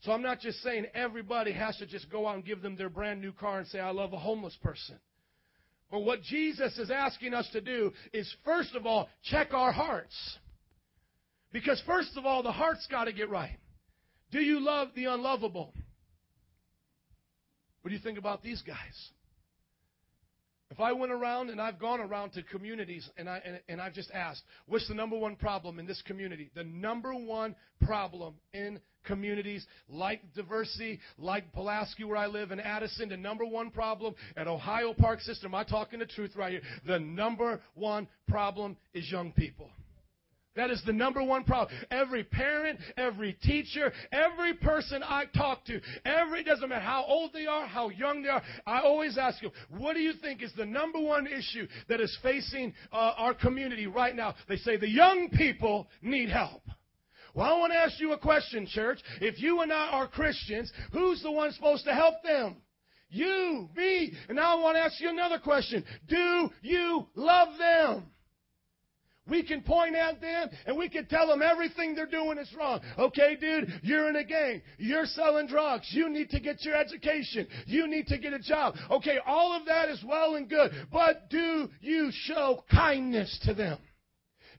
So 0.02 0.14
I'm 0.14 0.22
not 0.22 0.40
just 0.40 0.62
saying 0.64 0.86
everybody 0.94 1.52
has 1.52 1.76
to 1.78 1.86
just 1.86 2.10
go 2.10 2.26
out 2.26 2.36
and 2.36 2.46
give 2.46 2.62
them 2.62 2.78
their 2.78 2.90
brand 2.90 3.20
new 3.20 3.34
car 3.34 3.60
and 3.60 3.68
say, 3.68 3.80
I 3.80 3.92
love 3.92 4.14
a 4.14 4.18
homeless 4.18 4.58
person. 4.64 4.98
But 5.92 6.02
what 6.02 6.22
Jesus 6.22 6.78
is 6.78 6.90
asking 6.92 7.34
us 7.34 7.50
to 7.52 7.62
do 7.62 7.92
is, 8.14 8.34
first 8.46 8.76
of 8.76 8.86
all, 8.86 9.10
check 9.24 9.54
our 9.54 9.72
hearts. 9.72 10.16
Because, 11.52 11.82
first 11.86 12.16
of 12.16 12.26
all, 12.26 12.44
the 12.44 12.52
heart's 12.52 12.88
got 12.88 13.06
to 13.06 13.12
get 13.12 13.30
right. 13.30 13.58
Do 14.32 14.40
you 14.40 14.60
love 14.60 14.90
the 14.96 15.06
unlovable? 15.06 15.74
What 17.82 17.90
do 17.90 17.96
you 17.96 18.02
think 18.02 18.20
about 18.20 18.44
these 18.44 18.62
guys? 18.62 19.10
If 20.72 20.80
I 20.80 20.92
went 20.92 21.12
around 21.12 21.50
and 21.50 21.60
I've 21.60 21.80
gone 21.80 22.00
around 22.00 22.34
to 22.34 22.44
communities 22.44 23.10
and, 23.18 23.28
I, 23.28 23.42
and, 23.44 23.60
and 23.68 23.82
I've 23.82 23.94
just 23.94 24.12
asked, 24.12 24.44
what's 24.68 24.88
the 24.88 24.94
number 24.94 25.18
one 25.18 25.36
problem 25.36 25.80
in 25.80 25.88
this 25.88 26.02
community? 26.04 26.52
The 26.54 26.64
number 26.64 27.14
one 27.14 27.56
problem 27.82 28.36
in 28.54 28.80
communities 29.04 29.66
like 29.90 30.22
Diversity, 30.36 31.00
like 31.18 31.52
Pulaski, 31.54 32.04
where 32.04 32.18
I 32.18 32.28
live, 32.28 32.52
in 32.52 32.60
Addison, 32.60 33.10
the 33.10 33.18
number 33.18 33.46
one 33.46 33.72
problem 33.72 34.14
at 34.38 34.48
Ohio 34.48 34.94
Park 34.94 35.22
System, 35.22 35.56
I'm 35.56 35.66
talking 35.66 36.00
the 36.00 36.06
truth 36.06 36.36
right 36.36 36.52
here. 36.52 36.62
The 36.86 37.00
number 37.00 37.60
one 37.74 38.08
problem 38.28 38.78
is 38.94 39.12
young 39.12 39.32
people. 39.32 39.72
That 40.60 40.72
is 40.72 40.84
the 40.86 40.92
number 40.92 41.24
one 41.24 41.46
problem. 41.46 41.74
Every 41.90 42.26
parent, 42.26 42.82
every 42.98 43.32
teacher, 43.32 43.94
every 44.12 44.54
person 44.56 45.02
I 45.02 45.24
talk 45.34 45.64
to, 45.68 45.80
every 46.04 46.44
doesn't 46.44 46.68
matter 46.68 46.82
how 46.82 47.06
old 47.08 47.32
they 47.32 47.46
are, 47.46 47.66
how 47.66 47.88
young 47.88 48.24
they 48.24 48.28
are, 48.28 48.44
I 48.68 48.82
always 48.82 49.18
ask 49.18 49.42
them, 49.42 49.52
what 49.70 49.94
do 49.94 50.02
you 50.02 50.12
think 50.22 50.44
is 50.44 50.52
the 50.58 50.66
number 50.66 51.00
one 51.00 51.28
issue 51.28 51.66
that 51.88 52.02
is 52.02 52.18
facing 52.22 52.74
uh, 52.92 53.14
our 53.16 53.34
community 53.34 53.88
right 53.88 54.14
now? 54.14 54.36
They 54.50 54.58
say 54.58 54.76
the 54.76 54.90
young 54.90 55.30
people 55.30 55.88
need 56.02 56.28
help. 56.28 56.64
Well, 57.34 57.56
I 57.56 57.58
want 57.58 57.72
to 57.72 57.80
ask 57.80 57.98
you 58.02 58.12
a 58.12 58.18
question, 58.18 58.68
church. 58.68 59.00
If 59.22 59.40
you 59.42 59.62
and 59.62 59.72
I 59.72 59.88
are 59.92 60.08
Christians, 60.10 60.74
who's 60.92 61.24
the 61.24 61.32
one 61.32 61.54
supposed 61.54 61.86
to 61.86 61.94
help 61.94 62.16
them? 62.22 62.58
You, 63.10 63.70
me. 63.78 64.12
And 64.28 64.36
now 64.36 64.58
I 64.58 64.62
want 64.62 64.76
to 64.76 64.82
ask 64.82 65.00
you 65.00 65.10
another 65.10 65.40
question. 65.40 65.86
Do 66.10 66.50
you 66.62 67.08
love 67.16 67.58
them? 67.58 68.12
We 69.30 69.44
can 69.44 69.62
point 69.62 69.96
at 69.96 70.22
them 70.22 70.50
and 70.66 70.78
we 70.78 70.90
can 70.90 71.06
tell 71.06 71.28
them 71.28 71.42
everything 71.42 71.96
they're 71.96 72.06
doing 72.06 72.38
is 72.38 72.54
wrong. 72.58 72.82
Okay, 72.98 73.38
dude, 73.40 73.72
you're 73.84 74.10
in 74.10 74.16
a 74.16 74.24
gang. 74.24 74.62
You're 74.78 75.06
selling 75.06 75.48
drugs. 75.48 75.88
You 75.92 76.10
need 76.10 76.30
to 76.32 76.40
get 76.40 76.64
your 76.64 76.76
education. 76.76 77.48
You 77.66 77.88
need 77.88 78.08
to 78.08 78.18
get 78.18 78.34
a 78.34 78.40
job. 78.40 78.76
Okay, 78.92 79.18
all 79.26 79.56
of 79.56 79.66
that 79.66 79.90
is 79.90 80.04
well 80.08 80.36
and 80.36 80.50
good. 80.50 80.72
But 80.92 81.30
do 81.30 81.70
you 81.82 82.10
show 82.12 82.64
kindness 82.72 83.40
to 83.44 83.54
them? 83.54 83.78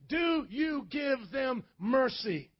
Do 0.08 0.46
you 0.50 0.86
give 0.90 1.18
them 1.32 1.64
mercy? 1.78 2.50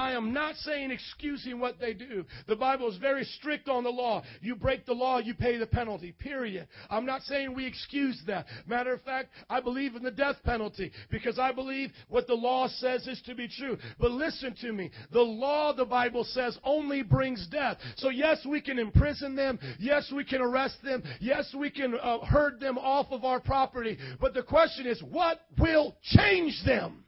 I 0.00 0.12
am 0.12 0.32
not 0.32 0.56
saying 0.56 0.90
excusing 0.90 1.60
what 1.60 1.78
they 1.78 1.92
do. 1.92 2.24
The 2.48 2.56
Bible 2.56 2.88
is 2.88 2.96
very 2.96 3.22
strict 3.22 3.68
on 3.68 3.84
the 3.84 3.90
law. 3.90 4.22
You 4.40 4.56
break 4.56 4.86
the 4.86 4.94
law, 4.94 5.18
you 5.18 5.34
pay 5.34 5.58
the 5.58 5.66
penalty, 5.66 6.12
period. 6.18 6.68
I'm 6.88 7.04
not 7.04 7.20
saying 7.24 7.54
we 7.54 7.66
excuse 7.66 8.18
that. 8.26 8.46
Matter 8.66 8.94
of 8.94 9.02
fact, 9.02 9.28
I 9.50 9.60
believe 9.60 9.96
in 9.96 10.02
the 10.02 10.10
death 10.10 10.36
penalty 10.42 10.90
because 11.10 11.38
I 11.38 11.52
believe 11.52 11.90
what 12.08 12.26
the 12.26 12.34
law 12.34 12.66
says 12.66 13.06
is 13.06 13.20
to 13.26 13.34
be 13.34 13.46
true. 13.46 13.76
But 13.98 14.12
listen 14.12 14.54
to 14.62 14.72
me. 14.72 14.90
The 15.12 15.20
law, 15.20 15.74
the 15.74 15.84
Bible 15.84 16.24
says, 16.24 16.56
only 16.64 17.02
brings 17.02 17.46
death. 17.48 17.76
So 17.96 18.08
yes, 18.08 18.46
we 18.48 18.62
can 18.62 18.78
imprison 18.78 19.36
them. 19.36 19.58
Yes, 19.78 20.10
we 20.16 20.24
can 20.24 20.40
arrest 20.40 20.82
them. 20.82 21.02
Yes, 21.20 21.54
we 21.54 21.68
can 21.68 21.94
uh, 22.00 22.24
herd 22.24 22.58
them 22.58 22.78
off 22.78 23.08
of 23.10 23.26
our 23.26 23.38
property. 23.38 23.98
But 24.18 24.32
the 24.32 24.42
question 24.42 24.86
is, 24.86 25.02
what 25.02 25.42
will 25.58 25.94
change 26.02 26.58
them? 26.64 27.04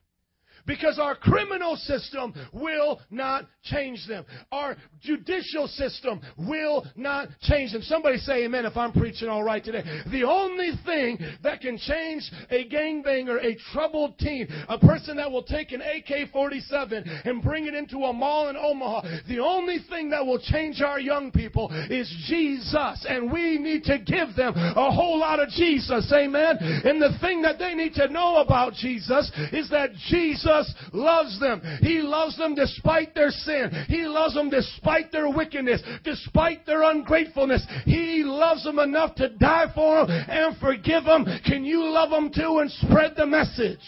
Because 0.67 0.99
our 0.99 1.17
criminal 1.17 1.77
system 1.77 2.35
will 2.53 3.01
not 3.11 3.47
change 3.65 4.07
them. 4.07 4.25
Our 4.53 4.77
judicial 5.01 5.67
system 5.67 6.21
will 6.39 6.87
not 6.95 7.29
change 7.43 7.73
them. 7.73 7.83
Somebody 7.83 8.19
say 8.19 8.45
amen 8.45 8.65
if 8.65 8.77
I'm 8.77 8.93
preaching 8.93 9.29
all 9.29 9.43
right 9.43 9.65
today. 9.65 9.83
The 10.11 10.25
only 10.25 10.71
thing 10.85 11.19
that 11.43 11.61
can 11.61 11.79
change 11.79 12.31
a 12.51 12.69
gangbanger, 12.69 13.45
a 13.45 13.57
troubled 13.73 14.19
teen, 14.19 14.47
a 14.69 14.79
person 14.79 15.17
that 15.17 15.31
will 15.31 15.43
take 15.43 15.73
an 15.73 15.83
AK-47 15.83 17.27
and 17.27 17.43
bring 17.43 17.67
it 17.67 17.75
into 17.75 17.99
a 18.05 18.13
mall 18.13 18.49
in 18.49 18.57
Omaha, 18.57 19.03
the 19.29 19.41
only 19.41 19.79
thing 19.91 20.11
that 20.11 20.25
will 20.25 20.39
change 20.39 20.81
our 20.81 21.01
young 21.01 21.33
people 21.33 21.71
is 21.91 22.09
Jesus. 22.29 23.07
And 23.09 23.33
we 23.33 23.59
need 23.59 23.83
to 23.85 23.99
give 23.99 24.37
them 24.37 24.55
a 24.57 24.91
whole 24.93 25.19
lot 25.19 25.41
of 25.41 25.49
Jesus. 25.49 26.13
Amen. 26.15 26.57
And 26.61 27.03
the 27.03 27.19
thing 27.21 27.43
that 27.43 27.59
they 27.59 27.75
need 27.75 27.95
to 27.95 28.09
know 28.09 28.37
about 28.37 28.75
Jesus 28.75 29.31
is 29.53 29.69
that 29.71 29.93
Jesus 30.09 30.52
Jesus 30.53 30.75
loves 30.93 31.41
them. 31.41 31.63
He 31.81 32.01
loves 32.01 32.37
them 32.37 32.55
despite 32.55 33.15
their 33.15 33.31
sin. 33.31 33.71
He 33.89 34.03
loves 34.03 34.35
them 34.35 34.51
despite 34.51 35.13
their 35.13 35.29
wickedness, 35.29 35.83
despite 36.05 36.67
their 36.67 36.83
ungratefulness. 36.83 37.67
He 37.85 38.23
loves 38.25 38.65
them 38.65 38.79
enough 38.79 39.15
to 39.17 39.31
die 39.31 39.71
for 39.75 40.07
them 40.07 40.25
and 40.29 40.57
forgive 40.59 41.05
them. 41.05 41.27
Can 41.45 41.65
you 41.65 41.85
love 41.85 42.11
them 42.11 42.31
too 42.33 42.59
and 42.59 42.71
spread 42.71 43.15
the 43.17 43.27
message? 43.27 43.79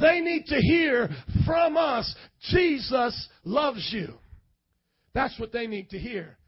They 0.00 0.20
need 0.20 0.46
to 0.46 0.56
hear 0.56 1.10
from 1.44 1.76
us, 1.76 2.14
Jesus 2.50 3.28
loves 3.44 3.90
you. 3.92 4.14
That's 5.12 5.38
what 5.38 5.52
they 5.52 5.66
need 5.66 5.90
to 5.90 5.98
hear. 5.98 6.38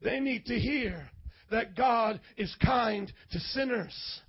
They 0.00 0.20
need 0.20 0.46
to 0.46 0.58
hear 0.58 1.10
that 1.50 1.76
God 1.76 2.20
is 2.36 2.54
kind 2.64 3.12
to 3.32 3.38
sinners. 3.40 4.20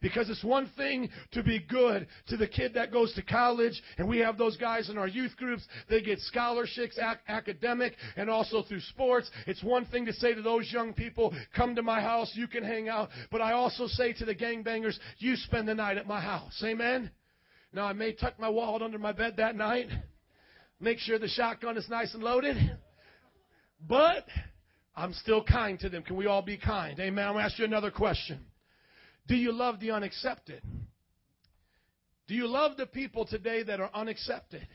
Because 0.00 0.30
it's 0.30 0.44
one 0.44 0.70
thing 0.76 1.10
to 1.32 1.42
be 1.42 1.58
good 1.58 2.06
to 2.28 2.36
the 2.36 2.46
kid 2.46 2.74
that 2.74 2.92
goes 2.92 3.12
to 3.14 3.22
college, 3.22 3.82
and 3.96 4.08
we 4.08 4.18
have 4.18 4.38
those 4.38 4.56
guys 4.56 4.90
in 4.90 4.98
our 4.98 5.08
youth 5.08 5.36
groups. 5.36 5.66
They 5.88 6.00
get 6.00 6.20
scholarships, 6.20 6.98
ac- 6.98 7.20
academic, 7.28 7.94
and 8.16 8.30
also 8.30 8.62
through 8.62 8.80
sports. 8.80 9.30
It's 9.46 9.62
one 9.62 9.86
thing 9.86 10.06
to 10.06 10.12
say 10.12 10.34
to 10.34 10.42
those 10.42 10.70
young 10.72 10.92
people, 10.92 11.34
come 11.54 11.74
to 11.74 11.82
my 11.82 12.00
house, 12.00 12.32
you 12.34 12.46
can 12.46 12.62
hang 12.62 12.88
out. 12.88 13.08
But 13.30 13.40
I 13.40 13.52
also 13.52 13.86
say 13.86 14.12
to 14.14 14.24
the 14.24 14.34
gangbangers, 14.34 14.98
you 15.18 15.36
spend 15.36 15.68
the 15.68 15.74
night 15.74 15.98
at 15.98 16.06
my 16.06 16.20
house. 16.20 16.62
Amen? 16.64 17.10
Now, 17.72 17.84
I 17.84 17.92
may 17.92 18.12
tuck 18.12 18.38
my 18.38 18.48
wallet 18.48 18.82
under 18.82 18.98
my 18.98 19.12
bed 19.12 19.34
that 19.36 19.56
night, 19.56 19.88
make 20.80 20.98
sure 20.98 21.18
the 21.18 21.28
shotgun 21.28 21.76
is 21.76 21.88
nice 21.88 22.14
and 22.14 22.22
loaded, 22.22 22.56
but 23.86 24.24
I'm 24.96 25.12
still 25.12 25.44
kind 25.44 25.78
to 25.80 25.88
them. 25.88 26.02
Can 26.02 26.16
we 26.16 26.26
all 26.26 26.42
be 26.42 26.56
kind? 26.56 26.98
Amen. 26.98 27.26
I'm 27.26 27.34
going 27.34 27.42
to 27.42 27.50
ask 27.50 27.58
you 27.58 27.64
another 27.64 27.90
question. 27.90 28.40
Do 29.28 29.36
you 29.36 29.52
love 29.52 29.78
the 29.78 29.92
unaccepted? 29.92 30.62
Do 32.26 32.34
you 32.34 32.46
love 32.46 32.76
the 32.76 32.86
people 32.86 33.26
today 33.26 33.62
that 33.62 33.78
are 33.78 33.90
unaccepted? 33.94 34.66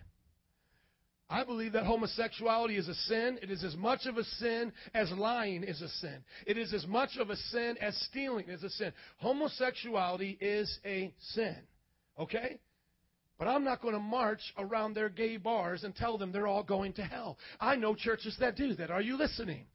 I 1.30 1.44
believe 1.44 1.74
that 1.74 1.86
homosexuality 1.86 2.78
is 2.78 2.88
a 2.88 2.94
sin. 2.94 3.40
It 3.42 3.50
is 3.50 3.64
as 3.64 3.76
much 3.76 4.06
of 4.06 4.18
a 4.18 4.24
sin 4.24 4.72
as 4.94 5.12
lying 5.12 5.64
is 5.64 5.82
a 5.82 5.90
sin. 5.90 6.24
It 6.46 6.58
is 6.58 6.74
as 6.74 6.86
much 6.86 7.18
of 7.20 7.32
a 7.32 7.36
sin 7.36 7.76
as 7.82 7.96
stealing 8.10 8.50
is 8.50 8.64
a 8.64 8.70
sin. 8.70 8.94
Homosexuality 9.18 10.38
is 10.40 10.80
a 10.86 11.12
sin. 11.34 11.58
Okay? 12.20 12.60
But 13.40 13.48
I'm 13.48 13.64
not 13.64 13.82
going 13.82 13.96
to 13.96 14.00
march 14.00 14.42
around 14.58 14.94
their 14.94 15.10
gay 15.10 15.38
bars 15.38 15.84
and 15.84 15.96
tell 15.96 16.20
them 16.20 16.32
they're 16.32 16.48
all 16.48 16.64
going 16.64 16.94
to 16.94 17.04
hell. 17.04 17.40
I 17.60 17.76
know 17.76 17.96
churches 17.96 18.38
that 18.40 18.56
do 18.56 18.76
that. 18.76 18.92
Are 18.92 19.02
you 19.02 19.18
listening? 19.18 19.66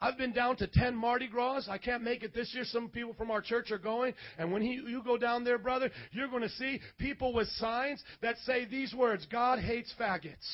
I've 0.00 0.16
been 0.16 0.32
down 0.32 0.56
to 0.56 0.66
10 0.66 0.94
Mardi 0.94 1.28
Gras. 1.28 1.68
I 1.68 1.78
can't 1.78 2.02
make 2.02 2.22
it 2.22 2.34
this 2.34 2.52
year. 2.54 2.64
Some 2.64 2.88
people 2.88 3.14
from 3.14 3.30
our 3.30 3.42
church 3.42 3.70
are 3.70 3.78
going. 3.78 4.14
And 4.38 4.52
when 4.52 4.62
he, 4.62 4.74
you 4.74 5.02
go 5.04 5.18
down 5.18 5.44
there, 5.44 5.58
brother, 5.58 5.90
you're 6.12 6.28
going 6.28 6.42
to 6.42 6.48
see 6.50 6.80
people 6.98 7.34
with 7.34 7.48
signs 7.48 8.02
that 8.22 8.36
say 8.44 8.64
these 8.64 8.94
words 8.94 9.26
God 9.30 9.58
hates 9.58 9.92
faggots. 10.00 10.46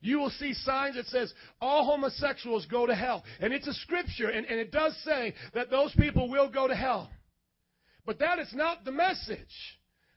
You 0.00 0.18
will 0.18 0.30
see 0.30 0.52
signs 0.52 0.96
that 0.96 1.06
says 1.06 1.32
all 1.60 1.84
homosexuals 1.84 2.66
go 2.66 2.86
to 2.86 2.94
hell. 2.94 3.24
And 3.40 3.52
it's 3.52 3.68
a 3.68 3.74
scripture, 3.74 4.30
and, 4.30 4.44
and 4.46 4.58
it 4.58 4.72
does 4.72 4.96
say 5.04 5.34
that 5.54 5.70
those 5.70 5.94
people 5.94 6.28
will 6.28 6.48
go 6.48 6.66
to 6.66 6.74
hell. 6.74 7.10
But 8.04 8.18
that 8.18 8.40
is 8.40 8.52
not 8.52 8.84
the 8.84 8.90
message. 8.90 9.38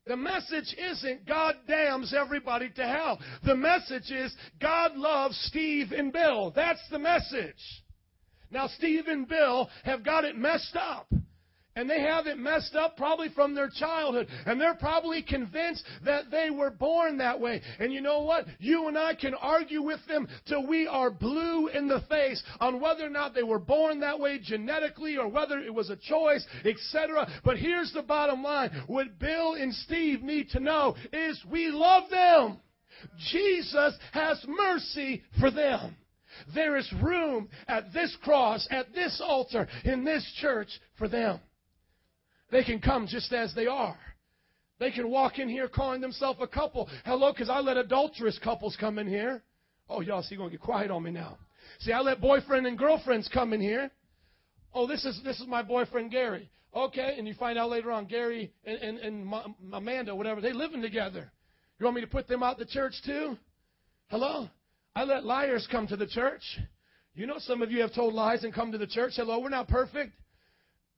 The 0.07 0.17
message 0.17 0.75
isn't 0.77 1.27
God 1.27 1.55
damns 1.67 2.13
everybody 2.13 2.69
to 2.75 2.83
hell. 2.83 3.19
The 3.43 3.55
message 3.55 4.11
is 4.11 4.35
God 4.59 4.95
loves 4.95 5.37
Steve 5.49 5.91
and 5.91 6.11
Bill. 6.11 6.51
That's 6.55 6.81
the 6.89 6.99
message. 6.99 7.55
Now, 8.51 8.67
Steve 8.67 9.07
and 9.07 9.27
Bill 9.27 9.69
have 9.83 10.03
got 10.03 10.25
it 10.25 10.37
messed 10.37 10.75
up. 10.75 11.07
And 11.77 11.89
they 11.89 11.99
have 11.99 12.25
it 12.25 12.37
messed 12.37 12.73
up 12.73 12.95
probably 12.95 13.27
from 13.35 13.53
their 13.53 13.69
childhood. 13.69 14.27
And 14.45 14.59
they're 14.59 14.75
probably 14.75 15.21
convinced 15.21 15.83
that 16.05 16.31
they 16.31 16.49
were 16.49 16.69
born 16.69 17.17
that 17.17 17.37
way. 17.37 17.61
And 17.79 17.91
you 17.91 17.99
know 17.99 18.21
what? 18.21 18.45
You 18.59 18.87
and 18.87 18.97
I 18.97 19.13
can 19.13 19.33
argue 19.33 19.81
with 19.81 19.99
them 20.07 20.29
till 20.47 20.65
we 20.65 20.87
are 20.87 21.11
blue 21.11 21.67
in 21.67 21.89
the 21.89 22.01
face 22.07 22.41
on 22.61 22.79
whether 22.79 23.05
or 23.05 23.09
not 23.09 23.33
they 23.33 23.43
were 23.43 23.59
born 23.59 23.99
that 23.99 24.17
way 24.17 24.39
genetically 24.41 25.17
or 25.17 25.27
whether 25.27 25.59
it 25.59 25.73
was 25.73 25.89
a 25.89 25.97
choice, 25.97 26.45
etc. 26.63 27.27
But 27.43 27.57
here's 27.57 27.91
the 27.91 28.03
bottom 28.03 28.41
line. 28.41 28.71
What 28.87 29.19
Bill 29.19 29.55
and 29.55 29.73
Steve 29.73 30.23
need 30.23 30.51
to 30.51 30.61
know 30.61 30.95
is 31.11 31.43
we 31.51 31.71
love 31.71 32.09
them. 32.09 32.59
Jesus 33.31 33.97
has 34.13 34.43
mercy 34.47 35.23
for 35.41 35.51
them. 35.51 35.97
There 36.53 36.75
is 36.77 36.91
room 37.01 37.49
at 37.67 37.93
this 37.93 38.15
cross, 38.23 38.67
at 38.71 38.93
this 38.93 39.21
altar, 39.23 39.67
in 39.83 40.03
this 40.03 40.25
church 40.39 40.69
for 40.97 41.07
them. 41.07 41.39
They 42.51 42.63
can 42.63 42.79
come 42.79 43.07
just 43.07 43.31
as 43.33 43.53
they 43.55 43.67
are. 43.67 43.97
They 44.79 44.91
can 44.91 45.09
walk 45.09 45.39
in 45.39 45.47
here 45.47 45.67
calling 45.67 46.01
themselves 46.01 46.39
a 46.41 46.47
couple. 46.47 46.89
Hello, 47.05 47.31
because 47.31 47.49
I 47.49 47.59
let 47.59 47.77
adulterous 47.77 48.37
couples 48.43 48.77
come 48.79 48.99
in 48.99 49.07
here. 49.07 49.41
Oh, 49.89 50.01
y'all 50.01 50.21
see, 50.21 50.35
you're 50.35 50.39
going 50.39 50.51
to 50.51 50.57
get 50.57 50.63
quiet 50.63 50.91
on 50.91 51.03
me 51.03 51.11
now. 51.11 51.37
See, 51.79 51.91
I 51.91 52.01
let 52.01 52.21
boyfriend 52.21 52.67
and 52.67 52.77
girlfriends 52.77 53.29
come 53.33 53.53
in 53.53 53.61
here. 53.61 53.91
Oh, 54.73 54.87
this 54.87 55.05
is 55.05 55.21
this 55.23 55.39
is 55.39 55.47
my 55.47 55.63
boyfriend 55.63 56.11
Gary. 56.11 56.49
Okay, 56.75 57.15
and 57.17 57.25
you 57.25 57.33
find 57.35 57.57
out 57.57 57.69
later 57.69 57.91
on 57.91 58.05
Gary 58.05 58.51
and, 58.65 58.77
and, 58.77 58.97
and 58.99 59.33
Amanda, 59.71 60.13
whatever, 60.13 60.41
they 60.41 60.51
living 60.51 60.81
together. 60.81 61.31
You 61.79 61.85
want 61.85 61.95
me 61.95 62.01
to 62.01 62.07
put 62.07 62.27
them 62.27 62.43
out 62.43 62.57
the 62.57 62.65
church 62.65 62.93
too? 63.05 63.37
Hello? 64.09 64.49
I 64.95 65.03
let 65.03 65.25
liars 65.25 65.67
come 65.69 65.87
to 65.87 65.97
the 65.97 66.07
church. 66.07 66.41
You 67.15 67.27
know, 67.27 67.35
some 67.39 67.61
of 67.61 67.69
you 67.69 67.81
have 67.81 67.93
told 67.93 68.13
lies 68.13 68.43
and 68.43 68.53
come 68.53 68.71
to 68.71 68.77
the 68.77 68.87
church. 68.87 69.13
Hello, 69.17 69.39
we're 69.39 69.49
not 69.49 69.67
perfect. 69.67 70.13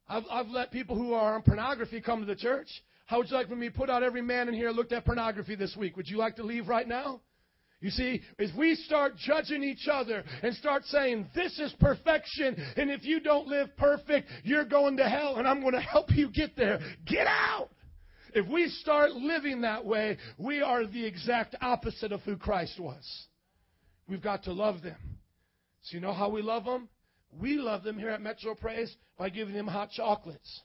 I've, 0.07 0.23
I've 0.29 0.47
let 0.47 0.71
people 0.71 0.95
who 0.95 1.13
are 1.13 1.33
on 1.33 1.41
pornography 1.41 1.99
come 1.99 2.19
to 2.19 2.25
the 2.25 2.35
church. 2.35 2.67
How 3.07 3.17
would 3.17 3.29
you 3.29 3.35
like 3.35 3.47
for 3.47 3.55
me 3.55 3.69
to 3.69 3.75
put 3.75 3.89
out 3.89 4.03
every 4.03 4.21
man 4.21 4.47
in 4.49 4.53
here 4.53 4.69
looked 4.69 4.91
at 4.91 5.03
pornography 5.03 5.55
this 5.55 5.75
week? 5.75 5.97
Would 5.97 6.07
you 6.07 6.17
like 6.17 6.35
to 6.35 6.43
leave 6.43 6.67
right 6.67 6.87
now? 6.87 7.21
You 7.79 7.89
see, 7.89 8.21
if 8.37 8.55
we 8.55 8.75
start 8.75 9.17
judging 9.17 9.63
each 9.63 9.87
other 9.91 10.23
and 10.41 10.55
start 10.55 10.83
saying, 10.85 11.27
this 11.35 11.59
is 11.59 11.73
perfection, 11.79 12.55
and 12.75 12.89
if 12.89 13.03
you 13.03 13.19
don't 13.19 13.47
live 13.47 13.75
perfect, 13.77 14.27
you're 14.43 14.65
going 14.65 14.97
to 14.97 15.07
hell, 15.07 15.35
and 15.37 15.47
I'm 15.47 15.61
going 15.61 15.73
to 15.73 15.81
help 15.81 16.09
you 16.11 16.29
get 16.29 16.55
there, 16.55 16.79
get 17.05 17.27
out! 17.27 17.69
If 18.33 18.47
we 18.47 18.67
start 18.69 19.11
living 19.11 19.61
that 19.61 19.85
way, 19.85 20.17
we 20.39 20.61
are 20.61 20.85
the 20.85 21.05
exact 21.05 21.55
opposite 21.61 22.11
of 22.11 22.21
who 22.21 22.35
Christ 22.35 22.79
was. 22.79 23.27
We've 24.07 24.21
got 24.21 24.43
to 24.43 24.53
love 24.53 24.81
them. 24.81 24.97
So, 25.83 25.95
you 25.95 26.01
know 26.01 26.13
how 26.13 26.29
we 26.29 26.41
love 26.41 26.65
them? 26.65 26.89
We 27.31 27.57
love 27.57 27.83
them 27.83 27.97
here 27.97 28.09
at 28.09 28.21
Metro 28.21 28.55
Praise 28.55 28.95
by 29.17 29.29
giving 29.29 29.53
them 29.53 29.67
hot 29.67 29.91
chocolates. 29.91 30.61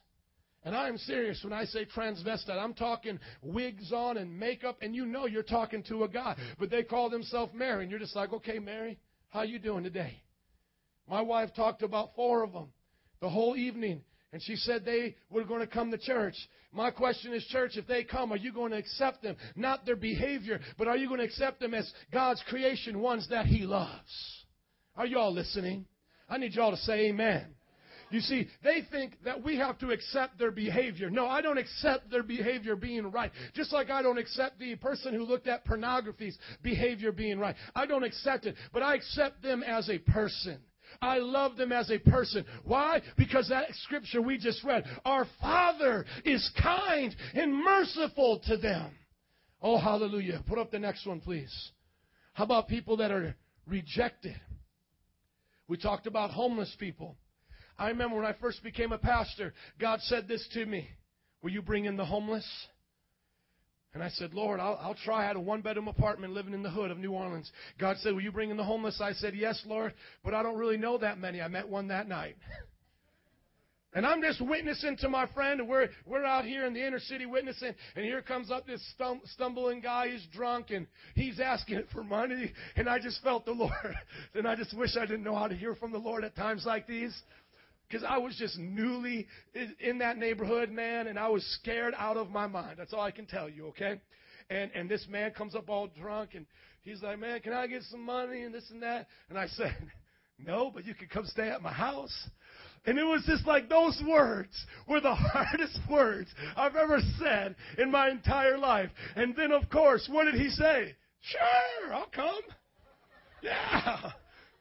And 0.65 0.77
I 0.77 0.89
am 0.89 0.97
serious 0.97 1.43
when 1.43 1.53
I 1.53 1.65
say 1.65 1.85
transvestite. 1.85 2.51
I'm 2.51 2.75
talking 2.75 3.19
wigs 3.43 3.93
on 3.93 4.17
and 4.17 4.39
makeup, 4.39 4.79
and 4.81 4.95
you 4.95 5.05
know 5.07 5.27
you're 5.27 5.43
talking 5.43 5.83
to 5.85 6.05
a 6.05 6.09
guy. 6.09 6.37
But 6.59 6.71
they 6.71 6.85
call 6.85 7.11
themselves 7.11 7.53
Mary, 7.53 7.83
and 7.83 7.91
you're 7.91 7.99
just 7.99 8.15
like, 8.15 8.33
okay, 8.33 8.61
Mary, 8.61 8.99
how 9.31 9.43
you 9.43 9.59
doing 9.59 9.83
today? 9.83 10.23
My 11.09 11.21
wife 11.21 11.53
talked 11.55 11.83
about 11.83 12.15
four 12.15 12.45
of 12.45 12.53
them 12.53 12.69
the 13.23 13.31
whole 13.31 13.57
evening, 13.57 14.03
and 14.33 14.43
she 14.43 14.57
said 14.57 14.85
they 14.85 15.15
were 15.31 15.45
going 15.45 15.61
to 15.61 15.67
come 15.67 15.91
to 15.91 15.99
church. 15.99 16.35
My 16.73 16.91
question 16.91 17.35
is, 17.35 17.45
church, 17.47 17.73
if 17.77 17.87
they 17.87 18.03
come, 18.03 18.33
are 18.33 18.37
you 18.37 18.53
going 18.53 18.73
to 18.73 18.79
accept 18.79 19.23
them? 19.23 19.37
Not 19.57 19.85
their 19.85 19.97
behavior, 19.97 20.61
but 20.79 20.89
are 20.89 20.97
you 20.97 21.07
going 21.07 21.21
to 21.21 21.27
accept 21.27 21.61
them 21.61 21.75
as 21.75 21.91
God's 22.13 22.43
creation, 22.49 23.01
ones 23.01 23.29
that 23.31 23.47
He 23.47 23.61
loves? 23.65 24.45
Are 24.97 25.07
you 25.07 25.19
all 25.19 25.33
listening? 25.33 25.87
I 26.29 26.39
need 26.39 26.55
y'all 26.55 26.71
to 26.71 26.77
say 26.79 27.09
amen. 27.09 27.55
You 28.11 28.21
see, 28.21 28.47
they 28.63 28.83
think 28.91 29.17
that 29.25 29.43
we 29.43 29.57
have 29.57 29.79
to 29.79 29.91
accept 29.91 30.39
their 30.39 30.51
behavior. 30.51 31.09
No, 31.09 31.27
I 31.27 31.41
don't 31.41 31.57
accept 31.57 32.11
their 32.11 32.23
behavior 32.23 32.77
being 32.77 33.11
right. 33.11 33.33
Just 33.55 33.73
like 33.73 33.89
I 33.89 34.03
don't 34.03 34.19
accept 34.19 34.59
the 34.59 34.77
person 34.77 35.15
who 35.15 35.25
looked 35.25 35.49
at 35.49 35.65
pornography's 35.65 36.37
behavior 36.63 37.11
being 37.11 37.39
right. 37.39 37.57
I 37.75 37.87
don't 37.87 38.05
accept 38.05 38.45
it, 38.45 38.55
but 38.73 38.83
I 38.83 38.97
accept 38.97 39.43
them 39.43 39.63
as 39.63 39.89
a 39.89 39.99
person. 39.99 40.59
I 41.01 41.19
love 41.19 41.57
them 41.57 41.73
as 41.73 41.91
a 41.91 41.99
person. 41.99 42.45
Why? 42.65 43.01
Because 43.17 43.49
that 43.49 43.67
scripture 43.85 44.21
we 44.21 44.39
just 44.39 44.63
read, 44.65 44.85
our 45.05 45.27
Father 45.41 46.05
is 46.25 46.51
kind 46.63 47.15
and 47.35 47.55
merciful 47.55 48.41
to 48.47 48.57
them. 48.57 48.93
Oh, 49.61 49.79
hallelujah. 49.79 50.43
Put 50.49 50.59
up 50.59 50.71
the 50.71 50.79
next 50.79 51.07
one, 51.07 51.21
please. 51.21 51.53
How 52.35 52.45
about 52.45 52.69
people 52.69 52.97
that 52.99 53.11
are 53.11 53.37
rejected? 53.67 54.35
We 55.69 55.77
talked 55.77 56.07
about 56.07 56.31
homeless 56.31 56.75
people. 56.79 57.17
I 57.79 57.89
remember 57.89 58.17
when 58.17 58.27
I 58.27 58.35
first 58.35 58.63
became 58.63 58.93
a 58.93 58.99
pastor, 58.99 59.55
God 59.81 60.01
said 60.03 60.29
this 60.29 60.47
to 60.55 60.67
me 60.67 60.89
Will 61.43 61.51
you 61.51 61.63
bring 61.63 61.87
in 61.87 61.97
the 61.97 62.05
homeless? 62.05 62.47
And 63.95 64.03
I 64.03 64.09
said, 64.09 64.33
Lord, 64.33 64.59
I'll, 64.59 64.79
I'll 64.81 64.95
try. 64.95 65.23
I 65.23 65.27
had 65.27 65.37
a 65.37 65.41
one 65.41 65.61
bedroom 65.61 65.89
apartment 65.89 66.33
living 66.33 66.55
in 66.55 66.63
the 66.63 66.71
hood 66.71 66.91
of 66.91 66.99
New 66.99 67.13
Orleans. 67.13 67.51
God 67.79 67.97
said, 67.99 68.15
Will 68.15 68.23
you 68.23 68.33
bring 68.33 68.51
in 68.51 68.57
the 68.57 68.65
homeless? 68.65 69.01
I 69.03 69.13
said, 69.13 69.35
Yes, 69.35 69.63
Lord, 69.67 69.93
but 70.25 70.33
I 70.33 70.43
don't 70.43 70.57
really 70.57 70.79
know 70.79 70.97
that 70.99 71.19
many. 71.19 71.43
I 71.43 71.49
met 71.49 71.69
one 71.69 71.89
that 71.89 72.09
night. 72.09 72.37
And 73.95 74.07
I'm 74.07 74.23
just 74.23 74.41
witnessing 74.41 74.97
to 74.99 75.09
my 75.11 75.27
friend, 75.35 75.61
and 75.61 75.69
we're, 75.69 75.89
we're 76.07 76.25
out 76.25 76.47
here 76.47 76.65
in 76.65 76.73
the 76.73 76.85
inner 76.85 76.99
city 76.99 77.27
witnessing, 77.27 77.75
and 77.95 78.05
here 78.05 78.23
comes 78.23 78.51
up 78.51 78.67
this 78.67 78.83
stum- 78.99 79.21
stumbling 79.35 79.81
guy. 79.83 80.09
He's 80.09 80.27
drunk, 80.33 80.71
and 80.71 80.87
he's 81.15 81.39
asking 81.39 81.83
for 81.93 82.03
money, 82.03 82.53
and 82.75 82.89
I 82.89 82.99
just 82.99 83.23
felt 83.23 83.45
the 83.45 83.53
Lord. 83.53 83.95
and 84.35 84.49
I 84.49 84.57
just 84.57 84.75
wish 84.77 84.97
I 84.97 85.05
didn't 85.05 85.25
know 85.25 85.37
how 85.37 85.47
to 85.47 85.55
hear 85.55 85.75
from 85.75 85.93
the 85.93 85.99
Lord 85.99 86.25
at 86.25 86.35
times 86.35 86.65
like 86.65 86.87
these. 86.87 87.15
Because 87.93 88.07
I 88.09 88.17
was 88.17 88.35
just 88.37 88.59
newly 88.59 89.27
in 89.79 89.99
that 89.99 90.17
neighborhood, 90.17 90.71
man, 90.71 91.09
and 91.09 91.19
I 91.19 91.29
was 91.29 91.45
scared 91.61 91.93
out 91.99 92.17
of 92.17 92.31
my 92.31 92.47
mind. 92.47 92.77
That's 92.79 92.95
all 92.95 93.03
I 93.03 93.11
can 93.11 93.27
tell 93.27 93.51
you, 93.51 93.67
okay? 93.67 94.01
And, 94.49 94.71
and 94.75 94.89
this 94.89 95.07
man 95.11 95.33
comes 95.33 95.55
up 95.55 95.69
all 95.69 95.89
drunk, 95.89 96.31
and 96.35 96.47
he's 96.81 97.03
like, 97.03 97.19
man, 97.19 97.41
can 97.41 97.53
I 97.53 97.67
get 97.67 97.83
some 97.83 98.01
money 98.01 98.45
and 98.45 98.55
this 98.55 98.71
and 98.71 98.83
that? 98.83 99.09
And 99.29 99.39
I 99.39 99.47
said, 99.49 99.77
no, 100.39 100.71
but 100.73 100.87
you 100.87 100.95
can 100.95 101.09
come 101.09 101.27
stay 101.27 101.51
at 101.51 101.61
my 101.61 101.73
house. 101.73 102.31
And 102.87 102.99
it 102.99 103.05
was 103.05 103.25
just 103.27 103.47
like 103.47 103.69
those 103.69 104.03
words 104.09 104.55
were 104.89 105.03
the 105.03 105.15
hardest 105.15 105.79
words 105.91 106.31
I've 106.57 106.77
ever 106.77 106.99
said 107.19 107.57
in 107.77 107.91
my 107.91 108.09
entire 108.09 108.57
life. 108.57 108.89
And 109.17 109.37
then, 109.37 109.53
of 109.53 109.69
course, 109.69 110.09
what 110.11 110.25
did 110.25 110.41
he 110.41 110.49
say? 110.49 110.97
Sure, 111.21 111.95
I'll 111.95 112.07
come. 112.07 112.41
Yeah, 113.45 114.13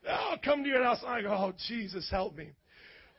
I'll 0.10 0.40
come 0.40 0.64
to 0.64 0.70
your 0.70 0.84
house. 0.84 1.04
I 1.06 1.22
go, 1.22 1.28
oh, 1.30 1.54
Jesus, 1.68 2.10
help 2.10 2.36
me. 2.36 2.50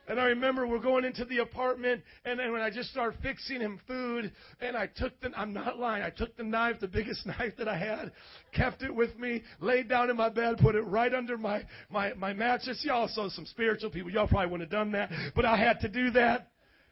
And 0.07 0.19
I 0.19 0.25
remember 0.25 0.67
we're 0.67 0.79
going 0.79 1.05
into 1.05 1.23
the 1.23 1.37
apartment, 1.37 2.03
and 2.25 2.37
then 2.37 2.51
when 2.51 2.61
I 2.61 2.69
just 2.69 2.89
started 2.89 3.17
fixing 3.21 3.61
him 3.61 3.79
food, 3.87 4.33
and 4.59 4.75
I 4.75 4.87
took 4.87 5.17
the, 5.21 5.31
I'm 5.37 5.53
not 5.53 5.79
lying, 5.79 6.03
I 6.03 6.09
took 6.09 6.35
the 6.35 6.43
knife, 6.43 6.81
the 6.81 6.89
biggest 6.89 7.25
knife 7.25 7.53
that 7.57 7.69
I 7.69 7.77
had, 7.77 8.11
kept 8.53 8.83
it 8.83 8.93
with 8.93 9.17
me, 9.17 9.43
laid 9.61 9.87
down 9.87 10.09
in 10.09 10.17
my 10.17 10.27
bed, 10.27 10.57
put 10.57 10.75
it 10.75 10.81
right 10.81 11.13
under 11.13 11.37
my, 11.37 11.63
my, 11.89 12.13
my 12.15 12.33
mattress. 12.33 12.83
Y'all 12.85 13.07
saw 13.07 13.29
some 13.29 13.45
spiritual 13.45 13.89
people, 13.91 14.11
y'all 14.11 14.27
probably 14.27 14.51
wouldn't 14.51 14.69
have 14.69 14.77
done 14.77 14.91
that, 14.91 15.09
but 15.35 15.45
I 15.45 15.57
had 15.57 15.79
to 15.81 15.87
do 15.87 16.11
that. 16.11 16.49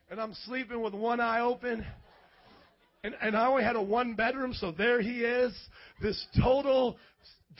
And 0.09 0.19
I'm 0.19 0.33
sleeping 0.45 0.81
with 0.81 0.93
one 0.93 1.19
eye 1.19 1.41
open. 1.41 1.85
And, 3.03 3.15
and 3.21 3.35
I 3.35 3.47
only 3.47 3.63
had 3.63 3.75
a 3.75 3.81
one 3.81 4.13
bedroom, 4.13 4.53
so 4.53 4.71
there 4.71 5.01
he 5.01 5.21
is, 5.21 5.53
this 6.01 6.25
total 6.41 6.97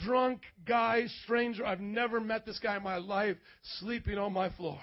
drunk 0.06 0.42
guy, 0.66 1.08
stranger. 1.24 1.66
I've 1.66 1.80
never 1.82 2.22
met 2.22 2.46
this 2.46 2.60
guy 2.60 2.78
in 2.78 2.84
my 2.84 2.98
life, 2.98 3.38
sleeping 3.80 4.18
on 4.18 4.32
my 4.32 4.50
floor. 4.50 4.80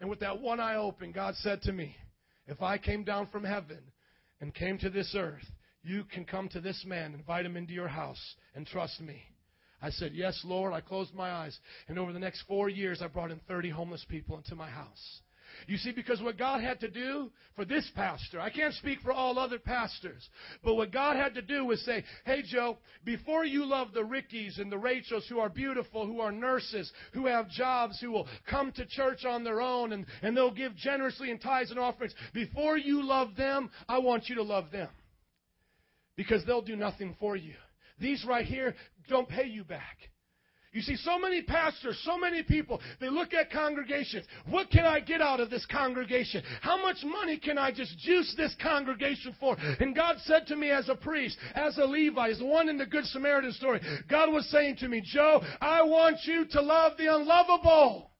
And 0.00 0.10
with 0.10 0.20
that 0.20 0.40
one 0.40 0.60
eye 0.60 0.76
open, 0.76 1.12
God 1.12 1.34
said 1.36 1.62
to 1.62 1.72
me, 1.72 1.96
If 2.46 2.62
I 2.62 2.78
came 2.78 3.04
down 3.04 3.28
from 3.28 3.44
heaven 3.44 3.80
and 4.40 4.54
came 4.54 4.78
to 4.78 4.90
this 4.90 5.14
earth, 5.16 5.44
you 5.82 6.04
can 6.04 6.24
come 6.24 6.48
to 6.50 6.60
this 6.60 6.84
man, 6.86 7.14
invite 7.14 7.46
him 7.46 7.56
into 7.56 7.72
your 7.72 7.88
house, 7.88 8.34
and 8.54 8.66
trust 8.66 9.00
me. 9.00 9.22
I 9.80 9.90
said, 9.90 10.12
Yes, 10.14 10.40
Lord. 10.44 10.72
I 10.72 10.80
closed 10.80 11.14
my 11.14 11.30
eyes. 11.30 11.58
And 11.88 11.98
over 11.98 12.12
the 12.12 12.18
next 12.18 12.42
four 12.42 12.68
years, 12.68 13.02
I 13.02 13.08
brought 13.08 13.30
in 13.30 13.40
30 13.46 13.70
homeless 13.70 14.04
people 14.08 14.36
into 14.36 14.54
my 14.54 14.68
house. 14.68 15.20
You 15.66 15.76
see, 15.76 15.92
because 15.92 16.20
what 16.22 16.38
God 16.38 16.60
had 16.60 16.80
to 16.80 16.90
do 16.90 17.30
for 17.54 17.64
this 17.64 17.90
pastor, 17.94 18.40
I 18.40 18.50
can't 18.50 18.74
speak 18.74 19.00
for 19.00 19.12
all 19.12 19.38
other 19.38 19.58
pastors, 19.58 20.28
but 20.62 20.74
what 20.74 20.92
God 20.92 21.16
had 21.16 21.34
to 21.34 21.42
do 21.42 21.64
was 21.64 21.80
say, 21.84 22.04
hey, 22.24 22.42
Joe, 22.42 22.78
before 23.04 23.44
you 23.44 23.64
love 23.64 23.88
the 23.92 24.04
Rickies 24.04 24.58
and 24.58 24.70
the 24.70 24.78
Rachels 24.78 25.26
who 25.28 25.38
are 25.38 25.48
beautiful, 25.48 26.06
who 26.06 26.20
are 26.20 26.32
nurses, 26.32 26.90
who 27.12 27.26
have 27.26 27.48
jobs, 27.50 28.00
who 28.00 28.10
will 28.10 28.28
come 28.48 28.72
to 28.72 28.86
church 28.86 29.24
on 29.24 29.44
their 29.44 29.60
own 29.60 29.92
and, 29.92 30.06
and 30.22 30.36
they'll 30.36 30.54
give 30.54 30.76
generously 30.76 31.30
in 31.30 31.38
tithes 31.38 31.70
and 31.70 31.80
offerings, 31.80 32.14
before 32.32 32.76
you 32.76 33.02
love 33.02 33.36
them, 33.36 33.70
I 33.88 33.98
want 33.98 34.28
you 34.28 34.36
to 34.36 34.42
love 34.42 34.70
them. 34.70 34.88
Because 36.16 36.44
they'll 36.46 36.62
do 36.62 36.76
nothing 36.76 37.14
for 37.20 37.36
you. 37.36 37.54
These 37.98 38.24
right 38.26 38.46
here 38.46 38.74
don't 39.08 39.28
pay 39.28 39.46
you 39.46 39.64
back. 39.64 39.98
You 40.76 40.82
see, 40.82 40.96
so 40.96 41.18
many 41.18 41.40
pastors, 41.40 41.98
so 42.04 42.18
many 42.18 42.42
people, 42.42 42.82
they 43.00 43.08
look 43.08 43.32
at 43.32 43.50
congregations. 43.50 44.26
What 44.50 44.70
can 44.70 44.84
I 44.84 45.00
get 45.00 45.22
out 45.22 45.40
of 45.40 45.48
this 45.48 45.64
congregation? 45.64 46.42
How 46.60 46.76
much 46.76 46.98
money 47.02 47.38
can 47.38 47.56
I 47.56 47.72
just 47.72 47.96
juice 47.96 48.34
this 48.36 48.54
congregation 48.62 49.34
for? 49.40 49.56
And 49.80 49.96
God 49.96 50.16
said 50.24 50.46
to 50.48 50.56
me 50.56 50.70
as 50.70 50.90
a 50.90 50.94
priest, 50.94 51.38
as 51.54 51.78
a 51.78 51.84
Levi, 51.86 52.28
as 52.28 52.40
the 52.40 52.44
one 52.44 52.68
in 52.68 52.76
the 52.76 52.84
Good 52.84 53.06
Samaritan 53.06 53.52
story, 53.52 53.80
God 54.06 54.30
was 54.30 54.46
saying 54.50 54.76
to 54.80 54.88
me, 54.88 55.00
Joe, 55.02 55.40
I 55.62 55.82
want 55.82 56.18
you 56.24 56.44
to 56.50 56.60
love 56.60 56.92
the 56.98 57.06
unlovable. 57.06 58.10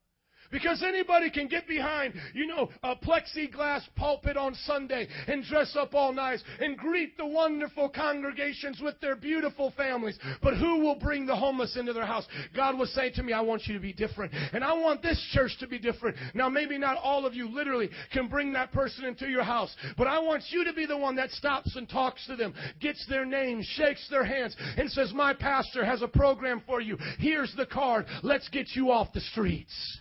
Because 0.51 0.83
anybody 0.83 1.31
can 1.31 1.49
get 1.49 1.67
behind, 1.67 2.15
you 2.35 2.47
know, 2.47 2.69
a 2.83 2.97
plexiglass 2.97 3.83
pulpit 3.97 4.37
on 4.37 4.55
Sunday 4.55 5.09
and 5.27 5.45
dress 5.45 5.77
up 5.79 5.95
all 5.95 6.13
nice 6.13 6.43
and 6.61 6.77
greet 6.77 7.17
the 7.17 7.27
wonderful 7.27 7.89
congregations 7.89 8.81
with 8.83 8.99
their 9.01 9.17
beautiful 9.17 9.73
families. 9.77 10.19
But 10.43 10.57
who 10.57 10.81
will 10.81 10.97
bring 10.97 11.27
the 11.27 11.37
homeless 11.37 11.77
into 11.77 11.93
their 11.93 12.07
house? 12.07 12.27
God 12.55 12.79
was 12.79 12.93
saying 12.95 13.13
to 13.15 13.23
me, 13.23 13.33
I 13.33 13.41
want 13.41 13.67
you 13.67 13.75
to 13.75 13.81
be 13.81 13.93
different. 13.93 14.33
And 14.53 14.63
I 14.65 14.73
want 14.73 15.03
this 15.03 15.21
church 15.33 15.57
to 15.61 15.67
be 15.67 15.79
different. 15.79 16.17
Now, 16.35 16.49
maybe 16.49 16.79
not 16.79 16.99
all 16.99 17.27
of 17.27 17.35
you 17.35 17.49
literally 17.49 17.91
can 18.13 18.29
bring 18.29 18.53
that 18.53 18.73
person 18.73 19.05
into 19.05 19.29
your 19.29 19.43
house, 19.45 19.75
but 19.97 20.07
I 20.07 20.19
want 20.19 20.45
you 20.51 20.65
to 20.65 20.73
be 20.73 20.87
the 20.87 20.97
one 20.97 21.17
that 21.17 21.31
stops 21.31 21.77
and 21.77 21.89
talks 21.89 22.27
to 22.27 22.37
them, 22.37 22.55
gets 22.81 23.07
their 23.09 23.25
name, 23.25 23.63
shakes 23.63 24.07
their 24.11 24.25
hands, 24.25 24.57
and 24.77 24.91
says, 24.91 25.13
My 25.13 25.35
pastor 25.35 25.85
has 25.85 26.03
a 26.03 26.09
program 26.09 26.63
for 26.67 26.81
you. 26.81 26.97
Here's 27.19 27.55
the 27.57 27.67
card. 27.67 28.07
Let's 28.23 28.49
get 28.49 28.69
you 28.75 28.91
off 28.91 29.13
the 29.13 29.21
streets. 29.21 30.01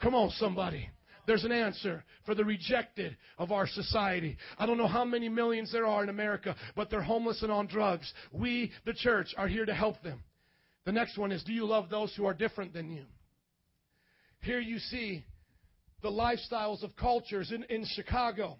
Come 0.00 0.14
on, 0.14 0.30
somebody. 0.30 0.88
There's 1.26 1.44
an 1.44 1.52
answer 1.52 2.02
for 2.24 2.34
the 2.34 2.44
rejected 2.44 3.16
of 3.38 3.52
our 3.52 3.66
society. 3.66 4.36
I 4.58 4.66
don't 4.66 4.78
know 4.78 4.88
how 4.88 5.04
many 5.04 5.28
millions 5.28 5.70
there 5.70 5.86
are 5.86 6.02
in 6.02 6.08
America, 6.08 6.56
but 6.74 6.90
they're 6.90 7.02
homeless 7.02 7.42
and 7.42 7.52
on 7.52 7.66
drugs. 7.66 8.12
We, 8.32 8.72
the 8.84 8.94
church, 8.94 9.34
are 9.36 9.46
here 9.46 9.66
to 9.66 9.74
help 9.74 10.02
them. 10.02 10.22
The 10.86 10.92
next 10.92 11.18
one 11.18 11.30
is 11.30 11.44
Do 11.44 11.52
you 11.52 11.66
love 11.66 11.90
those 11.90 12.14
who 12.16 12.26
are 12.26 12.34
different 12.34 12.72
than 12.72 12.90
you? 12.90 13.04
Here 14.40 14.60
you 14.60 14.78
see 14.78 15.24
the 16.02 16.10
lifestyles 16.10 16.82
of 16.82 16.96
cultures 16.96 17.52
in, 17.52 17.62
in 17.64 17.84
Chicago. 17.94 18.56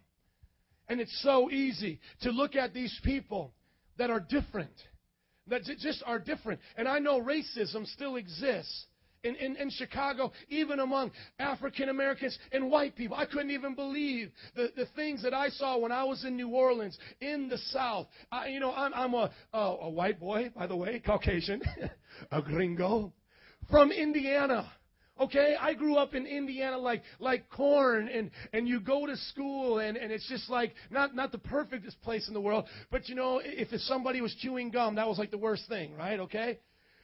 And 0.88 1.00
it's 1.00 1.22
so 1.22 1.50
easy 1.50 2.00
to 2.22 2.30
look 2.30 2.54
at 2.54 2.74
these 2.74 2.96
people 3.02 3.54
that 3.96 4.10
are 4.10 4.20
different, 4.20 4.72
that 5.46 5.62
just 5.64 6.02
are 6.04 6.18
different. 6.18 6.60
And 6.76 6.86
I 6.86 6.98
know 6.98 7.20
racism 7.20 7.86
still 7.86 8.16
exists 8.16 8.86
in, 9.22 9.36
in, 9.36 9.56
in 9.56 9.70
Chicago, 9.70 10.32
even 10.48 10.80
among 10.80 11.10
African 11.38 11.88
Americans 11.88 12.38
and 12.52 12.70
white 12.70 12.96
people. 12.96 13.16
I 13.16 13.26
couldn't 13.26 13.50
even 13.50 13.74
believe 13.74 14.30
the, 14.54 14.68
the 14.76 14.86
things 14.96 15.22
that 15.22 15.34
I 15.34 15.48
saw 15.48 15.78
when 15.78 15.92
I 15.92 16.04
was 16.04 16.24
in 16.24 16.36
New 16.36 16.48
Orleans, 16.48 16.98
in 17.20 17.48
the 17.48 17.58
South. 17.58 18.06
I, 18.32 18.48
you 18.48 18.60
know, 18.60 18.72
I'm, 18.72 18.92
I'm 18.94 19.14
a, 19.14 19.30
a, 19.52 19.58
a 19.58 19.90
white 19.90 20.18
boy, 20.18 20.50
by 20.56 20.66
the 20.66 20.76
way, 20.76 21.00
Caucasian, 21.04 21.60
a 22.30 22.42
gringo, 22.42 23.12
from 23.70 23.92
Indiana. 23.92 24.70
Okay, 25.20 25.54
I 25.60 25.74
grew 25.74 25.96
up 25.96 26.14
in 26.14 26.24
Indiana 26.24 26.78
like 26.78 27.02
like 27.18 27.50
corn 27.50 28.08
and 28.08 28.30
and 28.54 28.66
you 28.66 28.80
go 28.80 29.04
to 29.04 29.14
school 29.18 29.78
and 29.80 29.98
and 29.98 30.10
it's 30.10 30.26
just 30.30 30.48
like 30.48 30.72
not 30.90 31.14
not 31.14 31.30
the 31.30 31.36
perfectest 31.36 32.00
place 32.00 32.26
in 32.26 32.32
the 32.32 32.40
world, 32.40 32.64
but 32.90 33.06
you 33.06 33.14
know 33.14 33.38
if 33.44 33.68
somebody 33.82 34.22
was 34.22 34.34
chewing 34.40 34.70
gum, 34.70 34.94
that 34.94 35.06
was 35.06 35.18
like 35.18 35.30
the 35.30 35.36
worst 35.36 35.68
thing, 35.68 35.94
right? 35.94 36.20
Okay? 36.20 36.58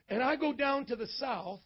And 0.08 0.22
I 0.22 0.36
go 0.36 0.54
down 0.54 0.86
to 0.86 0.96
the 0.96 1.06
south 1.18 1.60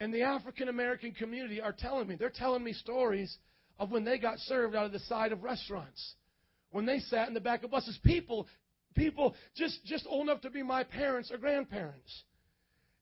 and 0.00 0.12
the 0.12 0.22
African 0.22 0.68
American 0.68 1.12
community 1.12 1.60
are 1.60 1.74
telling 1.76 2.08
me, 2.08 2.16
they're 2.16 2.30
telling 2.30 2.62
me 2.62 2.72
stories 2.72 3.36
of 3.78 3.90
when 3.90 4.04
they 4.04 4.18
got 4.18 4.38
served 4.40 4.74
out 4.74 4.86
of 4.86 4.92
the 4.92 5.00
side 5.00 5.32
of 5.32 5.42
restaurants, 5.42 6.14
when 6.70 6.86
they 6.86 6.98
sat 7.00 7.28
in 7.28 7.34
the 7.34 7.40
back 7.40 7.64
of 7.64 7.70
buses. 7.70 7.98
People, 8.04 8.46
people 8.94 9.34
just, 9.56 9.84
just 9.84 10.06
old 10.08 10.28
enough 10.28 10.40
to 10.42 10.50
be 10.50 10.62
my 10.62 10.84
parents 10.84 11.30
or 11.30 11.38
grandparents. 11.38 12.24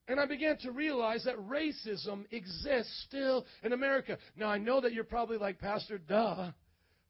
And 0.08 0.20
I 0.20 0.26
began 0.26 0.56
to 0.58 0.70
realize 0.70 1.24
that 1.24 1.36
racism 1.36 2.24
exists 2.30 3.04
still 3.08 3.44
in 3.64 3.72
America. 3.72 4.18
Now, 4.36 4.46
I 4.46 4.58
know 4.58 4.80
that 4.80 4.92
you're 4.92 5.04
probably 5.04 5.36
like, 5.36 5.58
Pastor, 5.58 5.98
duh. 5.98 6.52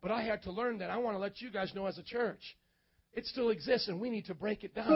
But 0.01 0.11
I 0.13 0.23
had 0.23 0.43
to 0.45 0.53
learn 0.53 0.79
that. 0.79 0.91
I 0.91 0.97
want 0.99 1.15
to 1.17 1.19
let 1.19 1.41
you 1.41 1.51
guys 1.51 1.73
know 1.75 1.87
as 1.87 1.99
a 1.99 2.03
church. 2.03 2.41
It 3.13 3.27
still 3.27 3.51
exists, 3.51 3.89
and 3.89 4.01
we 4.01 4.09
need 4.09 4.27
to 4.27 4.35
break 4.35 4.63
it 4.63 4.75
down. 4.75 4.89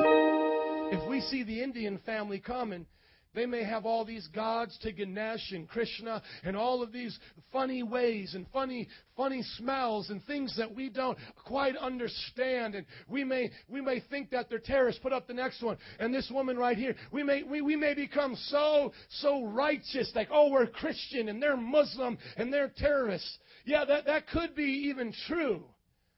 If 0.93 1.09
we 1.09 1.21
see 1.21 1.43
the 1.43 1.63
Indian 1.63 1.99
family 2.07 2.39
coming 2.39 2.87
they 3.33 3.47
may 3.47 3.63
have 3.63 3.87
all 3.87 4.05
these 4.05 4.27
gods 4.29 4.77
to 4.83 4.91
Ganesh 4.91 5.53
and 5.53 5.69
Krishna 5.69 6.21
and 6.43 6.57
all 6.57 6.83
of 6.83 6.93
these 6.93 7.17
funny 7.53 7.85
ways 7.85 8.35
and 8.35 8.45
funny, 8.53 8.89
funny 9.17 9.43
smells 9.57 10.11
and 10.11 10.21
things 10.25 10.57
that 10.57 10.75
we 10.75 10.89
don't 10.89 11.17
quite 11.45 11.77
understand. 11.77 12.75
And 12.75 12.87
we 13.09 13.23
may, 13.23 13.53
we 13.69 13.81
may 13.81 14.01
think 14.11 14.31
that 14.31 14.51
they're 14.51 14.59
terrorists. 14.59 15.01
Put 15.01 15.13
up 15.13 15.29
the 15.29 15.35
next 15.35 15.63
one. 15.63 15.79
And 16.01 16.13
this 16.13 16.29
woman 16.33 16.59
right 16.59 16.77
here, 16.77 16.97
we 17.13 17.23
may, 17.23 17.45
we, 17.45 17.61
we 17.61 17.77
may 17.77 17.95
become 17.95 18.35
so, 18.47 18.93
so 19.21 19.45
righteous, 19.45 20.11
like, 20.15 20.29
oh, 20.33 20.51
we're 20.51 20.67
Christian 20.67 21.29
and 21.29 21.41
they're 21.41 21.57
Muslim 21.57 22.19
and 22.37 22.53
they're 22.53 22.73
terrorists. 22.77 23.39
Yeah, 23.65 23.85
that, 23.85 24.07
that 24.07 24.29
could 24.29 24.57
be 24.57 24.89
even 24.91 25.13
true. 25.29 25.65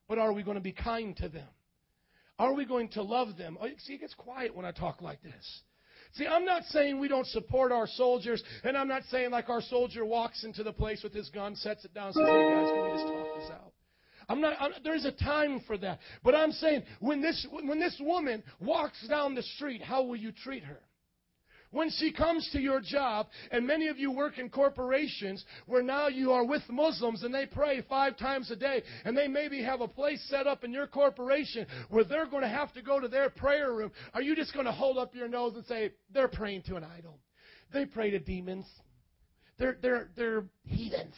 But 0.08 0.18
are 0.18 0.32
we 0.32 0.42
going 0.42 0.56
to 0.56 0.62
be 0.62 0.72
kind 0.72 1.14
to 1.18 1.28
them? 1.28 1.48
Are 2.38 2.54
we 2.54 2.64
going 2.64 2.88
to 2.90 3.02
love 3.02 3.36
them? 3.36 3.58
Oh, 3.60 3.66
see, 3.78 3.94
it 3.94 4.00
gets 4.00 4.14
quiet 4.14 4.54
when 4.54 4.64
I 4.64 4.72
talk 4.72 5.02
like 5.02 5.22
this. 5.22 5.62
See, 6.14 6.26
I'm 6.26 6.44
not 6.44 6.64
saying 6.64 6.98
we 6.98 7.08
don't 7.08 7.26
support 7.26 7.72
our 7.72 7.86
soldiers, 7.86 8.42
and 8.64 8.76
I'm 8.76 8.88
not 8.88 9.02
saying 9.10 9.30
like 9.30 9.48
our 9.48 9.62
soldier 9.62 10.04
walks 10.04 10.44
into 10.44 10.62
the 10.62 10.72
place 10.72 11.02
with 11.02 11.14
his 11.14 11.30
gun, 11.30 11.56
sets 11.56 11.84
it 11.84 11.94
down, 11.94 12.12
says, 12.12 12.26
"Hey 12.26 12.50
guys, 12.50 12.70
can 12.70 12.84
we 12.84 12.90
just 12.90 13.06
talk 13.06 13.26
this 13.38 13.50
out?" 13.50 13.72
I'm 14.28 14.40
not. 14.40 14.54
I'm, 14.60 14.72
there's 14.84 15.04
a 15.04 15.12
time 15.12 15.60
for 15.66 15.78
that, 15.78 16.00
but 16.22 16.34
I'm 16.34 16.52
saying 16.52 16.82
when 17.00 17.22
this 17.22 17.46
when 17.50 17.80
this 17.80 17.98
woman 18.00 18.42
walks 18.60 19.06
down 19.08 19.34
the 19.34 19.42
street, 19.42 19.82
how 19.82 20.02
will 20.02 20.16
you 20.16 20.32
treat 20.32 20.64
her? 20.64 20.80
When 21.73 21.91
she 21.91 22.12
comes 22.12 22.49
to 22.53 22.61
your 22.61 22.81
job, 22.81 23.29
and 23.51 23.66
many 23.66 23.89
of 23.89 23.99
you 23.99 24.12
work 24.12 24.39
in 24.39 24.51
corporations 24.51 25.45
where 25.66 25.83
now 25.83 26.09
you 26.09 26.31
are 26.31 26.45
with 26.45 26.62
Muslims 26.68 27.23
and 27.23 27.35
they 27.35 27.47
pray 27.47 27.83
five 27.89 28.18
times 28.18 28.51
a 28.51 28.57
day, 28.57 28.83
and 29.05 29.16
they 29.16 29.27
maybe 29.27 29.62
have 29.62 29.81
a 29.81 29.89
place 29.89 30.23
set 30.29 30.47
up 30.47 30.64
in 30.64 30.73
your 30.73 30.87
corporation 30.87 31.66
where 31.89 32.05
they're 32.05 32.27
going 32.27 32.43
to 32.43 32.49
have 32.49 32.73
to 32.75 32.83
go 32.83 33.01
to 33.01 33.09
their 33.09 33.31
prayer 33.31 33.73
room, 33.73 33.91
are 34.12 34.20
you 34.23 34.37
just 34.37 34.53
going 34.53 34.66
to 34.66 34.73
hold 34.73 34.99
up 34.99 35.14
your 35.14 35.29
nose 35.29 35.55
and 35.55 35.64
say, 35.64 35.93
they're 36.12 36.29
praying 36.29 36.62
to 36.64 36.77
an 36.77 36.85
idol? 36.85 37.18
They 37.73 37.87
pray 37.87 38.11
to 38.11 38.18
demons. 38.18 38.66
They're, 39.59 39.79
they're, 39.81 40.09
they're 40.14 40.45
heathens. 40.64 41.14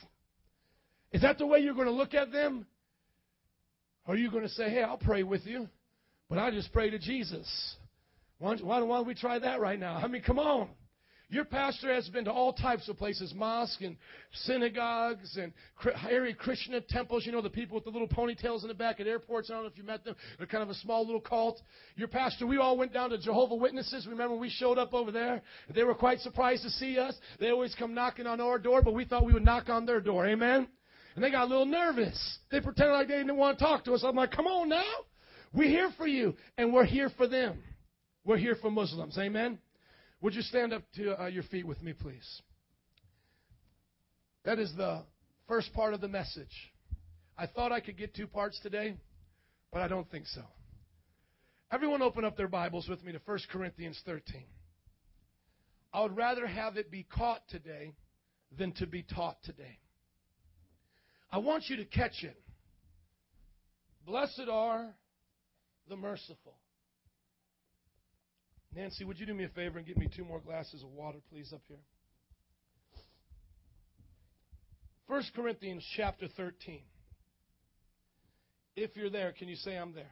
Is 1.12 1.22
that 1.22 1.38
the 1.38 1.46
way 1.46 1.58
you're 1.58 1.74
going 1.74 1.86
to 1.86 1.92
look 1.92 2.14
at 2.14 2.30
them? 2.30 2.64
Or 4.06 4.14
are 4.14 4.16
you 4.16 4.30
going 4.30 4.44
to 4.44 4.48
say, 4.50 4.70
hey, 4.70 4.82
I'll 4.82 4.98
pray 4.98 5.24
with 5.24 5.46
you, 5.46 5.68
but 6.28 6.38
I 6.38 6.50
just 6.52 6.72
pray 6.72 6.90
to 6.90 6.98
Jesus? 6.98 7.76
Why 8.38 8.56
don't, 8.56 8.66
why 8.66 8.78
don't 8.78 9.06
we 9.06 9.14
try 9.14 9.38
that 9.38 9.60
right 9.60 9.78
now? 9.78 9.96
I 9.96 10.08
mean, 10.08 10.22
come 10.22 10.38
on. 10.38 10.68
Your 11.30 11.44
pastor 11.44 11.92
has 11.92 12.08
been 12.10 12.26
to 12.26 12.30
all 12.30 12.52
types 12.52 12.88
of 12.88 12.98
places, 12.98 13.32
mosques 13.34 13.82
and 13.82 13.96
synagogues 14.32 15.36
and 15.36 15.52
Hare 15.96 16.32
Krishna 16.34 16.80
temples. 16.82 17.24
You 17.24 17.32
know, 17.32 17.40
the 17.40 17.50
people 17.50 17.74
with 17.74 17.84
the 17.84 17.90
little 17.90 18.06
ponytails 18.06 18.62
in 18.62 18.68
the 18.68 18.74
back 18.74 19.00
at 19.00 19.06
airports. 19.06 19.50
I 19.50 19.54
don't 19.54 19.62
know 19.62 19.68
if 19.68 19.78
you 19.78 19.84
met 19.84 20.04
them. 20.04 20.14
They're 20.36 20.46
kind 20.46 20.62
of 20.62 20.68
a 20.68 20.74
small 20.74 21.04
little 21.04 21.20
cult. 21.20 21.60
Your 21.96 22.08
pastor, 22.08 22.46
we 22.46 22.58
all 22.58 22.76
went 22.76 22.92
down 22.92 23.10
to 23.10 23.18
Jehovah 23.18 23.54
Witnesses. 23.54 24.06
Remember 24.06 24.36
we 24.36 24.50
showed 24.50 24.78
up 24.78 24.92
over 24.92 25.10
there? 25.10 25.42
They 25.74 25.82
were 25.82 25.94
quite 25.94 26.20
surprised 26.20 26.62
to 26.64 26.70
see 26.70 26.98
us. 26.98 27.16
They 27.40 27.48
always 27.48 27.74
come 27.74 27.94
knocking 27.94 28.26
on 28.26 28.40
our 28.40 28.58
door, 28.58 28.82
but 28.82 28.94
we 28.94 29.04
thought 29.04 29.24
we 29.24 29.32
would 29.32 29.44
knock 29.44 29.68
on 29.68 29.86
their 29.86 30.00
door. 30.00 30.26
Amen? 30.26 30.68
And 31.16 31.24
they 31.24 31.30
got 31.30 31.44
a 31.44 31.46
little 31.46 31.66
nervous. 31.66 32.38
They 32.50 32.60
pretended 32.60 32.92
like 32.92 33.08
they 33.08 33.16
didn't 33.16 33.36
want 33.36 33.58
to 33.58 33.64
talk 33.64 33.84
to 33.86 33.94
us. 33.94 34.04
I'm 34.06 34.14
like, 34.14 34.30
come 34.30 34.46
on 34.46 34.68
now. 34.68 34.92
We're 35.52 35.68
here 35.68 35.90
for 35.96 36.06
you, 36.06 36.34
and 36.58 36.72
we're 36.72 36.84
here 36.84 37.10
for 37.16 37.26
them. 37.26 37.62
We're 38.26 38.38
here 38.38 38.56
for 38.56 38.70
Muslims. 38.70 39.18
Amen? 39.18 39.58
Would 40.22 40.34
you 40.34 40.40
stand 40.40 40.72
up 40.72 40.82
to 40.96 41.22
uh, 41.22 41.26
your 41.26 41.42
feet 41.42 41.66
with 41.66 41.82
me, 41.82 41.92
please? 41.92 42.42
That 44.46 44.58
is 44.58 44.72
the 44.76 45.02
first 45.46 45.74
part 45.74 45.92
of 45.92 46.00
the 46.00 46.08
message. 46.08 46.72
I 47.36 47.46
thought 47.46 47.70
I 47.70 47.80
could 47.80 47.98
get 47.98 48.14
two 48.14 48.26
parts 48.26 48.58
today, 48.62 48.96
but 49.70 49.82
I 49.82 49.88
don't 49.88 50.10
think 50.10 50.26
so. 50.28 50.40
Everyone 51.70 52.00
open 52.00 52.24
up 52.24 52.34
their 52.34 52.48
Bibles 52.48 52.88
with 52.88 53.04
me 53.04 53.12
to 53.12 53.20
1 53.22 53.38
Corinthians 53.52 54.00
13. 54.06 54.44
I 55.92 56.00
would 56.00 56.16
rather 56.16 56.46
have 56.46 56.78
it 56.78 56.90
be 56.90 57.02
caught 57.02 57.42
today 57.50 57.92
than 58.56 58.72
to 58.72 58.86
be 58.86 59.02
taught 59.02 59.36
today. 59.42 59.78
I 61.30 61.38
want 61.38 61.64
you 61.68 61.76
to 61.76 61.84
catch 61.84 62.22
it. 62.22 62.40
Blessed 64.06 64.48
are 64.50 64.94
the 65.90 65.96
merciful. 65.96 66.54
Nancy, 68.74 69.04
would 69.04 69.20
you 69.20 69.26
do 69.26 69.34
me 69.34 69.44
a 69.44 69.48
favor 69.50 69.78
and 69.78 69.86
get 69.86 69.96
me 69.96 70.08
two 70.14 70.24
more 70.24 70.40
glasses 70.40 70.82
of 70.82 70.90
water, 70.90 71.18
please, 71.30 71.52
up 71.52 71.60
here? 71.68 71.78
1 75.06 75.22
Corinthians 75.36 75.86
chapter 75.96 76.26
13. 76.36 76.80
If 78.74 78.96
you're 78.96 79.10
there, 79.10 79.32
can 79.32 79.48
you 79.48 79.54
say 79.54 79.76
I'm 79.76 79.92
there? 79.92 80.10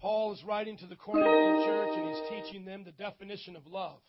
Paul 0.00 0.32
is 0.34 0.42
writing 0.44 0.76
to 0.78 0.86
the 0.86 0.96
Corinthian 0.96 1.64
church 1.66 1.90
and 1.96 2.08
he's 2.08 2.28
teaching 2.28 2.64
them 2.66 2.84
the 2.84 2.92
definition 2.92 3.56
of 3.56 3.66
love. 3.66 4.00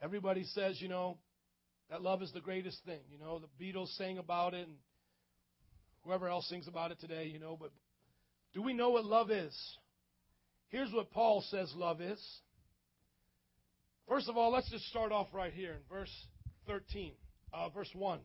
Everybody 0.00 0.44
says, 0.44 0.80
you 0.80 0.88
know, 0.88 1.18
that 1.90 2.02
love 2.02 2.22
is 2.22 2.32
the 2.32 2.40
greatest 2.40 2.78
thing. 2.84 3.00
You 3.10 3.18
know, 3.18 3.40
the 3.40 3.64
Beatles 3.64 3.88
sang 3.96 4.18
about 4.18 4.54
it 4.54 4.68
and 4.68 4.76
whoever 6.04 6.28
else 6.28 6.48
sings 6.48 6.68
about 6.68 6.92
it 6.92 7.00
today, 7.00 7.24
you 7.32 7.40
know, 7.40 7.56
but 7.58 7.70
do 8.54 8.62
we 8.62 8.72
know 8.72 8.90
what 8.90 9.04
love 9.04 9.30
is? 9.32 9.56
Here's 10.68 10.92
what 10.92 11.10
Paul 11.10 11.44
says 11.50 11.72
love 11.74 12.00
is. 12.00 12.22
First 14.08 14.28
of 14.28 14.36
all, 14.36 14.52
let's 14.52 14.70
just 14.70 14.86
start 14.86 15.12
off 15.12 15.28
right 15.32 15.52
here 15.52 15.72
in 15.72 15.80
verse 15.88 16.12
13, 16.66 17.12
uh, 17.52 17.68
verse 17.70 17.90
1. 17.94 18.20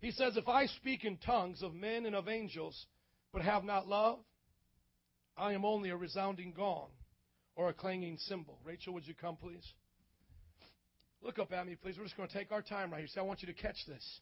He 0.00 0.10
says, 0.10 0.36
If 0.36 0.48
I 0.48 0.66
speak 0.66 1.04
in 1.04 1.16
tongues 1.18 1.62
of 1.62 1.74
men 1.74 2.06
and 2.06 2.14
of 2.14 2.28
angels, 2.28 2.86
but 3.32 3.42
have 3.42 3.64
not 3.64 3.86
love, 3.86 4.18
I 5.36 5.52
am 5.52 5.64
only 5.64 5.90
a 5.90 5.96
resounding 5.96 6.52
gong 6.56 6.88
or 7.54 7.68
a 7.68 7.74
clanging 7.74 8.18
cymbal. 8.18 8.58
Rachel, 8.64 8.94
would 8.94 9.06
you 9.06 9.14
come, 9.14 9.36
please? 9.36 9.64
Look 11.22 11.38
up 11.38 11.52
at 11.52 11.66
me, 11.66 11.76
please. 11.76 11.96
We're 11.98 12.04
just 12.04 12.16
going 12.16 12.28
to 12.28 12.34
take 12.34 12.52
our 12.52 12.62
time 12.62 12.90
right 12.90 12.98
here. 12.98 13.08
See, 13.08 13.20
I 13.20 13.22
want 13.22 13.42
you 13.42 13.48
to 13.48 13.54
catch 13.54 13.76
this. 13.88 14.20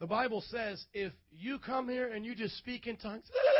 The 0.00 0.06
Bible 0.06 0.42
says 0.48 0.84
if 0.92 1.12
you 1.32 1.58
come 1.58 1.88
here 1.88 2.12
and 2.12 2.24
you 2.24 2.34
just 2.34 2.56
speak 2.58 2.86
in 2.86 2.96
tongues, 2.96 3.24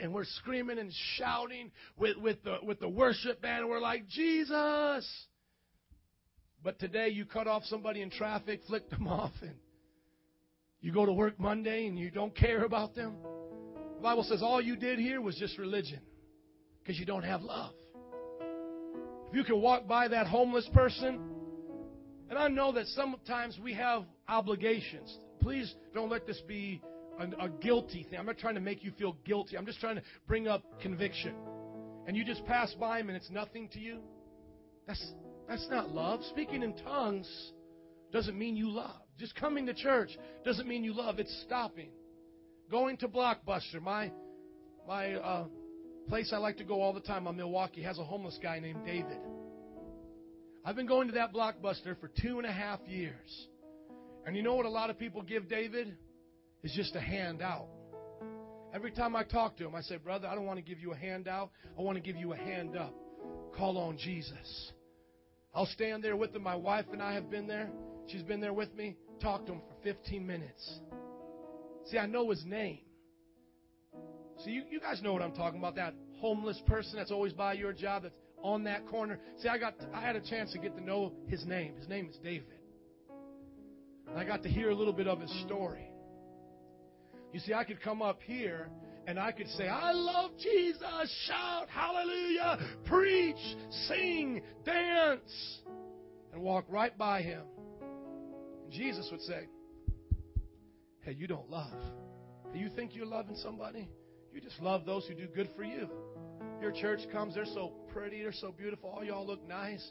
and 0.00 0.12
we're 0.12 0.24
screaming 0.24 0.78
and 0.78 0.92
shouting 1.16 1.70
with, 1.96 2.16
with, 2.16 2.42
the, 2.44 2.58
with 2.62 2.80
the 2.80 2.88
worship 2.88 3.42
band, 3.42 3.68
we're 3.68 3.80
like, 3.80 4.06
Jesus! 4.08 5.26
But 6.62 6.78
today 6.78 7.08
you 7.08 7.26
cut 7.26 7.46
off 7.46 7.64
somebody 7.64 8.00
in 8.00 8.10
traffic, 8.10 8.60
flick 8.66 8.88
them 8.90 9.06
off, 9.08 9.32
and 9.42 9.54
you 10.80 10.92
go 10.92 11.06
to 11.06 11.12
work 11.12 11.38
Monday 11.38 11.86
and 11.86 11.98
you 11.98 12.10
don't 12.10 12.34
care 12.36 12.64
about 12.64 12.94
them. 12.94 13.16
The 13.96 14.02
Bible 14.02 14.24
says 14.24 14.42
all 14.42 14.60
you 14.60 14.76
did 14.76 14.98
here 14.98 15.20
was 15.20 15.36
just 15.36 15.58
religion 15.58 16.00
because 16.82 16.98
you 16.98 17.06
don't 17.06 17.22
have 17.22 17.42
love. 17.42 17.72
If 19.28 19.34
you 19.34 19.44
can 19.44 19.60
walk 19.60 19.86
by 19.86 20.08
that 20.08 20.26
homeless 20.26 20.68
person, 20.74 21.20
and 22.28 22.38
I 22.38 22.48
know 22.48 22.72
that 22.72 22.86
sometimes 22.88 23.58
we 23.62 23.74
have 23.74 24.04
obligations. 24.28 25.16
Please 25.40 25.74
don't 25.92 26.10
let 26.10 26.26
this 26.26 26.40
be 26.46 26.82
a, 27.18 27.44
a 27.44 27.48
guilty 27.48 28.06
thing. 28.08 28.18
I'm 28.18 28.26
not 28.26 28.38
trying 28.38 28.54
to 28.54 28.60
make 28.60 28.84
you 28.84 28.92
feel 28.98 29.16
guilty. 29.24 29.56
I'm 29.56 29.66
just 29.66 29.80
trying 29.80 29.96
to 29.96 30.02
bring 30.26 30.48
up 30.48 30.62
conviction. 30.80 31.34
And 32.06 32.16
you 32.16 32.24
just 32.24 32.44
pass 32.46 32.74
by 32.74 33.00
him 33.00 33.08
and 33.08 33.16
it's 33.16 33.30
nothing 33.30 33.68
to 33.70 33.78
you. 33.78 34.00
That's 34.86 35.04
that's 35.48 35.66
not 35.70 35.90
love. 35.90 36.20
Speaking 36.30 36.62
in 36.62 36.74
tongues 36.76 37.52
doesn't 38.12 38.38
mean 38.38 38.56
you 38.56 38.70
love. 38.70 39.00
Just 39.18 39.34
coming 39.36 39.66
to 39.66 39.74
church 39.74 40.10
doesn't 40.44 40.66
mean 40.66 40.84
you 40.84 40.94
love. 40.94 41.18
It's 41.18 41.42
stopping. 41.46 41.90
Going 42.70 42.96
to 42.98 43.08
Blockbuster, 43.08 43.80
my 43.82 44.10
my 44.86 45.14
uh, 45.14 45.44
place 46.08 46.32
I 46.32 46.38
like 46.38 46.58
to 46.58 46.64
go 46.64 46.82
all 46.82 46.92
the 46.92 47.00
time 47.00 47.26
on 47.26 47.36
Milwaukee 47.36 47.82
has 47.82 47.98
a 47.98 48.04
homeless 48.04 48.38
guy 48.42 48.58
named 48.58 48.84
David. 48.84 49.18
I've 50.64 50.76
been 50.76 50.86
going 50.86 51.08
to 51.08 51.14
that 51.14 51.32
Blockbuster 51.32 51.98
for 52.00 52.10
two 52.20 52.38
and 52.38 52.46
a 52.46 52.52
half 52.52 52.80
years. 52.86 53.48
And 54.26 54.34
you 54.36 54.42
know 54.42 54.54
what 54.54 54.64
a 54.64 54.70
lot 54.70 54.88
of 54.88 54.98
people 54.98 55.22
give 55.22 55.48
David? 55.48 55.96
Is 56.64 56.72
just 56.72 56.96
a 56.96 57.00
handout. 57.00 57.68
Every 58.74 58.90
time 58.90 59.14
I 59.14 59.22
talk 59.22 59.56
to 59.58 59.66
him, 59.66 59.74
I 59.74 59.82
say, 59.82 59.98
Brother, 59.98 60.26
I 60.26 60.34
don't 60.34 60.46
want 60.46 60.58
to 60.58 60.64
give 60.64 60.80
you 60.80 60.92
a 60.92 60.96
handout. 60.96 61.50
I 61.78 61.82
want 61.82 61.96
to 61.96 62.02
give 62.02 62.16
you 62.16 62.32
a 62.32 62.36
hand 62.36 62.76
up. 62.76 62.92
Call 63.56 63.78
on 63.78 63.96
Jesus. 63.96 64.72
I'll 65.54 65.66
stand 65.66 66.02
there 66.02 66.16
with 66.16 66.34
him. 66.34 66.42
My 66.42 66.56
wife 66.56 66.86
and 66.92 67.00
I 67.00 67.12
have 67.14 67.30
been 67.30 67.46
there. 67.46 67.70
She's 68.08 68.22
been 68.22 68.40
there 68.40 68.52
with 68.52 68.74
me. 68.74 68.96
Talk 69.20 69.46
to 69.46 69.52
him 69.52 69.60
for 69.60 69.74
15 69.84 70.26
minutes. 70.26 70.80
See, 71.84 71.98
I 71.98 72.06
know 72.06 72.30
his 72.30 72.44
name. 72.44 72.80
See, 74.44 74.50
you, 74.50 74.62
you 74.68 74.80
guys 74.80 75.00
know 75.02 75.12
what 75.12 75.22
I'm 75.22 75.34
talking 75.34 75.60
about. 75.60 75.76
That 75.76 75.94
homeless 76.18 76.60
person 76.66 76.96
that's 76.96 77.12
always 77.12 77.32
by 77.32 77.52
your 77.52 77.72
job, 77.72 78.02
that's 78.02 78.14
on 78.42 78.64
that 78.64 78.86
corner. 78.88 79.20
See, 79.38 79.48
I 79.48 79.58
got 79.58 79.74
I 79.92 80.00
had 80.00 80.16
a 80.16 80.20
chance 80.20 80.52
to 80.52 80.58
get 80.58 80.76
to 80.76 80.82
know 80.82 81.12
his 81.28 81.46
name. 81.46 81.76
His 81.76 81.88
name 81.88 82.08
is 82.08 82.16
David. 82.16 82.58
And 84.08 84.18
I 84.18 84.24
got 84.24 84.42
to 84.42 84.48
hear 84.48 84.70
a 84.70 84.74
little 84.74 84.92
bit 84.92 85.06
of 85.06 85.20
his 85.20 85.30
story. 85.42 85.88
You 87.34 87.40
see, 87.40 87.52
I 87.52 87.64
could 87.64 87.82
come 87.82 88.00
up 88.00 88.20
here 88.22 88.68
and 89.08 89.18
I 89.18 89.32
could 89.32 89.48
say, 89.48 89.66
I 89.66 89.90
love 89.90 90.30
Jesus, 90.38 91.26
shout, 91.26 91.68
hallelujah, 91.68 92.60
preach, 92.84 93.56
sing, 93.88 94.40
dance, 94.64 95.58
and 96.32 96.40
walk 96.40 96.64
right 96.68 96.96
by 96.96 97.22
him. 97.22 97.42
And 98.62 98.70
Jesus 98.70 99.08
would 99.10 99.20
say, 99.22 99.48
Hey, 101.00 101.14
you 101.18 101.26
don't 101.26 101.50
love. 101.50 101.74
Hey, 102.52 102.60
you 102.60 102.70
think 102.70 102.94
you're 102.94 103.04
loving 103.04 103.34
somebody? 103.42 103.88
You 104.32 104.40
just 104.40 104.60
love 104.60 104.86
those 104.86 105.04
who 105.08 105.14
do 105.14 105.26
good 105.26 105.50
for 105.56 105.64
you. 105.64 105.90
Your 106.62 106.70
church 106.70 107.00
comes, 107.10 107.34
they're 107.34 107.46
so 107.46 107.72
pretty, 107.92 108.22
they're 108.22 108.32
so 108.32 108.52
beautiful, 108.52 108.90
all 108.90 109.02
y'all 109.02 109.26
look 109.26 109.44
nice. 109.48 109.84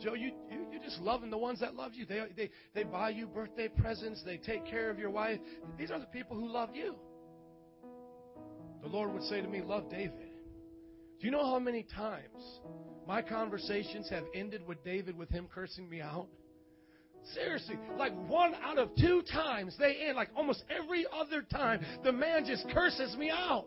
Joe, 0.00 0.14
you, 0.14 0.32
you, 0.50 0.66
you're 0.72 0.82
just 0.82 1.00
loving 1.00 1.30
the 1.30 1.38
ones 1.38 1.60
that 1.60 1.74
love 1.74 1.92
you. 1.94 2.04
They, 2.04 2.22
they, 2.36 2.50
they 2.74 2.82
buy 2.82 3.10
you 3.10 3.26
birthday 3.26 3.68
presents. 3.68 4.22
They 4.24 4.36
take 4.36 4.66
care 4.66 4.90
of 4.90 4.98
your 4.98 5.10
wife. 5.10 5.38
These 5.78 5.90
are 5.90 5.98
the 5.98 6.06
people 6.06 6.36
who 6.36 6.48
love 6.48 6.70
you. 6.74 6.96
The 8.82 8.88
Lord 8.88 9.12
would 9.12 9.22
say 9.24 9.40
to 9.40 9.48
me, 9.48 9.62
Love 9.62 9.88
David. 9.88 10.30
Do 11.20 11.26
you 11.26 11.30
know 11.30 11.46
how 11.46 11.58
many 11.58 11.84
times 11.96 12.60
my 13.06 13.22
conversations 13.22 14.10
have 14.10 14.24
ended 14.34 14.66
with 14.66 14.84
David 14.84 15.16
with 15.16 15.30
him 15.30 15.46
cursing 15.52 15.88
me 15.88 16.00
out? 16.00 16.26
Seriously, 17.32 17.78
like 17.96 18.12
one 18.28 18.54
out 18.62 18.76
of 18.76 18.90
two 18.96 19.22
times 19.32 19.74
they 19.78 19.96
end, 20.06 20.16
like 20.16 20.28
almost 20.36 20.62
every 20.68 21.06
other 21.18 21.40
time, 21.40 21.80
the 22.02 22.12
man 22.12 22.44
just 22.44 22.68
curses 22.74 23.16
me 23.16 23.30
out. 23.30 23.64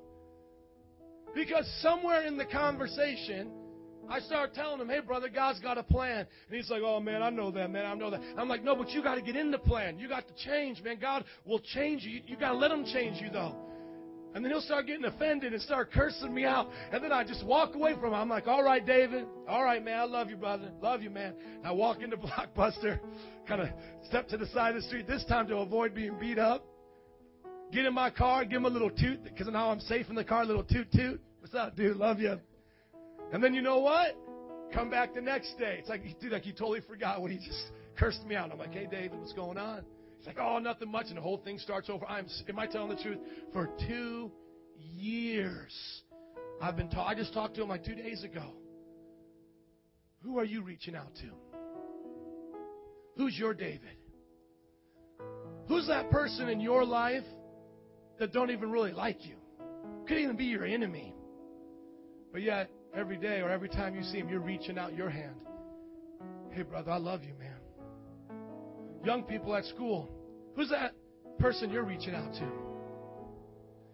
Because 1.33 1.67
somewhere 1.81 2.23
in 2.23 2.37
the 2.37 2.45
conversation, 2.45 3.49
I 4.09 4.19
start 4.21 4.53
telling 4.53 4.79
him, 4.79 4.87
hey, 4.87 5.01
brother, 5.01 5.29
God's 5.29 5.59
got 5.59 5.77
a 5.77 5.83
plan. 5.83 6.19
And 6.47 6.55
he's 6.55 6.69
like, 6.69 6.81
oh, 6.83 6.99
man, 6.99 7.21
I 7.21 7.29
know 7.29 7.51
that, 7.51 7.69
man. 7.69 7.85
I 7.85 7.93
know 7.93 8.09
that. 8.09 8.21
I'm 8.37 8.47
like, 8.47 8.63
no, 8.63 8.75
but 8.75 8.89
you 8.89 9.03
got 9.03 9.15
to 9.15 9.21
get 9.21 9.35
in 9.35 9.51
the 9.51 9.57
plan. 9.57 9.99
You 9.99 10.07
got 10.07 10.25
to 10.27 10.33
change, 10.45 10.81
man. 10.81 10.97
God 10.99 11.25
will 11.45 11.59
change 11.59 12.03
you. 12.03 12.21
You, 12.25 12.37
got 12.37 12.51
to 12.51 12.57
let 12.57 12.71
him 12.71 12.85
change 12.85 13.21
you, 13.21 13.29
though. 13.29 13.55
And 14.33 14.43
then 14.43 14.51
he'll 14.51 14.61
start 14.61 14.87
getting 14.87 15.05
offended 15.05 15.53
and 15.53 15.61
start 15.61 15.91
cursing 15.91 16.33
me 16.33 16.45
out. 16.45 16.69
And 16.91 17.03
then 17.03 17.11
I 17.11 17.23
just 17.23 17.45
walk 17.45 17.75
away 17.75 17.95
from 17.95 18.09
him. 18.09 18.13
I'm 18.13 18.29
like, 18.29 18.47
all 18.47 18.63
right, 18.63 18.85
David. 18.85 19.25
All 19.47 19.63
right, 19.63 19.83
man. 19.83 19.99
I 19.99 20.03
love 20.03 20.29
you, 20.29 20.37
brother. 20.37 20.71
Love 20.81 21.01
you, 21.01 21.09
man. 21.09 21.33
And 21.57 21.65
I 21.65 21.71
walk 21.71 22.01
into 22.01 22.17
Blockbuster, 22.17 22.99
kind 23.47 23.61
of 23.61 23.69
step 24.07 24.27
to 24.29 24.37
the 24.37 24.47
side 24.47 24.75
of 24.75 24.81
the 24.81 24.87
street, 24.87 25.07
this 25.07 25.25
time 25.25 25.47
to 25.47 25.57
avoid 25.57 25.93
being 25.93 26.17
beat 26.19 26.37
up. 26.37 26.65
Get 27.71 27.85
in 27.85 27.93
my 27.93 28.09
car, 28.09 28.45
give 28.45 28.57
him 28.57 28.65
a 28.65 28.69
little 28.69 28.91
toot, 28.91 29.23
because 29.23 29.47
now 29.47 29.69
I'm 29.69 29.81
safe 29.81 30.05
in 30.09 30.15
the 30.15 30.23
car, 30.23 30.43
a 30.43 30.45
little 30.45 30.63
toot 30.63 30.89
toot. 30.93 31.19
What's 31.41 31.53
up, 31.53 31.75
dude? 31.75 31.97
Love 31.97 32.19
you. 32.19 32.39
And 33.31 33.43
then 33.43 33.53
you 33.53 33.61
know 33.61 33.79
what? 33.79 34.15
Come 34.73 34.89
back 34.89 35.13
the 35.13 35.21
next 35.21 35.57
day. 35.57 35.77
It's 35.79 35.89
like, 35.89 36.01
dude, 36.19 36.31
like 36.31 36.43
he 36.43 36.51
totally 36.51 36.81
forgot 36.81 37.21
when 37.21 37.31
he 37.31 37.37
just 37.37 37.71
cursed 37.97 38.25
me 38.25 38.35
out. 38.35 38.51
I'm 38.51 38.57
like, 38.57 38.73
hey, 38.73 38.87
David, 38.89 39.19
what's 39.19 39.33
going 39.33 39.57
on? 39.57 39.83
He's 40.17 40.27
like, 40.27 40.37
oh, 40.39 40.59
nothing 40.59 40.91
much. 40.91 41.07
And 41.07 41.17
the 41.17 41.21
whole 41.21 41.37
thing 41.37 41.59
starts 41.59 41.89
over. 41.89 42.05
I'm, 42.05 42.27
am 42.49 42.59
I 42.59 42.67
telling 42.67 42.89
the 42.89 43.01
truth? 43.01 43.19
For 43.53 43.69
two 43.87 44.31
years, 44.95 46.01
I've 46.61 46.75
been 46.75 46.89
ta- 46.89 47.05
I 47.05 47.15
just 47.15 47.33
talked 47.33 47.55
to 47.55 47.63
him 47.63 47.69
like 47.69 47.83
two 47.83 47.95
days 47.95 48.23
ago. 48.23 48.43
Who 50.23 50.39
are 50.39 50.45
you 50.45 50.63
reaching 50.63 50.95
out 50.95 51.13
to? 51.15 51.57
Who's 53.15 53.37
your 53.37 53.53
David? 53.53 53.97
Who's 55.67 55.87
that 55.87 56.09
person 56.11 56.49
in 56.49 56.59
your 56.59 56.85
life 56.85 57.23
that 58.19 58.31
don't 58.31 58.51
even 58.51 58.71
really 58.71 58.91
like 58.91 59.25
you? 59.25 59.35
Could 60.07 60.17
even 60.17 60.35
be 60.35 60.45
your 60.45 60.65
enemy. 60.65 61.13
But 62.31 62.41
yet, 62.41 62.69
every 62.97 63.17
day 63.17 63.41
or 63.41 63.49
every 63.49 63.69
time 63.69 63.95
you 63.95 64.03
see 64.03 64.17
him, 64.17 64.27
you're 64.27 64.39
reaching 64.39 64.77
out 64.77 64.95
your 64.95 65.09
hand. 65.09 65.35
Hey, 66.51 66.63
brother, 66.63 66.91
I 66.91 66.97
love 66.97 67.21
you, 67.23 67.33
man. 67.39 67.55
Young 69.05 69.23
people 69.23 69.55
at 69.55 69.65
school, 69.65 70.09
who's 70.55 70.69
that 70.69 70.93
person 71.39 71.69
you're 71.69 71.83
reaching 71.83 72.15
out 72.15 72.33
to? 72.33 72.47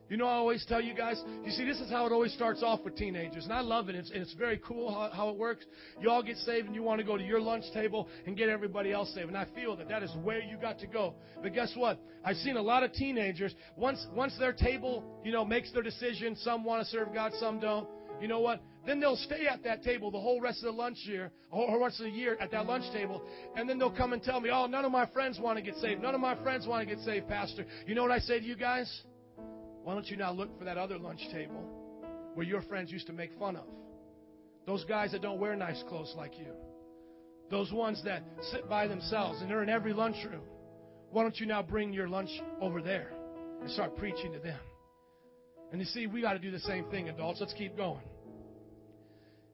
You 0.09 0.17
know, 0.17 0.27
I 0.27 0.33
always 0.33 0.63
tell 0.67 0.81
you 0.81 0.93
guys, 0.93 1.21
you 1.43 1.51
see, 1.51 1.65
this 1.65 1.79
is 1.79 1.89
how 1.89 2.05
it 2.05 2.11
always 2.11 2.33
starts 2.33 2.61
off 2.61 2.81
with 2.83 2.95
teenagers. 2.95 3.45
And 3.45 3.53
I 3.53 3.61
love 3.61 3.89
it. 3.89 3.95
It's, 3.95 4.11
it's 4.13 4.33
very 4.33 4.59
cool 4.59 4.93
how, 4.93 5.09
how 5.11 5.29
it 5.29 5.37
works. 5.37 5.65
You 5.99 6.09
all 6.11 6.21
get 6.21 6.37
saved 6.37 6.67
and 6.67 6.75
you 6.75 6.83
want 6.83 6.99
to 6.99 7.05
go 7.05 7.17
to 7.17 7.23
your 7.23 7.39
lunch 7.39 7.63
table 7.73 8.07
and 8.27 8.37
get 8.37 8.47
everybody 8.47 8.91
else 8.91 9.11
saved. 9.15 9.29
And 9.29 9.37
I 9.37 9.47
feel 9.55 9.75
that 9.77 9.89
that 9.89 10.03
is 10.03 10.11
where 10.21 10.39
you 10.39 10.57
got 10.57 10.77
to 10.79 10.87
go. 10.87 11.15
But 11.41 11.53
guess 11.53 11.73
what? 11.75 11.99
I've 12.23 12.35
seen 12.37 12.57
a 12.57 12.61
lot 12.61 12.83
of 12.83 12.93
teenagers, 12.93 13.55
once, 13.75 14.05
once 14.13 14.37
their 14.37 14.53
table, 14.53 15.03
you 15.23 15.31
know, 15.31 15.43
makes 15.43 15.71
their 15.71 15.83
decision, 15.83 16.35
some 16.35 16.63
want 16.63 16.83
to 16.83 16.89
serve 16.89 17.13
God, 17.13 17.31
some 17.39 17.59
don't. 17.59 17.87
You 18.21 18.27
know 18.27 18.41
what? 18.41 18.61
Then 18.85 18.99
they'll 18.99 19.15
stay 19.15 19.47
at 19.47 19.63
that 19.63 19.81
table 19.83 20.11
the 20.11 20.19
whole 20.19 20.41
rest 20.41 20.59
of 20.59 20.75
the 20.75 20.81
lunch 20.81 20.97
year, 21.05 21.31
or 21.51 21.79
rest 21.79 21.99
of 21.99 22.05
the 22.05 22.11
year 22.11 22.37
at 22.41 22.51
that 22.51 22.65
lunch 22.65 22.83
table, 22.91 23.23
and 23.55 23.69
then 23.69 23.79
they'll 23.79 23.95
come 23.95 24.11
and 24.11 24.21
tell 24.21 24.41
me, 24.41 24.49
"Oh, 24.49 24.65
none 24.65 24.83
of 24.83 24.91
my 24.91 25.05
friends 25.05 25.39
want 25.39 25.57
to 25.57 25.63
get 25.63 25.75
saved. 25.77 26.01
None 26.01 26.13
of 26.13 26.21
my 26.21 26.35
friends 26.43 26.67
want 26.67 26.87
to 26.87 26.95
get 26.95 27.03
saved, 27.03 27.27
Pastor." 27.29 27.65
You 27.87 27.95
know 27.95 28.01
what 28.01 28.11
I 28.11 28.19
say 28.19 28.39
to 28.39 28.45
you 28.45 28.55
guys? 28.55 29.03
Why 29.83 29.93
don't 29.93 30.09
you 30.09 30.17
now 30.17 30.31
look 30.31 30.57
for 30.57 30.65
that 30.65 30.77
other 30.77 30.97
lunch 30.97 31.21
table 31.31 31.63
where 32.33 32.45
your 32.45 32.61
friends 32.63 32.91
used 32.91 33.07
to 33.07 33.13
make 33.13 33.31
fun 33.39 33.55
of? 33.55 33.67
Those 34.65 34.83
guys 34.85 35.11
that 35.11 35.21
don't 35.21 35.39
wear 35.39 35.55
nice 35.55 35.81
clothes 35.83 36.13
like 36.17 36.37
you. 36.37 36.53
Those 37.49 37.71
ones 37.71 38.01
that 38.03 38.23
sit 38.51 38.69
by 38.69 38.87
themselves 38.87 39.41
and 39.41 39.49
they're 39.49 39.63
in 39.63 39.69
every 39.69 39.93
lunchroom. 39.93 40.43
Why 41.11 41.21
don't 41.23 41.39
you 41.39 41.45
now 41.45 41.61
bring 41.61 41.93
your 41.93 42.07
lunch 42.07 42.31
over 42.59 42.81
there 42.81 43.11
and 43.61 43.69
start 43.69 43.95
preaching 43.97 44.33
to 44.33 44.39
them? 44.39 44.59
And 45.71 45.79
you 45.79 45.85
see, 45.85 46.07
we 46.07 46.21
got 46.21 46.33
to 46.33 46.39
do 46.39 46.49
the 46.49 46.59
same 46.59 46.85
thing, 46.85 47.09
adults. 47.09 47.39
Let's 47.39 47.53
keep 47.53 47.75
going. 47.75 48.01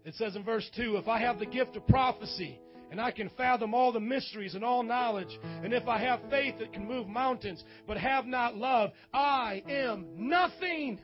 It 0.06 0.16
says 0.16 0.36
in 0.36 0.44
verse 0.44 0.70
2 0.76 0.98
If 0.98 1.08
I 1.08 1.20
have 1.20 1.40
the 1.40 1.46
gift 1.46 1.76
of 1.76 1.88
prophecy 1.88 2.60
and 2.92 3.00
I 3.00 3.12
can 3.12 3.30
fathom 3.38 3.74
all 3.74 3.92
the 3.92 4.00
mysteries 4.00 4.56
and 4.56 4.64
all 4.64 4.84
knowledge. 4.84 5.40
And 5.64 5.74
if 5.74 5.88
I 5.88 6.00
have 6.00 6.22
faith 6.30 6.56
that 6.60 6.74
can 6.74 6.88
move 6.88 7.08
mountains, 7.08 7.64
but 7.88 7.98
have 7.98 8.26
not 8.26 8.58
love, 8.58 8.92
I 9.14 9.64
am 9.68 10.08
nothing. 10.16 11.00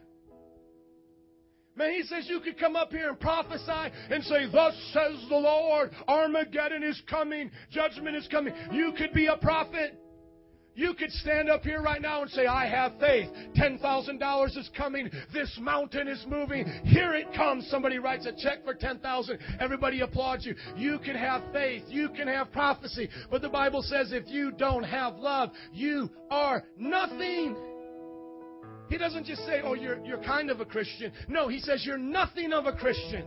Man, 1.75 1.91
he 1.91 2.03
says 2.03 2.25
you 2.29 2.39
could 2.39 2.57
come 2.57 2.75
up 2.75 2.89
here 2.89 3.09
and 3.09 3.19
prophesy 3.19 3.93
and 4.09 4.23
say, 4.23 4.49
Thus 4.51 4.73
says 4.93 5.25
the 5.29 5.35
Lord, 5.35 5.91
Armageddon 6.07 6.83
is 6.83 7.01
coming, 7.09 7.51
judgment 7.69 8.15
is 8.15 8.27
coming. 8.29 8.53
You 8.71 8.93
could 8.97 9.13
be 9.13 9.27
a 9.27 9.35
prophet. 9.35 9.99
You 10.75 10.93
could 10.93 11.11
stand 11.11 11.49
up 11.49 11.63
here 11.63 11.81
right 11.81 12.01
now 12.01 12.21
and 12.21 12.29
say, 12.31 12.45
I 12.45 12.67
have 12.67 12.99
faith. 12.99 13.29
$10,000 13.57 14.57
is 14.57 14.69
coming. 14.77 15.09
This 15.33 15.57
mountain 15.61 16.07
is 16.07 16.23
moving. 16.27 16.65
Here 16.83 17.13
it 17.13 17.33
comes. 17.33 17.67
Somebody 17.69 17.97
writes 17.97 18.25
a 18.25 18.33
check 18.33 18.65
for 18.65 18.73
10,000. 18.73 19.39
Everybody 19.61 20.01
applauds 20.01 20.45
you. 20.45 20.53
You 20.75 20.99
can 20.99 21.15
have 21.15 21.41
faith. 21.53 21.83
You 21.87 22.09
can 22.09 22.27
have 22.27 22.51
prophecy. 22.51 23.09
But 23.31 23.41
the 23.41 23.49
Bible 23.49 23.81
says 23.81 24.11
if 24.11 24.27
you 24.27 24.51
don't 24.51 24.83
have 24.83 25.15
love, 25.15 25.51
you 25.71 26.09
are 26.29 26.63
nothing. 26.77 27.55
He 28.89 28.97
doesn't 28.97 29.25
just 29.25 29.45
say, 29.45 29.61
oh, 29.63 29.73
you're, 29.73 30.03
you're 30.05 30.21
kind 30.23 30.51
of 30.51 30.59
a 30.59 30.65
Christian. 30.65 31.11
No, 31.27 31.47
he 31.47 31.59
says 31.59 31.83
you're 31.85 31.97
nothing 31.97 32.51
of 32.51 32.65
a 32.65 32.73
Christian. 32.73 33.25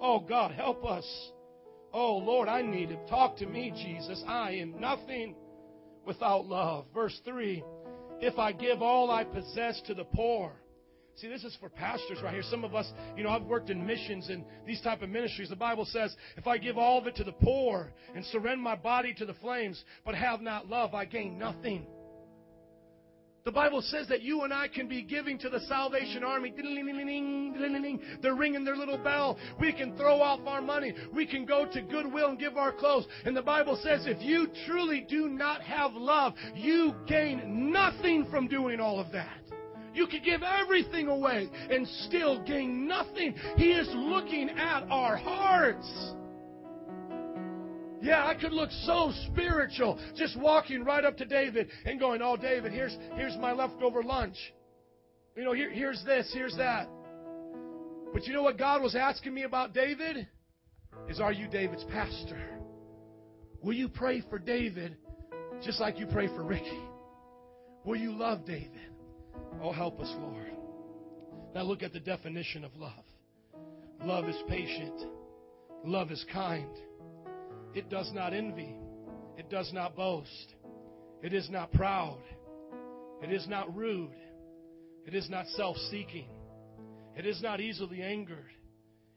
Oh, 0.00 0.20
God, 0.20 0.52
help 0.52 0.84
us. 0.84 1.04
Oh, 1.92 2.16
Lord, 2.16 2.48
I 2.48 2.62
need 2.62 2.88
to 2.88 2.96
talk 3.08 3.36
to 3.38 3.46
me, 3.46 3.70
Jesus. 3.70 4.22
I 4.26 4.52
am 4.52 4.80
nothing 4.80 5.34
without 6.10 6.44
love. 6.46 6.86
Verse 6.92 7.18
3 7.24 7.62
If 8.20 8.36
I 8.36 8.50
give 8.50 8.82
all 8.82 9.12
I 9.12 9.22
possess 9.22 9.80
to 9.86 9.94
the 9.94 10.04
poor. 10.04 10.52
See, 11.14 11.28
this 11.28 11.44
is 11.44 11.56
for 11.60 11.68
pastors 11.68 12.18
right 12.22 12.32
here. 12.32 12.42
Some 12.42 12.64
of 12.64 12.74
us, 12.74 12.90
you 13.16 13.22
know, 13.22 13.30
I've 13.30 13.44
worked 13.44 13.70
in 13.70 13.86
missions 13.86 14.28
and 14.28 14.44
these 14.66 14.80
type 14.80 15.02
of 15.02 15.10
ministries. 15.10 15.50
The 15.50 15.56
Bible 15.56 15.84
says, 15.84 16.14
if 16.36 16.46
I 16.46 16.56
give 16.56 16.78
all 16.78 16.98
of 16.98 17.06
it 17.06 17.14
to 17.16 17.24
the 17.24 17.32
poor 17.32 17.92
and 18.14 18.24
surrender 18.26 18.62
my 18.62 18.74
body 18.74 19.12
to 19.14 19.26
the 19.26 19.34
flames, 19.34 19.84
but 20.04 20.14
have 20.14 20.40
not 20.40 20.68
love, 20.68 20.94
I 20.94 21.04
gain 21.04 21.38
nothing. 21.38 21.86
The 23.44 23.52
Bible 23.52 23.80
says 23.80 24.06
that 24.08 24.22
you 24.22 24.42
and 24.42 24.52
I 24.52 24.68
can 24.68 24.86
be 24.86 25.02
giving 25.02 25.38
to 25.38 25.48
the 25.48 25.60
Salvation 25.60 26.22
Army. 26.22 26.52
They're 28.22 28.34
ringing 28.34 28.64
their 28.64 28.76
little 28.76 28.98
bell. 28.98 29.38
We 29.58 29.72
can 29.72 29.96
throw 29.96 30.20
off 30.20 30.40
our 30.46 30.60
money. 30.60 30.94
We 31.14 31.26
can 31.26 31.46
go 31.46 31.66
to 31.72 31.80
Goodwill 31.80 32.30
and 32.30 32.38
give 32.38 32.56
our 32.58 32.72
clothes. 32.72 33.06
And 33.24 33.34
the 33.36 33.42
Bible 33.42 33.78
says 33.82 34.06
if 34.06 34.20
you 34.22 34.48
truly 34.66 35.06
do 35.08 35.28
not 35.28 35.62
have 35.62 35.94
love, 35.94 36.34
you 36.54 36.94
gain 37.06 37.72
nothing 37.72 38.26
from 38.30 38.46
doing 38.46 38.78
all 38.78 39.00
of 39.00 39.10
that. 39.12 39.38
You 39.94 40.06
could 40.06 40.22
give 40.22 40.42
everything 40.42 41.08
away 41.08 41.48
and 41.70 41.88
still 42.06 42.44
gain 42.44 42.86
nothing. 42.86 43.34
He 43.56 43.72
is 43.72 43.88
looking 43.92 44.50
at 44.50 44.84
our 44.90 45.16
hearts. 45.16 46.14
Yeah, 48.02 48.26
I 48.26 48.34
could 48.34 48.52
look 48.52 48.70
so 48.84 49.12
spiritual 49.26 50.00
just 50.16 50.38
walking 50.38 50.84
right 50.84 51.04
up 51.04 51.16
to 51.18 51.24
David 51.24 51.68
and 51.84 52.00
going, 52.00 52.22
Oh, 52.22 52.36
David, 52.36 52.72
here's, 52.72 52.96
here's 53.14 53.36
my 53.36 53.52
leftover 53.52 54.02
lunch. 54.02 54.36
You 55.36 55.44
know, 55.44 55.52
here, 55.52 55.70
here's 55.70 56.02
this, 56.04 56.30
here's 56.32 56.56
that. 56.56 56.88
But 58.12 58.26
you 58.26 58.32
know 58.32 58.42
what 58.42 58.58
God 58.58 58.82
was 58.82 58.96
asking 58.96 59.34
me 59.34 59.42
about 59.42 59.74
David? 59.74 60.26
Is 61.08 61.20
are 61.20 61.32
you 61.32 61.46
David's 61.46 61.84
pastor? 61.84 62.40
Will 63.62 63.74
you 63.74 63.88
pray 63.88 64.22
for 64.28 64.38
David 64.38 64.96
just 65.62 65.80
like 65.80 65.98
you 65.98 66.06
pray 66.06 66.28
for 66.28 66.42
Ricky? 66.42 66.80
Will 67.84 67.96
you 67.96 68.12
love 68.12 68.44
David? 68.46 68.90
Oh, 69.62 69.72
help 69.72 70.00
us, 70.00 70.12
Lord. 70.18 70.52
Now 71.54 71.62
look 71.62 71.82
at 71.82 71.92
the 71.92 72.00
definition 72.00 72.64
of 72.64 72.74
love. 72.76 73.04
Love 74.04 74.28
is 74.28 74.36
patient. 74.48 75.00
Love 75.84 76.10
is 76.10 76.24
kind. 76.32 76.70
It 77.74 77.88
does 77.88 78.10
not 78.12 78.32
envy. 78.32 78.74
It 79.36 79.48
does 79.48 79.72
not 79.72 79.96
boast. 79.96 80.54
It 81.22 81.32
is 81.32 81.48
not 81.50 81.72
proud. 81.72 82.18
It 83.22 83.32
is 83.32 83.46
not 83.48 83.74
rude. 83.76 84.16
It 85.06 85.14
is 85.14 85.28
not 85.30 85.46
self 85.48 85.76
seeking. 85.90 86.28
It 87.16 87.26
is 87.26 87.42
not 87.42 87.60
easily 87.60 88.02
angered. 88.02 88.50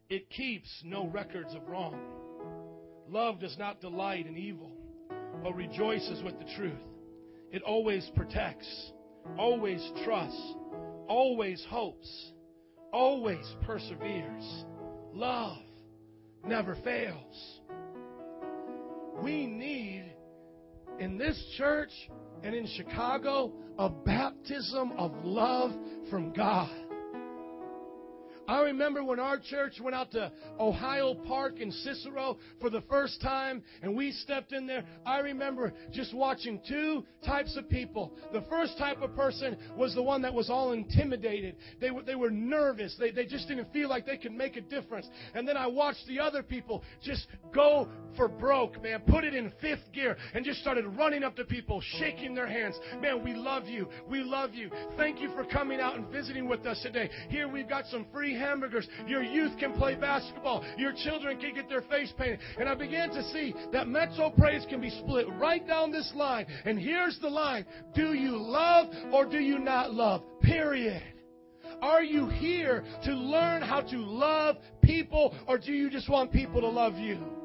It 0.10 0.30
keeps 0.30 0.70
no 0.84 1.08
records 1.08 1.54
of 1.56 1.68
wrong. 1.68 1.99
Love 3.08 3.39
does 3.39 3.58
not 3.58 3.82
delight 3.82 4.28
in 4.28 4.38
evil, 4.38 4.72
but 5.43 5.56
rejoices 5.56 6.22
with 6.24 6.38
the 6.39 6.45
truth. 6.56 6.74
It 7.51 7.62
always 7.64 8.10
protects, 8.16 8.91
always 9.38 9.82
trusts, 10.04 10.56
always 11.08 11.64
hopes, 11.70 12.32
always 12.91 13.45
perseveres. 13.66 14.66
Love 15.14 15.58
never 16.45 16.76
fails. 16.84 17.62
We 19.24 19.47
need 19.47 20.03
in 20.99 21.17
this 21.17 21.41
church 21.57 21.91
and 22.43 22.53
in 22.53 22.67
Chicago 22.76 23.53
a 23.80 23.88
baptism 23.89 24.91
of 24.97 25.13
love 25.24 25.71
from 26.09 26.34
God. 26.34 26.69
I 28.47 28.61
remember 28.61 29.03
when 29.03 29.19
our 29.19 29.39
church 29.39 29.79
went 29.81 29.95
out 29.95 30.11
to 30.11 30.31
Ohio 30.59 31.13
Park 31.13 31.59
in 31.59 31.71
Cicero 31.71 32.37
for 32.59 32.69
the 32.69 32.81
first 32.81 33.21
time 33.21 33.63
and 33.81 33.95
we 33.95 34.11
stepped 34.11 34.51
in 34.51 34.67
there. 34.67 34.83
I 35.05 35.19
remember 35.19 35.73
just 35.91 36.13
watching 36.13 36.59
two 36.67 37.05
types 37.25 37.55
of 37.55 37.69
people. 37.69 38.13
The 38.33 38.43
first 38.49 38.77
type 38.77 39.01
of 39.01 39.15
person 39.15 39.57
was 39.77 39.95
the 39.95 40.03
one 40.03 40.21
that 40.23 40.33
was 40.33 40.49
all 40.49 40.73
intimidated. 40.73 41.55
They 41.79 41.91
were, 41.91 42.03
they 42.03 42.15
were 42.15 42.31
nervous. 42.31 42.95
They, 42.99 43.11
they 43.11 43.25
just 43.25 43.47
didn't 43.47 43.71
feel 43.71 43.87
like 43.87 44.05
they 44.05 44.17
could 44.17 44.33
make 44.33 44.57
a 44.57 44.61
difference. 44.61 45.07
And 45.33 45.47
then 45.47 45.55
I 45.55 45.67
watched 45.67 46.05
the 46.07 46.19
other 46.19 46.43
people 46.43 46.83
just 47.01 47.27
go 47.53 47.87
for 48.17 48.27
broke, 48.27 48.81
man. 48.83 49.01
Put 49.07 49.23
it 49.23 49.33
in 49.33 49.53
fifth 49.61 49.91
gear 49.93 50.17
and 50.33 50.43
just 50.43 50.59
started 50.59 50.85
running 50.85 51.23
up 51.23 51.35
to 51.37 51.45
people, 51.45 51.81
shaking 51.99 52.35
their 52.35 52.47
hands. 52.47 52.75
Man, 52.99 53.23
we 53.23 53.33
love 53.33 53.67
you. 53.67 53.87
We 54.09 54.21
love 54.21 54.53
you. 54.53 54.69
Thank 54.97 55.21
you 55.21 55.29
for 55.33 55.45
coming 55.45 55.79
out 55.79 55.95
and 55.95 56.07
visiting 56.09 56.47
with 56.47 56.65
us 56.65 56.81
today. 56.81 57.09
Here 57.29 57.47
we've 57.47 57.69
got 57.69 57.85
some 57.85 58.05
free 58.11 58.32
hamburgers. 58.34 58.88
Your 59.07 59.23
youth 59.23 59.57
can 59.59 59.73
play 59.73 59.95
basketball. 59.95 60.65
Your 60.77 60.93
children 60.93 61.39
can 61.39 61.53
get 61.53 61.69
their 61.69 61.81
face 61.84 62.13
painted. 62.17 62.39
And 62.59 62.67
I 62.67 62.75
began 62.75 63.09
to 63.11 63.23
see 63.31 63.53
that 63.71 63.88
Metro 63.88 64.29
Praise 64.31 64.65
can 64.69 64.81
be 64.81 64.89
split 64.89 65.27
right 65.39 65.65
down 65.65 65.91
this 65.91 66.11
line. 66.15 66.45
And 66.65 66.79
here's 66.79 67.19
the 67.19 67.29
line 67.29 67.65
Do 67.95 68.13
you 68.13 68.38
love 68.38 68.88
or 69.11 69.25
do 69.25 69.39
you 69.39 69.59
not 69.59 69.93
love? 69.93 70.23
Period. 70.41 71.01
Are 71.81 72.03
you 72.03 72.29
here 72.29 72.84
to 73.03 73.11
learn 73.11 73.61
how 73.61 73.81
to 73.81 73.97
love 73.97 74.57
people 74.81 75.36
or 75.47 75.57
do 75.57 75.73
you 75.73 75.89
just 75.89 76.09
want 76.09 76.31
people 76.31 76.61
to 76.61 76.69
love 76.69 76.95
you? 76.95 77.42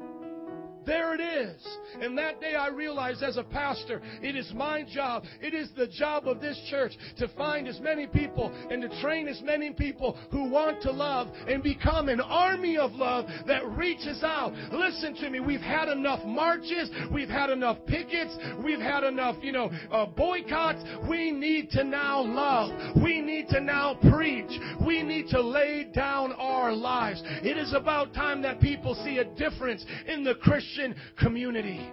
There 0.89 1.13
it 1.13 1.21
is. 1.21 1.67
And 2.01 2.17
that 2.17 2.41
day 2.41 2.55
I 2.55 2.69
realized 2.69 3.21
as 3.21 3.37
a 3.37 3.43
pastor, 3.43 4.01
it 4.23 4.35
is 4.35 4.51
my 4.55 4.83
job, 4.83 5.23
it 5.39 5.53
is 5.53 5.69
the 5.77 5.87
job 5.87 6.27
of 6.27 6.41
this 6.41 6.59
church 6.69 6.93
to 7.17 7.27
find 7.37 7.67
as 7.67 7.79
many 7.79 8.07
people 8.07 8.51
and 8.71 8.81
to 8.81 9.01
train 9.01 9.27
as 9.27 9.39
many 9.43 9.71
people 9.71 10.17
who 10.31 10.49
want 10.49 10.81
to 10.81 10.91
love 10.91 11.27
and 11.47 11.61
become 11.61 12.09
an 12.09 12.19
army 12.19 12.77
of 12.77 12.91
love 12.93 13.25
that 13.45 13.67
reaches 13.69 14.23
out. 14.23 14.53
Listen 14.71 15.13
to 15.15 15.29
me, 15.29 15.39
we've 15.39 15.61
had 15.61 15.89
enough 15.89 16.25
marches, 16.25 16.89
we've 17.13 17.29
had 17.29 17.51
enough 17.51 17.77
pickets, 17.85 18.35
we've 18.63 18.79
had 18.79 19.03
enough, 19.03 19.35
you 19.41 19.51
know, 19.51 19.69
uh, 19.91 20.07
boycotts. 20.07 20.83
We 21.07 21.31
need 21.31 21.69
to 21.71 21.83
now 21.83 22.21
love. 22.21 22.71
We 23.03 23.21
need 23.21 23.47
to 23.49 23.59
now 23.59 23.99
preach. 24.09 24.51
We 24.85 25.03
need 25.03 25.27
to 25.29 25.41
lay 25.41 25.87
down 25.93 26.31
our 26.33 26.73
lives. 26.73 27.21
It 27.25 27.57
is 27.57 27.73
about 27.73 28.15
time 28.15 28.41
that 28.41 28.59
people 28.59 28.95
see 29.03 29.19
a 29.19 29.25
difference 29.35 29.85
in 30.07 30.23
the 30.23 30.33
Christian 30.35 30.78
community. 31.17 31.91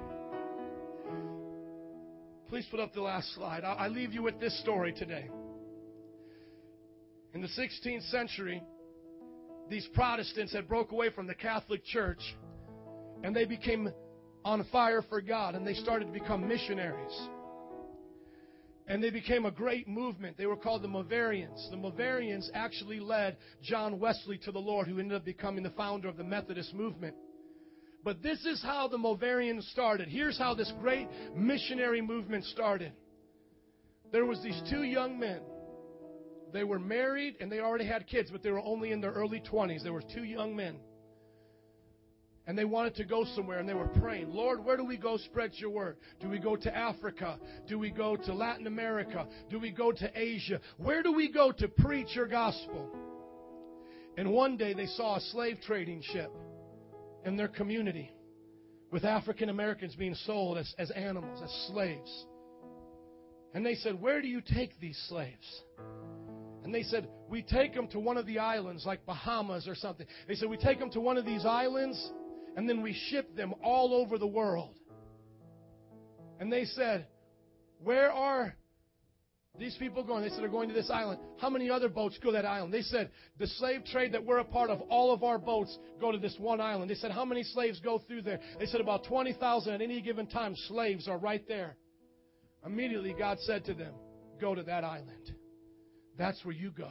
Please 2.48 2.66
put 2.70 2.80
up 2.80 2.94
the 2.94 3.02
last 3.02 3.34
slide. 3.34 3.64
I 3.64 3.88
leave 3.88 4.12
you 4.12 4.22
with 4.22 4.38
this 4.38 4.58
story 4.60 4.92
today. 4.92 5.28
In 7.34 7.42
the 7.42 7.48
16th 7.48 8.08
century, 8.10 8.62
these 9.68 9.86
Protestants 9.94 10.52
had 10.52 10.68
broke 10.68 10.92
away 10.92 11.10
from 11.10 11.26
the 11.26 11.34
Catholic 11.34 11.84
Church 11.84 12.20
and 13.24 13.34
they 13.34 13.44
became 13.44 13.92
on 14.44 14.64
fire 14.70 15.02
for 15.02 15.20
God 15.20 15.54
and 15.54 15.66
they 15.66 15.74
started 15.74 16.06
to 16.06 16.12
become 16.12 16.46
missionaries. 16.46 17.28
And 18.86 19.02
they 19.02 19.10
became 19.10 19.44
a 19.46 19.50
great 19.50 19.88
movement. 19.88 20.38
They 20.38 20.46
were 20.46 20.56
called 20.56 20.82
the 20.82 20.88
Moravians. 20.88 21.66
The 21.72 21.76
Moravians 21.76 22.48
actually 22.54 23.00
led 23.00 23.36
John 23.60 23.98
Wesley 23.98 24.38
to 24.44 24.52
the 24.52 24.60
Lord, 24.60 24.86
who 24.86 25.00
ended 25.00 25.16
up 25.16 25.24
becoming 25.24 25.64
the 25.64 25.70
founder 25.70 26.06
of 26.06 26.16
the 26.16 26.22
Methodist 26.22 26.72
movement. 26.72 27.16
But 28.06 28.22
this 28.22 28.46
is 28.46 28.62
how 28.62 28.86
the 28.86 28.98
Moravians 28.98 29.66
started. 29.72 30.06
Here's 30.06 30.38
how 30.38 30.54
this 30.54 30.72
great 30.80 31.08
missionary 31.34 32.00
movement 32.00 32.44
started. 32.44 32.92
There 34.12 34.24
was 34.24 34.40
these 34.44 34.62
two 34.70 34.84
young 34.84 35.18
men. 35.18 35.40
They 36.52 36.62
were 36.62 36.78
married 36.78 37.34
and 37.40 37.50
they 37.50 37.58
already 37.58 37.84
had 37.84 38.06
kids, 38.06 38.30
but 38.30 38.44
they 38.44 38.52
were 38.52 38.60
only 38.60 38.92
in 38.92 39.00
their 39.00 39.10
early 39.10 39.40
20s. 39.40 39.82
There 39.82 39.92
were 39.92 40.04
two 40.14 40.22
young 40.22 40.54
men. 40.54 40.76
And 42.46 42.56
they 42.56 42.64
wanted 42.64 42.94
to 42.94 43.04
go 43.04 43.24
somewhere 43.34 43.58
and 43.58 43.68
they 43.68 43.74
were 43.74 43.88
praying, 43.88 44.30
Lord, 44.30 44.64
where 44.64 44.76
do 44.76 44.84
we 44.84 44.96
go 44.96 45.16
spread 45.16 45.50
your 45.54 45.70
word? 45.70 45.96
Do 46.20 46.28
we 46.28 46.38
go 46.38 46.54
to 46.54 46.76
Africa? 46.76 47.40
Do 47.66 47.76
we 47.76 47.90
go 47.90 48.14
to 48.14 48.32
Latin 48.32 48.68
America? 48.68 49.26
Do 49.50 49.58
we 49.58 49.72
go 49.72 49.90
to 49.90 50.10
Asia? 50.14 50.60
Where 50.76 51.02
do 51.02 51.12
we 51.12 51.32
go 51.32 51.50
to 51.50 51.66
preach 51.66 52.14
your 52.14 52.28
gospel? 52.28 52.88
And 54.16 54.30
one 54.30 54.56
day 54.56 54.74
they 54.74 54.86
saw 54.86 55.16
a 55.16 55.20
slave 55.20 55.58
trading 55.66 56.02
ship 56.02 56.30
in 57.26 57.36
their 57.36 57.48
community 57.48 58.10
with 58.92 59.04
African 59.04 59.48
Americans 59.48 59.94
being 59.96 60.14
sold 60.14 60.56
as, 60.56 60.72
as 60.78 60.90
animals, 60.92 61.42
as 61.42 61.68
slaves. 61.68 62.26
And 63.52 63.66
they 63.66 63.74
said, 63.74 64.00
Where 64.00 64.22
do 64.22 64.28
you 64.28 64.40
take 64.40 64.78
these 64.80 64.98
slaves? 65.08 65.62
And 66.64 66.74
they 66.74 66.84
said, 66.84 67.08
We 67.28 67.42
take 67.42 67.74
them 67.74 67.88
to 67.88 67.98
one 67.98 68.16
of 68.16 68.26
the 68.26 68.38
islands, 68.38 68.86
like 68.86 69.04
Bahamas 69.04 69.66
or 69.66 69.74
something. 69.74 70.06
They 70.28 70.34
said, 70.34 70.48
We 70.48 70.56
take 70.56 70.78
them 70.78 70.90
to 70.90 71.00
one 71.00 71.16
of 71.16 71.26
these 71.26 71.44
islands, 71.44 72.12
and 72.56 72.68
then 72.68 72.80
we 72.80 72.96
ship 73.10 73.36
them 73.36 73.54
all 73.62 73.92
over 73.92 74.18
the 74.18 74.26
world. 74.26 74.74
And 76.38 76.52
they 76.52 76.64
said, 76.64 77.06
Where 77.82 78.12
are 78.12 78.54
these 79.58 79.76
people 79.78 80.02
going, 80.02 80.22
they 80.22 80.28
said, 80.28 80.44
are 80.44 80.48
going 80.48 80.68
to 80.68 80.74
this 80.74 80.90
island. 80.90 81.20
How 81.38 81.50
many 81.50 81.70
other 81.70 81.88
boats 81.88 82.18
go 82.22 82.30
to 82.30 82.32
that 82.32 82.44
island? 82.44 82.72
They 82.72 82.82
said, 82.82 83.10
the 83.38 83.46
slave 83.46 83.84
trade 83.84 84.12
that 84.12 84.24
we're 84.24 84.38
a 84.38 84.44
part 84.44 84.70
of, 84.70 84.80
all 84.82 85.12
of 85.12 85.22
our 85.22 85.38
boats 85.38 85.76
go 86.00 86.12
to 86.12 86.18
this 86.18 86.36
one 86.38 86.60
island. 86.60 86.90
They 86.90 86.94
said, 86.94 87.10
how 87.10 87.24
many 87.24 87.42
slaves 87.42 87.80
go 87.80 87.98
through 87.98 88.22
there? 88.22 88.40
They 88.58 88.66
said, 88.66 88.80
about 88.80 89.04
20,000 89.04 89.72
at 89.72 89.80
any 89.80 90.00
given 90.00 90.26
time. 90.26 90.54
Slaves 90.68 91.08
are 91.08 91.18
right 91.18 91.46
there. 91.48 91.76
Immediately, 92.64 93.14
God 93.18 93.38
said 93.40 93.64
to 93.66 93.74
them, 93.74 93.94
go 94.40 94.54
to 94.54 94.62
that 94.64 94.84
island. 94.84 95.32
That's 96.18 96.44
where 96.44 96.54
you 96.54 96.70
go. 96.70 96.90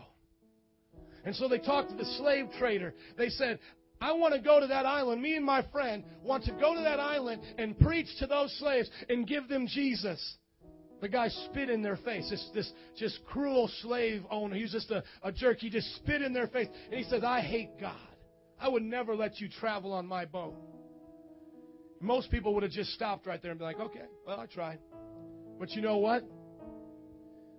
And 1.23 1.35
so 1.35 1.47
they 1.47 1.57
talked 1.57 1.89
to 1.89 1.95
the 1.95 2.05
slave 2.17 2.47
trader. 2.57 2.93
They 3.17 3.29
said, 3.29 3.59
I 3.99 4.11
want 4.13 4.33
to 4.35 4.39
go 4.41 4.59
to 4.59 4.67
that 4.67 4.85
island. 4.85 5.21
Me 5.21 5.35
and 5.35 5.45
my 5.45 5.65
friend 5.71 6.03
want 6.23 6.43
to 6.45 6.51
go 6.51 6.75
to 6.75 6.81
that 6.81 6.99
island 6.99 7.41
and 7.57 7.77
preach 7.79 8.07
to 8.19 8.27
those 8.27 8.55
slaves 8.59 8.89
and 9.09 9.27
give 9.27 9.47
them 9.47 9.67
Jesus. 9.67 10.37
The 11.01 11.09
guy 11.09 11.27
spit 11.27 11.69
in 11.69 11.81
their 11.81 11.97
face. 11.97 12.29
This, 12.29 12.49
this 12.53 12.71
just 12.97 13.19
cruel 13.25 13.69
slave 13.81 14.23
owner. 14.31 14.55
He 14.55 14.63
was 14.63 14.71
just 14.71 14.91
a, 14.91 15.03
a 15.23 15.31
jerk. 15.31 15.59
He 15.59 15.69
just 15.69 15.93
spit 15.97 16.21
in 16.21 16.33
their 16.33 16.47
face. 16.47 16.67
And 16.89 16.95
he 16.95 17.03
says, 17.03 17.23
I 17.23 17.41
hate 17.41 17.79
God. 17.79 17.95
I 18.59 18.69
would 18.69 18.83
never 18.83 19.15
let 19.15 19.39
you 19.39 19.49
travel 19.49 19.91
on 19.91 20.07
my 20.07 20.25
boat. 20.25 20.55
Most 21.99 22.31
people 22.31 22.53
would 22.53 22.63
have 22.63 22.71
just 22.71 22.91
stopped 22.93 23.25
right 23.25 23.41
there 23.41 23.51
and 23.51 23.59
be 23.59 23.65
like, 23.65 23.79
okay, 23.79 24.05
well, 24.25 24.39
I 24.39 24.45
tried. 24.45 24.79
But 25.59 25.71
you 25.71 25.81
know 25.81 25.97
what? 25.97 26.23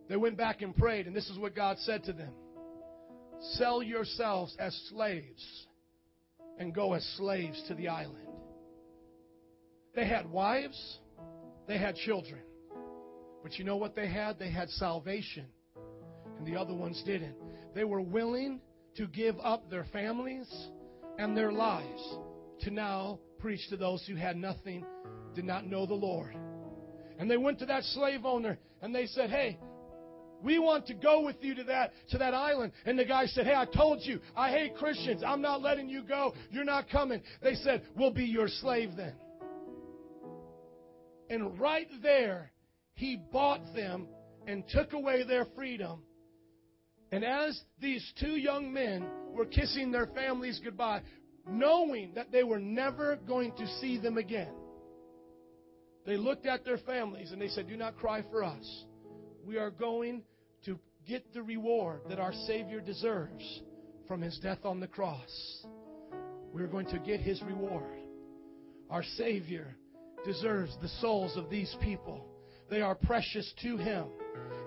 They 0.09 0.17
went 0.17 0.37
back 0.37 0.63
and 0.63 0.75
prayed, 0.77 1.07
and 1.07 1.17
this 1.17 1.29
is 1.29 1.39
what 1.39 1.55
God 1.55 1.79
said 1.81 2.05
to 2.05 2.13
them 2.13 2.33
Sell 3.53 3.83
yourselves 3.83 4.57
as 4.59 4.75
slaves 4.91 5.67
and 6.59 6.75
go 6.75 6.95
as 6.95 7.05
slaves 7.17 7.63
to 7.69 7.75
the 7.75 7.89
island. 7.89 8.27
They 9.95 10.07
had 10.07 10.31
wives, 10.31 10.99
they 11.67 11.79
had 11.79 11.97
children. 11.97 12.41
But 13.47 13.61
you 13.61 13.65
know 13.65 13.77
what 13.77 13.95
they 13.95 14.09
had? 14.09 14.41
They 14.41 14.51
had 14.51 14.69
salvation, 14.71 15.47
and 16.37 16.45
the 16.45 16.57
other 16.57 16.75
ones 16.75 17.01
didn't. 17.07 17.37
They 17.77 17.85
were 17.85 18.01
willing 18.01 18.61
to 18.97 19.07
give 19.07 19.37
up 19.39 19.71
their 19.71 19.85
families 19.93 20.53
and 21.17 21.37
their 21.37 21.53
lives 21.53 22.03
to 22.63 22.71
now 22.73 23.21
preach 23.39 23.61
to 23.69 23.77
those 23.77 24.05
who 24.09 24.17
had 24.17 24.37
nothing, 24.37 24.85
did 25.37 25.45
not 25.45 25.65
know 25.65 25.87
the 25.87 25.95
Lord. 25.95 26.37
And 27.21 27.31
they 27.31 27.37
went 27.37 27.61
to 27.61 27.67
that 27.67 27.85
slave 27.85 28.25
owner 28.25 28.59
and 28.83 28.93
they 28.93 29.07
said, 29.07 29.31
Hey, 29.31 29.61
we 30.43 30.59
want 30.59 30.89
to 30.89 30.95
go 30.95 31.21
with 31.25 31.37
you 31.41 31.55
to 31.55 31.63
that 31.65 31.93
to 32.11 32.19
that 32.19 32.35
island. 32.35 32.73
And 32.85 32.99
the 32.99 33.05
guy 33.05 33.27
said, 33.27 33.47
Hey, 33.47 33.55
I 33.55 33.65
told 33.65 34.01
you, 34.03 34.19
I 34.35 34.51
hate 34.51 34.75
Christians. 34.75 35.23
I'm 35.25 35.41
not 35.41 35.63
letting 35.63 35.89
you 35.89 36.03
go. 36.03 36.35
You're 36.51 36.65
not 36.65 36.91
coming. 36.91 37.23
They 37.45 37.55
said, 37.55 37.83
We'll 37.95 38.13
be 38.13 38.25
your 38.25 38.49
slave 38.49 38.97
then. 38.97 39.15
And 41.31 41.61
right 41.61 41.87
there, 42.03 42.51
he 42.97 43.17
bought 43.17 43.75
them 43.75 44.09
and 44.47 44.65
took 44.69 44.93
away 44.93 45.23
their 45.25 45.47
freedom. 45.55 46.03
And 47.13 47.25
as 47.25 47.59
these 47.81 48.05
two 48.19 48.37
young 48.37 48.73
men 48.73 49.07
were 49.31 49.47
kissing 49.47 49.93
their 49.93 50.09
families 50.09 50.61
goodbye, 50.65 51.03
knowing 51.49 52.13
that 52.15 52.33
they 52.33 52.43
were 52.43 52.59
never 52.59 53.17
going 53.17 53.53
to 53.57 53.67
see 53.81 53.99
them 53.99 54.19
again, 54.19 54.53
they 56.05 56.17
looked 56.17 56.47
at 56.47 56.65
their 56.65 56.79
families 56.79 57.33
and 57.33 57.41
they 57.41 57.49
said, 57.49 57.69
Do 57.69 57.77
not 57.77 57.97
cry 57.97 58.25
for 58.31 58.43
us. 58.43 58.85
We 59.45 59.59
are 59.59 59.71
going 59.71 60.23
to 60.65 60.79
get 61.07 61.33
the 61.35 61.43
reward 61.43 62.01
that 62.09 62.19
our 62.19 62.33
Savior 62.47 62.81
deserves 62.81 63.63
from 64.09 64.21
his 64.23 64.39
death 64.39 64.65
on 64.65 64.81
the 64.81 64.87
cross. 64.87 65.65
We're 66.53 66.67
going 66.67 66.87
to 66.87 66.99
get 66.99 67.21
his 67.21 67.43
reward. 67.43 67.85
Our 68.89 69.03
Savior 69.17 69.77
deserves 70.25 70.77
the 70.81 70.89
souls 71.01 71.37
of 71.37 71.51
these 71.51 71.75
people. 71.81 72.25
They 72.71 72.81
are 72.81 72.95
precious 72.95 73.53
to 73.63 73.77
Him. 73.77 74.07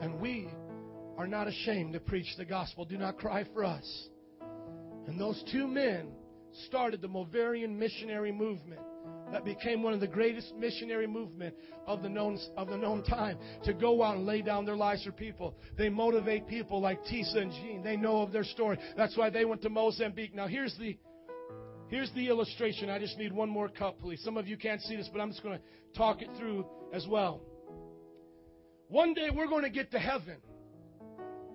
And 0.01 0.19
we 0.19 0.47
are 1.17 1.27
not 1.27 1.47
ashamed 1.47 1.93
to 1.93 1.99
preach 1.99 2.27
the 2.37 2.45
gospel. 2.45 2.85
Do 2.85 2.97
not 2.97 3.17
cry 3.17 3.45
for 3.53 3.65
us. 3.65 4.07
And 5.07 5.19
those 5.19 5.43
two 5.51 5.67
men 5.67 6.11
started 6.67 7.01
the 7.01 7.07
Moravian 7.07 7.77
missionary 7.77 8.31
movement 8.31 8.81
that 9.31 9.45
became 9.45 9.83
one 9.83 9.93
of 9.93 9.99
the 9.99 10.07
greatest 10.07 10.55
missionary 10.55 11.07
movement 11.07 11.53
of 11.85 12.01
the 12.01 12.09
known 12.09 12.39
of 12.57 12.67
the 12.67 12.77
known 12.77 13.03
time 13.03 13.37
to 13.63 13.73
go 13.73 14.01
out 14.01 14.17
and 14.17 14.25
lay 14.25 14.41
down 14.41 14.65
their 14.65 14.75
lives 14.75 15.03
for 15.03 15.11
people. 15.11 15.55
They 15.77 15.89
motivate 15.89 16.47
people 16.47 16.81
like 16.81 17.03
Tisa 17.03 17.37
and 17.37 17.51
Jean. 17.51 17.83
They 17.83 17.95
know 17.95 18.21
of 18.21 18.31
their 18.31 18.43
story. 18.43 18.77
That's 18.97 19.15
why 19.17 19.29
they 19.29 19.45
went 19.45 19.61
to 19.63 19.69
Mozambique. 19.69 20.33
Now 20.33 20.47
here's 20.47 20.75
the 20.79 20.97
here's 21.89 22.11
the 22.13 22.27
illustration. 22.27 22.89
I 22.89 22.99
just 22.99 23.17
need 23.17 23.31
one 23.31 23.49
more 23.49 23.69
cup, 23.69 23.99
please. 23.99 24.21
Some 24.23 24.37
of 24.37 24.47
you 24.47 24.57
can't 24.57 24.81
see 24.81 24.95
this, 24.95 25.09
but 25.11 25.21
I'm 25.21 25.29
just 25.29 25.43
going 25.43 25.57
to 25.57 25.97
talk 25.97 26.21
it 26.21 26.29
through 26.37 26.65
as 26.93 27.05
well. 27.07 27.41
One 28.89 29.13
day 29.13 29.29
we're 29.33 29.47
going 29.47 29.63
to 29.63 29.69
get 29.69 29.91
to 29.91 29.99
heaven. 29.99 30.37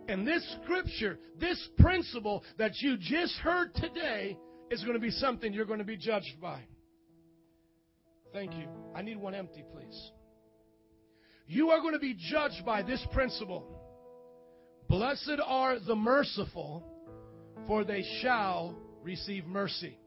And 0.09 0.27
this 0.27 0.57
scripture, 0.63 1.19
this 1.39 1.69
principle 1.79 2.45
that 2.59 2.73
you 2.81 2.97
just 2.97 3.35
heard 3.39 3.75
today 3.75 4.39
is 4.71 4.83
going 4.83 4.95
to 4.95 5.01
be 5.01 5.11
something 5.11 5.53
you're 5.53 5.65
going 5.65 5.81
to 5.81 5.85
be 5.85 5.97
judged 5.97 6.41
by. 6.41 6.61
Thank 8.33 8.55
you. 8.55 8.69
I 8.95 9.03
need 9.03 9.17
one 9.17 9.35
empty, 9.35 9.65
please. 9.73 10.13
You 11.47 11.71
are 11.71 11.81
going 11.81 11.95
to 11.95 11.99
be 11.99 12.17
judged 12.31 12.65
by 12.65 12.83
this 12.83 13.05
principle. 13.13 13.67
Blessed 14.89 15.41
are 15.45 15.79
the 15.79 15.97
merciful, 15.97 16.85
for 17.67 17.85
they 17.85 18.05
shall 18.23 18.77
receive 19.03 19.45
mercy. 19.47 19.99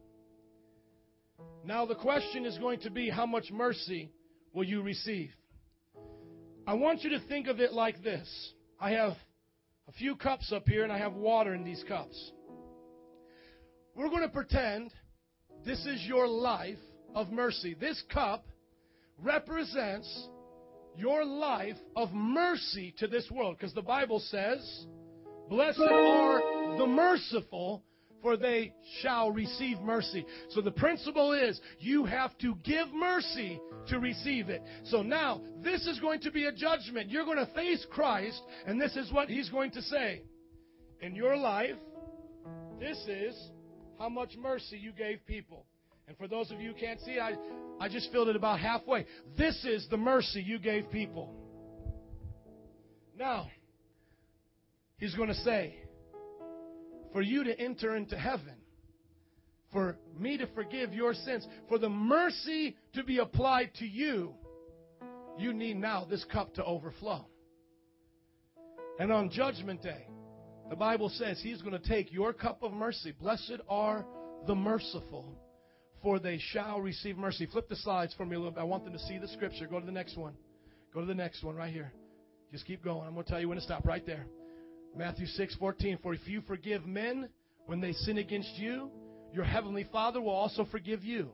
Now, 1.64 1.84
the 1.84 1.94
question 1.94 2.46
is 2.46 2.56
going 2.58 2.80
to 2.80 2.90
be 2.90 3.10
how 3.10 3.26
much 3.26 3.50
mercy 3.50 4.12
will 4.52 4.64
you 4.64 4.82
receive? 4.82 5.30
I 6.68 6.74
want 6.74 7.02
you 7.02 7.08
to 7.10 7.20
think 7.20 7.46
of 7.46 7.60
it 7.60 7.72
like 7.72 8.02
this 8.04 8.52
I 8.78 8.90
have 8.90 9.12
a 9.88 9.92
few 9.92 10.14
cups 10.14 10.52
up 10.52 10.68
here, 10.68 10.82
and 10.84 10.92
I 10.92 10.98
have 10.98 11.14
water 11.14 11.54
in 11.54 11.64
these 11.64 11.82
cups. 11.88 12.32
We're 13.94 14.10
going 14.10 14.22
to 14.22 14.28
pretend 14.28 14.90
this 15.64 15.86
is 15.86 16.04
your 16.04 16.28
life 16.28 16.76
of 17.14 17.30
mercy. 17.30 17.74
This 17.80 18.02
cup 18.12 18.44
represents 19.18 20.28
your 20.94 21.24
life 21.24 21.78
of 21.96 22.12
mercy 22.12 22.94
to 22.98 23.06
this 23.06 23.30
world. 23.30 23.56
Because 23.58 23.72
the 23.72 23.80
Bible 23.80 24.20
says, 24.20 24.84
Blessed 25.48 25.80
are 25.80 26.76
the 26.76 26.86
merciful, 26.86 27.82
for 28.22 28.36
they 28.36 28.72
shall 29.00 29.30
receive 29.30 29.80
mercy. 29.80 30.26
So 30.50 30.60
the 30.60 30.70
principle 30.70 31.32
is 31.32 31.60
you 31.78 32.04
have 32.04 32.36
to 32.38 32.54
give 32.64 32.88
mercy 32.92 33.60
to 33.88 33.98
receive 33.98 34.48
it. 34.48 34.62
So 34.84 35.02
now, 35.02 35.40
this 35.62 35.86
is 35.86 36.00
going 36.00 36.20
to 36.20 36.30
be 36.30 36.46
a 36.46 36.52
judgment. 36.52 37.10
You're 37.10 37.24
going 37.24 37.38
to 37.38 37.52
face 37.54 37.86
Christ, 37.90 38.40
and 38.66 38.80
this 38.80 38.96
is 38.96 39.12
what 39.12 39.28
he's 39.28 39.48
going 39.48 39.70
to 39.72 39.82
say. 39.82 40.22
In 41.00 41.14
your 41.14 41.36
life, 41.36 41.76
this 42.80 42.98
is 43.06 43.34
how 43.98 44.08
much 44.08 44.36
mercy 44.36 44.78
you 44.78 44.92
gave 44.92 45.24
people. 45.26 45.64
And 46.06 46.16
for 46.16 46.26
those 46.26 46.50
of 46.50 46.60
you 46.60 46.72
who 46.72 46.78
can't 46.78 47.00
see, 47.00 47.18
I, 47.18 47.34
I 47.78 47.88
just 47.88 48.10
filled 48.10 48.28
it 48.28 48.36
about 48.36 48.60
halfway. 48.60 49.06
This 49.36 49.62
is 49.64 49.86
the 49.90 49.96
mercy 49.96 50.42
you 50.42 50.58
gave 50.58 50.90
people. 50.90 51.34
Now, 53.16 53.48
he's 54.98 55.14
going 55.14 55.28
to 55.28 55.34
say, 55.34 55.76
for 57.12 57.22
you 57.22 57.44
to 57.44 57.58
enter 57.58 57.96
into 57.96 58.16
heaven, 58.16 58.54
for 59.72 59.96
me 60.18 60.38
to 60.38 60.46
forgive 60.54 60.92
your 60.92 61.14
sins, 61.14 61.46
for 61.68 61.78
the 61.78 61.88
mercy 61.88 62.76
to 62.94 63.04
be 63.04 63.18
applied 63.18 63.70
to 63.76 63.86
you, 63.86 64.34
you 65.38 65.52
need 65.52 65.76
now 65.76 66.06
this 66.08 66.24
cup 66.24 66.54
to 66.54 66.64
overflow. 66.64 67.26
And 68.98 69.12
on 69.12 69.30
Judgment 69.30 69.82
Day, 69.82 70.08
the 70.68 70.76
Bible 70.76 71.08
says 71.08 71.40
He's 71.40 71.62
going 71.62 71.80
to 71.80 71.88
take 71.88 72.12
your 72.12 72.32
cup 72.32 72.62
of 72.62 72.72
mercy. 72.72 73.12
Blessed 73.12 73.60
are 73.68 74.04
the 74.46 74.54
merciful, 74.54 75.38
for 76.02 76.18
they 76.18 76.38
shall 76.52 76.80
receive 76.80 77.16
mercy. 77.16 77.46
Flip 77.46 77.68
the 77.68 77.76
slides 77.76 78.14
for 78.16 78.26
me 78.26 78.34
a 78.36 78.38
little 78.38 78.52
bit. 78.52 78.60
I 78.60 78.64
want 78.64 78.84
them 78.84 78.92
to 78.92 78.98
see 79.00 79.18
the 79.18 79.28
scripture. 79.28 79.66
Go 79.66 79.78
to 79.80 79.86
the 79.86 79.92
next 79.92 80.16
one. 80.16 80.34
Go 80.92 81.00
to 81.00 81.06
the 81.06 81.14
next 81.14 81.44
one 81.44 81.54
right 81.54 81.72
here. 81.72 81.92
Just 82.50 82.66
keep 82.66 82.82
going. 82.82 83.06
I'm 83.06 83.14
going 83.14 83.24
to 83.24 83.30
tell 83.30 83.40
you 83.40 83.48
when 83.48 83.58
to 83.58 83.64
stop 83.64 83.86
right 83.86 84.04
there. 84.04 84.26
Matthew 84.96 85.26
6 85.26 85.54
14. 85.56 85.98
For 86.02 86.14
if 86.14 86.26
you 86.26 86.42
forgive 86.42 86.86
men 86.86 87.28
when 87.66 87.80
they 87.80 87.92
sin 87.92 88.18
against 88.18 88.56
you, 88.56 88.90
your 89.32 89.44
heavenly 89.44 89.86
Father 89.92 90.20
will 90.20 90.30
also 90.30 90.64
forgive 90.64 91.04
you. 91.04 91.30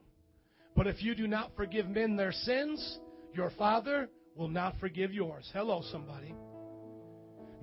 But 0.75 0.87
if 0.87 1.01
you 1.01 1.15
do 1.15 1.27
not 1.27 1.51
forgive 1.55 1.87
men 1.87 2.15
their 2.15 2.33
sins, 2.33 2.99
your 3.33 3.51
Father 3.57 4.09
will 4.35 4.49
not 4.49 4.79
forgive 4.79 5.13
yours. 5.13 5.49
Hello, 5.53 5.81
somebody. 5.91 6.33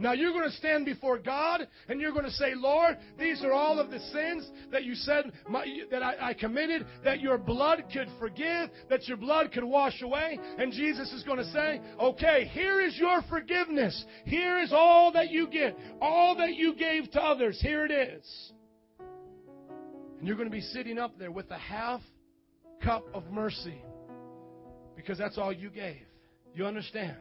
Now 0.03 0.15
you're 0.15 0.33
going 0.33 0.51
to 0.51 0.57
stand 0.57 0.85
before 0.85 1.17
God 1.17 1.69
and 1.89 2.01
you're 2.01 2.11
going 2.11 2.25
to 2.25 2.33
say, 2.33 2.55
Lord, 2.57 2.99
these 3.21 3.45
are 3.45 3.53
all 3.53 3.79
of 3.79 3.89
the 3.89 4.01
sins 4.01 4.51
that 4.73 4.83
you 4.83 4.97
said 4.97 5.31
my, 5.49 5.65
that 5.93 6.03
I, 6.03 6.31
I 6.31 6.35
committed, 6.35 6.85
that 7.05 7.21
your 7.21 7.39
blood 7.39 7.85
could 7.93 8.09
forgive, 8.19 8.71
that 8.91 9.07
your 9.07 9.17
blood 9.17 9.53
could 9.53 9.63
wash 9.63 10.03
away. 10.03 10.41
And 10.59 10.73
Jesus 10.73 11.13
is 11.13 11.23
going 11.23 11.39
to 11.39 11.53
say, 11.53 11.81
okay, 12.01 12.51
here 12.53 12.81
is 12.81 12.99
your 12.99 13.23
forgiveness. 13.31 14.05
Here 14.25 14.59
is 14.59 14.73
all 14.73 15.13
that 15.13 15.31
you 15.31 15.47
get, 15.47 15.79
all 16.01 16.37
that 16.37 16.57
you 16.57 16.75
gave 16.75 17.09
to 17.13 17.23
others. 17.23 17.61
Here 17.63 17.85
it 17.85 17.93
is. 17.93 18.53
And 20.19 20.27
you're 20.27 20.37
going 20.37 20.49
to 20.49 20.53
be 20.53 20.63
sitting 20.63 20.99
up 20.99 21.17
there 21.17 21.31
with 21.31 21.49
a 21.53 21.59
half 21.59 22.01
cup 22.83 23.05
of 23.15 23.31
mercy 23.31 23.81
because 24.97 25.17
that's 25.17 25.39
all 25.39 25.53
you 25.53 25.71
gave. 25.71 26.03
You 26.57 26.67
understand? 26.67 27.19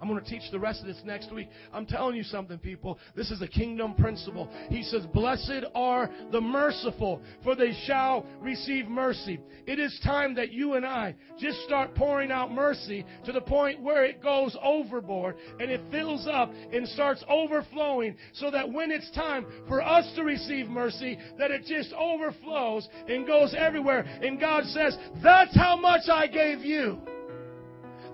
I'm 0.00 0.08
going 0.08 0.22
to 0.22 0.28
teach 0.28 0.50
the 0.50 0.58
rest 0.58 0.80
of 0.80 0.86
this 0.86 1.00
next 1.04 1.32
week. 1.32 1.48
I'm 1.72 1.86
telling 1.86 2.16
you 2.16 2.22
something, 2.22 2.58
people. 2.58 2.98
This 3.14 3.30
is 3.30 3.42
a 3.42 3.48
kingdom 3.48 3.94
principle. 3.94 4.48
He 4.68 4.82
says, 4.82 5.04
Blessed 5.12 5.64
are 5.74 6.10
the 6.32 6.40
merciful, 6.40 7.20
for 7.44 7.54
they 7.54 7.72
shall 7.86 8.24
receive 8.40 8.88
mercy. 8.88 9.40
It 9.66 9.78
is 9.78 9.98
time 10.02 10.34
that 10.36 10.52
you 10.52 10.74
and 10.74 10.86
I 10.86 11.14
just 11.38 11.62
start 11.64 11.94
pouring 11.94 12.30
out 12.30 12.50
mercy 12.50 13.04
to 13.26 13.32
the 13.32 13.40
point 13.40 13.82
where 13.82 14.04
it 14.04 14.22
goes 14.22 14.56
overboard 14.62 15.36
and 15.58 15.70
it 15.70 15.80
fills 15.90 16.26
up 16.26 16.52
and 16.72 16.88
starts 16.88 17.22
overflowing 17.28 18.16
so 18.32 18.50
that 18.50 18.70
when 18.70 18.90
it's 18.90 19.10
time 19.12 19.46
for 19.68 19.82
us 19.82 20.10
to 20.16 20.24
receive 20.24 20.68
mercy, 20.68 21.18
that 21.38 21.50
it 21.50 21.66
just 21.66 21.92
overflows 21.92 22.88
and 23.06 23.26
goes 23.26 23.54
everywhere. 23.56 24.00
And 24.22 24.40
God 24.40 24.64
says, 24.64 24.96
That's 25.22 25.54
how 25.54 25.76
much 25.76 26.02
I 26.10 26.26
gave 26.26 26.60
you. 26.60 27.00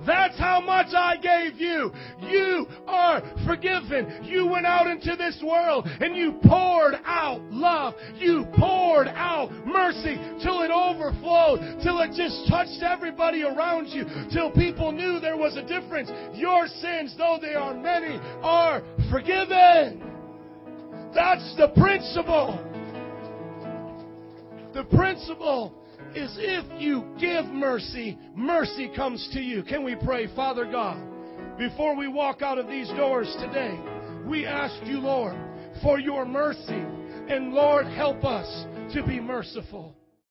That's 0.06 0.38
how 0.38 0.60
much 0.60 0.94
I 0.94 1.16
gave 1.16 1.60
you. 1.60 1.92
You 2.20 2.66
are 2.86 3.22
forgiven. 3.44 4.24
You 4.24 4.46
went 4.46 4.66
out 4.66 4.86
into 4.86 5.16
this 5.16 5.42
world 5.44 5.86
and 5.86 6.16
you 6.16 6.38
poured 6.44 6.94
out 7.04 7.42
love. 7.50 7.94
You 8.14 8.46
poured 8.56 9.08
out 9.08 9.50
mercy 9.66 10.16
till 10.42 10.62
it 10.62 10.70
overflowed, 10.70 11.80
till 11.82 12.00
it 12.00 12.12
just 12.16 12.48
touched 12.48 12.82
everybody 12.82 13.42
around 13.42 13.88
you, 13.88 14.04
till 14.32 14.50
people 14.50 14.92
knew 14.92 15.18
there 15.20 15.36
was 15.36 15.56
a 15.56 15.62
difference. 15.62 16.10
Your 16.34 16.66
sins, 16.68 17.14
though 17.18 17.38
they 17.40 17.54
are 17.54 17.74
many, 17.74 18.18
are 18.42 18.82
forgiven. 19.10 20.02
That's 21.14 21.56
the 21.56 21.68
principle. 21.76 22.62
The 24.74 24.84
principle 24.84 25.72
is 26.16 26.34
if 26.38 26.80
you 26.80 27.04
give 27.20 27.44
mercy, 27.46 28.18
mercy 28.34 28.90
comes 28.96 29.28
to 29.34 29.40
you. 29.40 29.62
Can 29.62 29.84
we 29.84 29.94
pray, 29.94 30.34
Father 30.34 30.64
God, 30.64 30.98
before 31.58 31.94
we 31.94 32.08
walk 32.08 32.42
out 32.42 32.58
of 32.58 32.68
these 32.68 32.88
doors 32.90 33.34
today, 33.38 33.78
we 34.26 34.46
ask 34.46 34.74
you, 34.86 34.98
Lord, 34.98 35.36
for 35.82 36.00
your 36.00 36.24
mercy. 36.24 36.82
And 37.28 37.52
Lord, 37.52 37.86
help 37.86 38.24
us 38.24 38.64
to 38.94 39.02
be 39.04 39.20
merciful. 39.20 39.94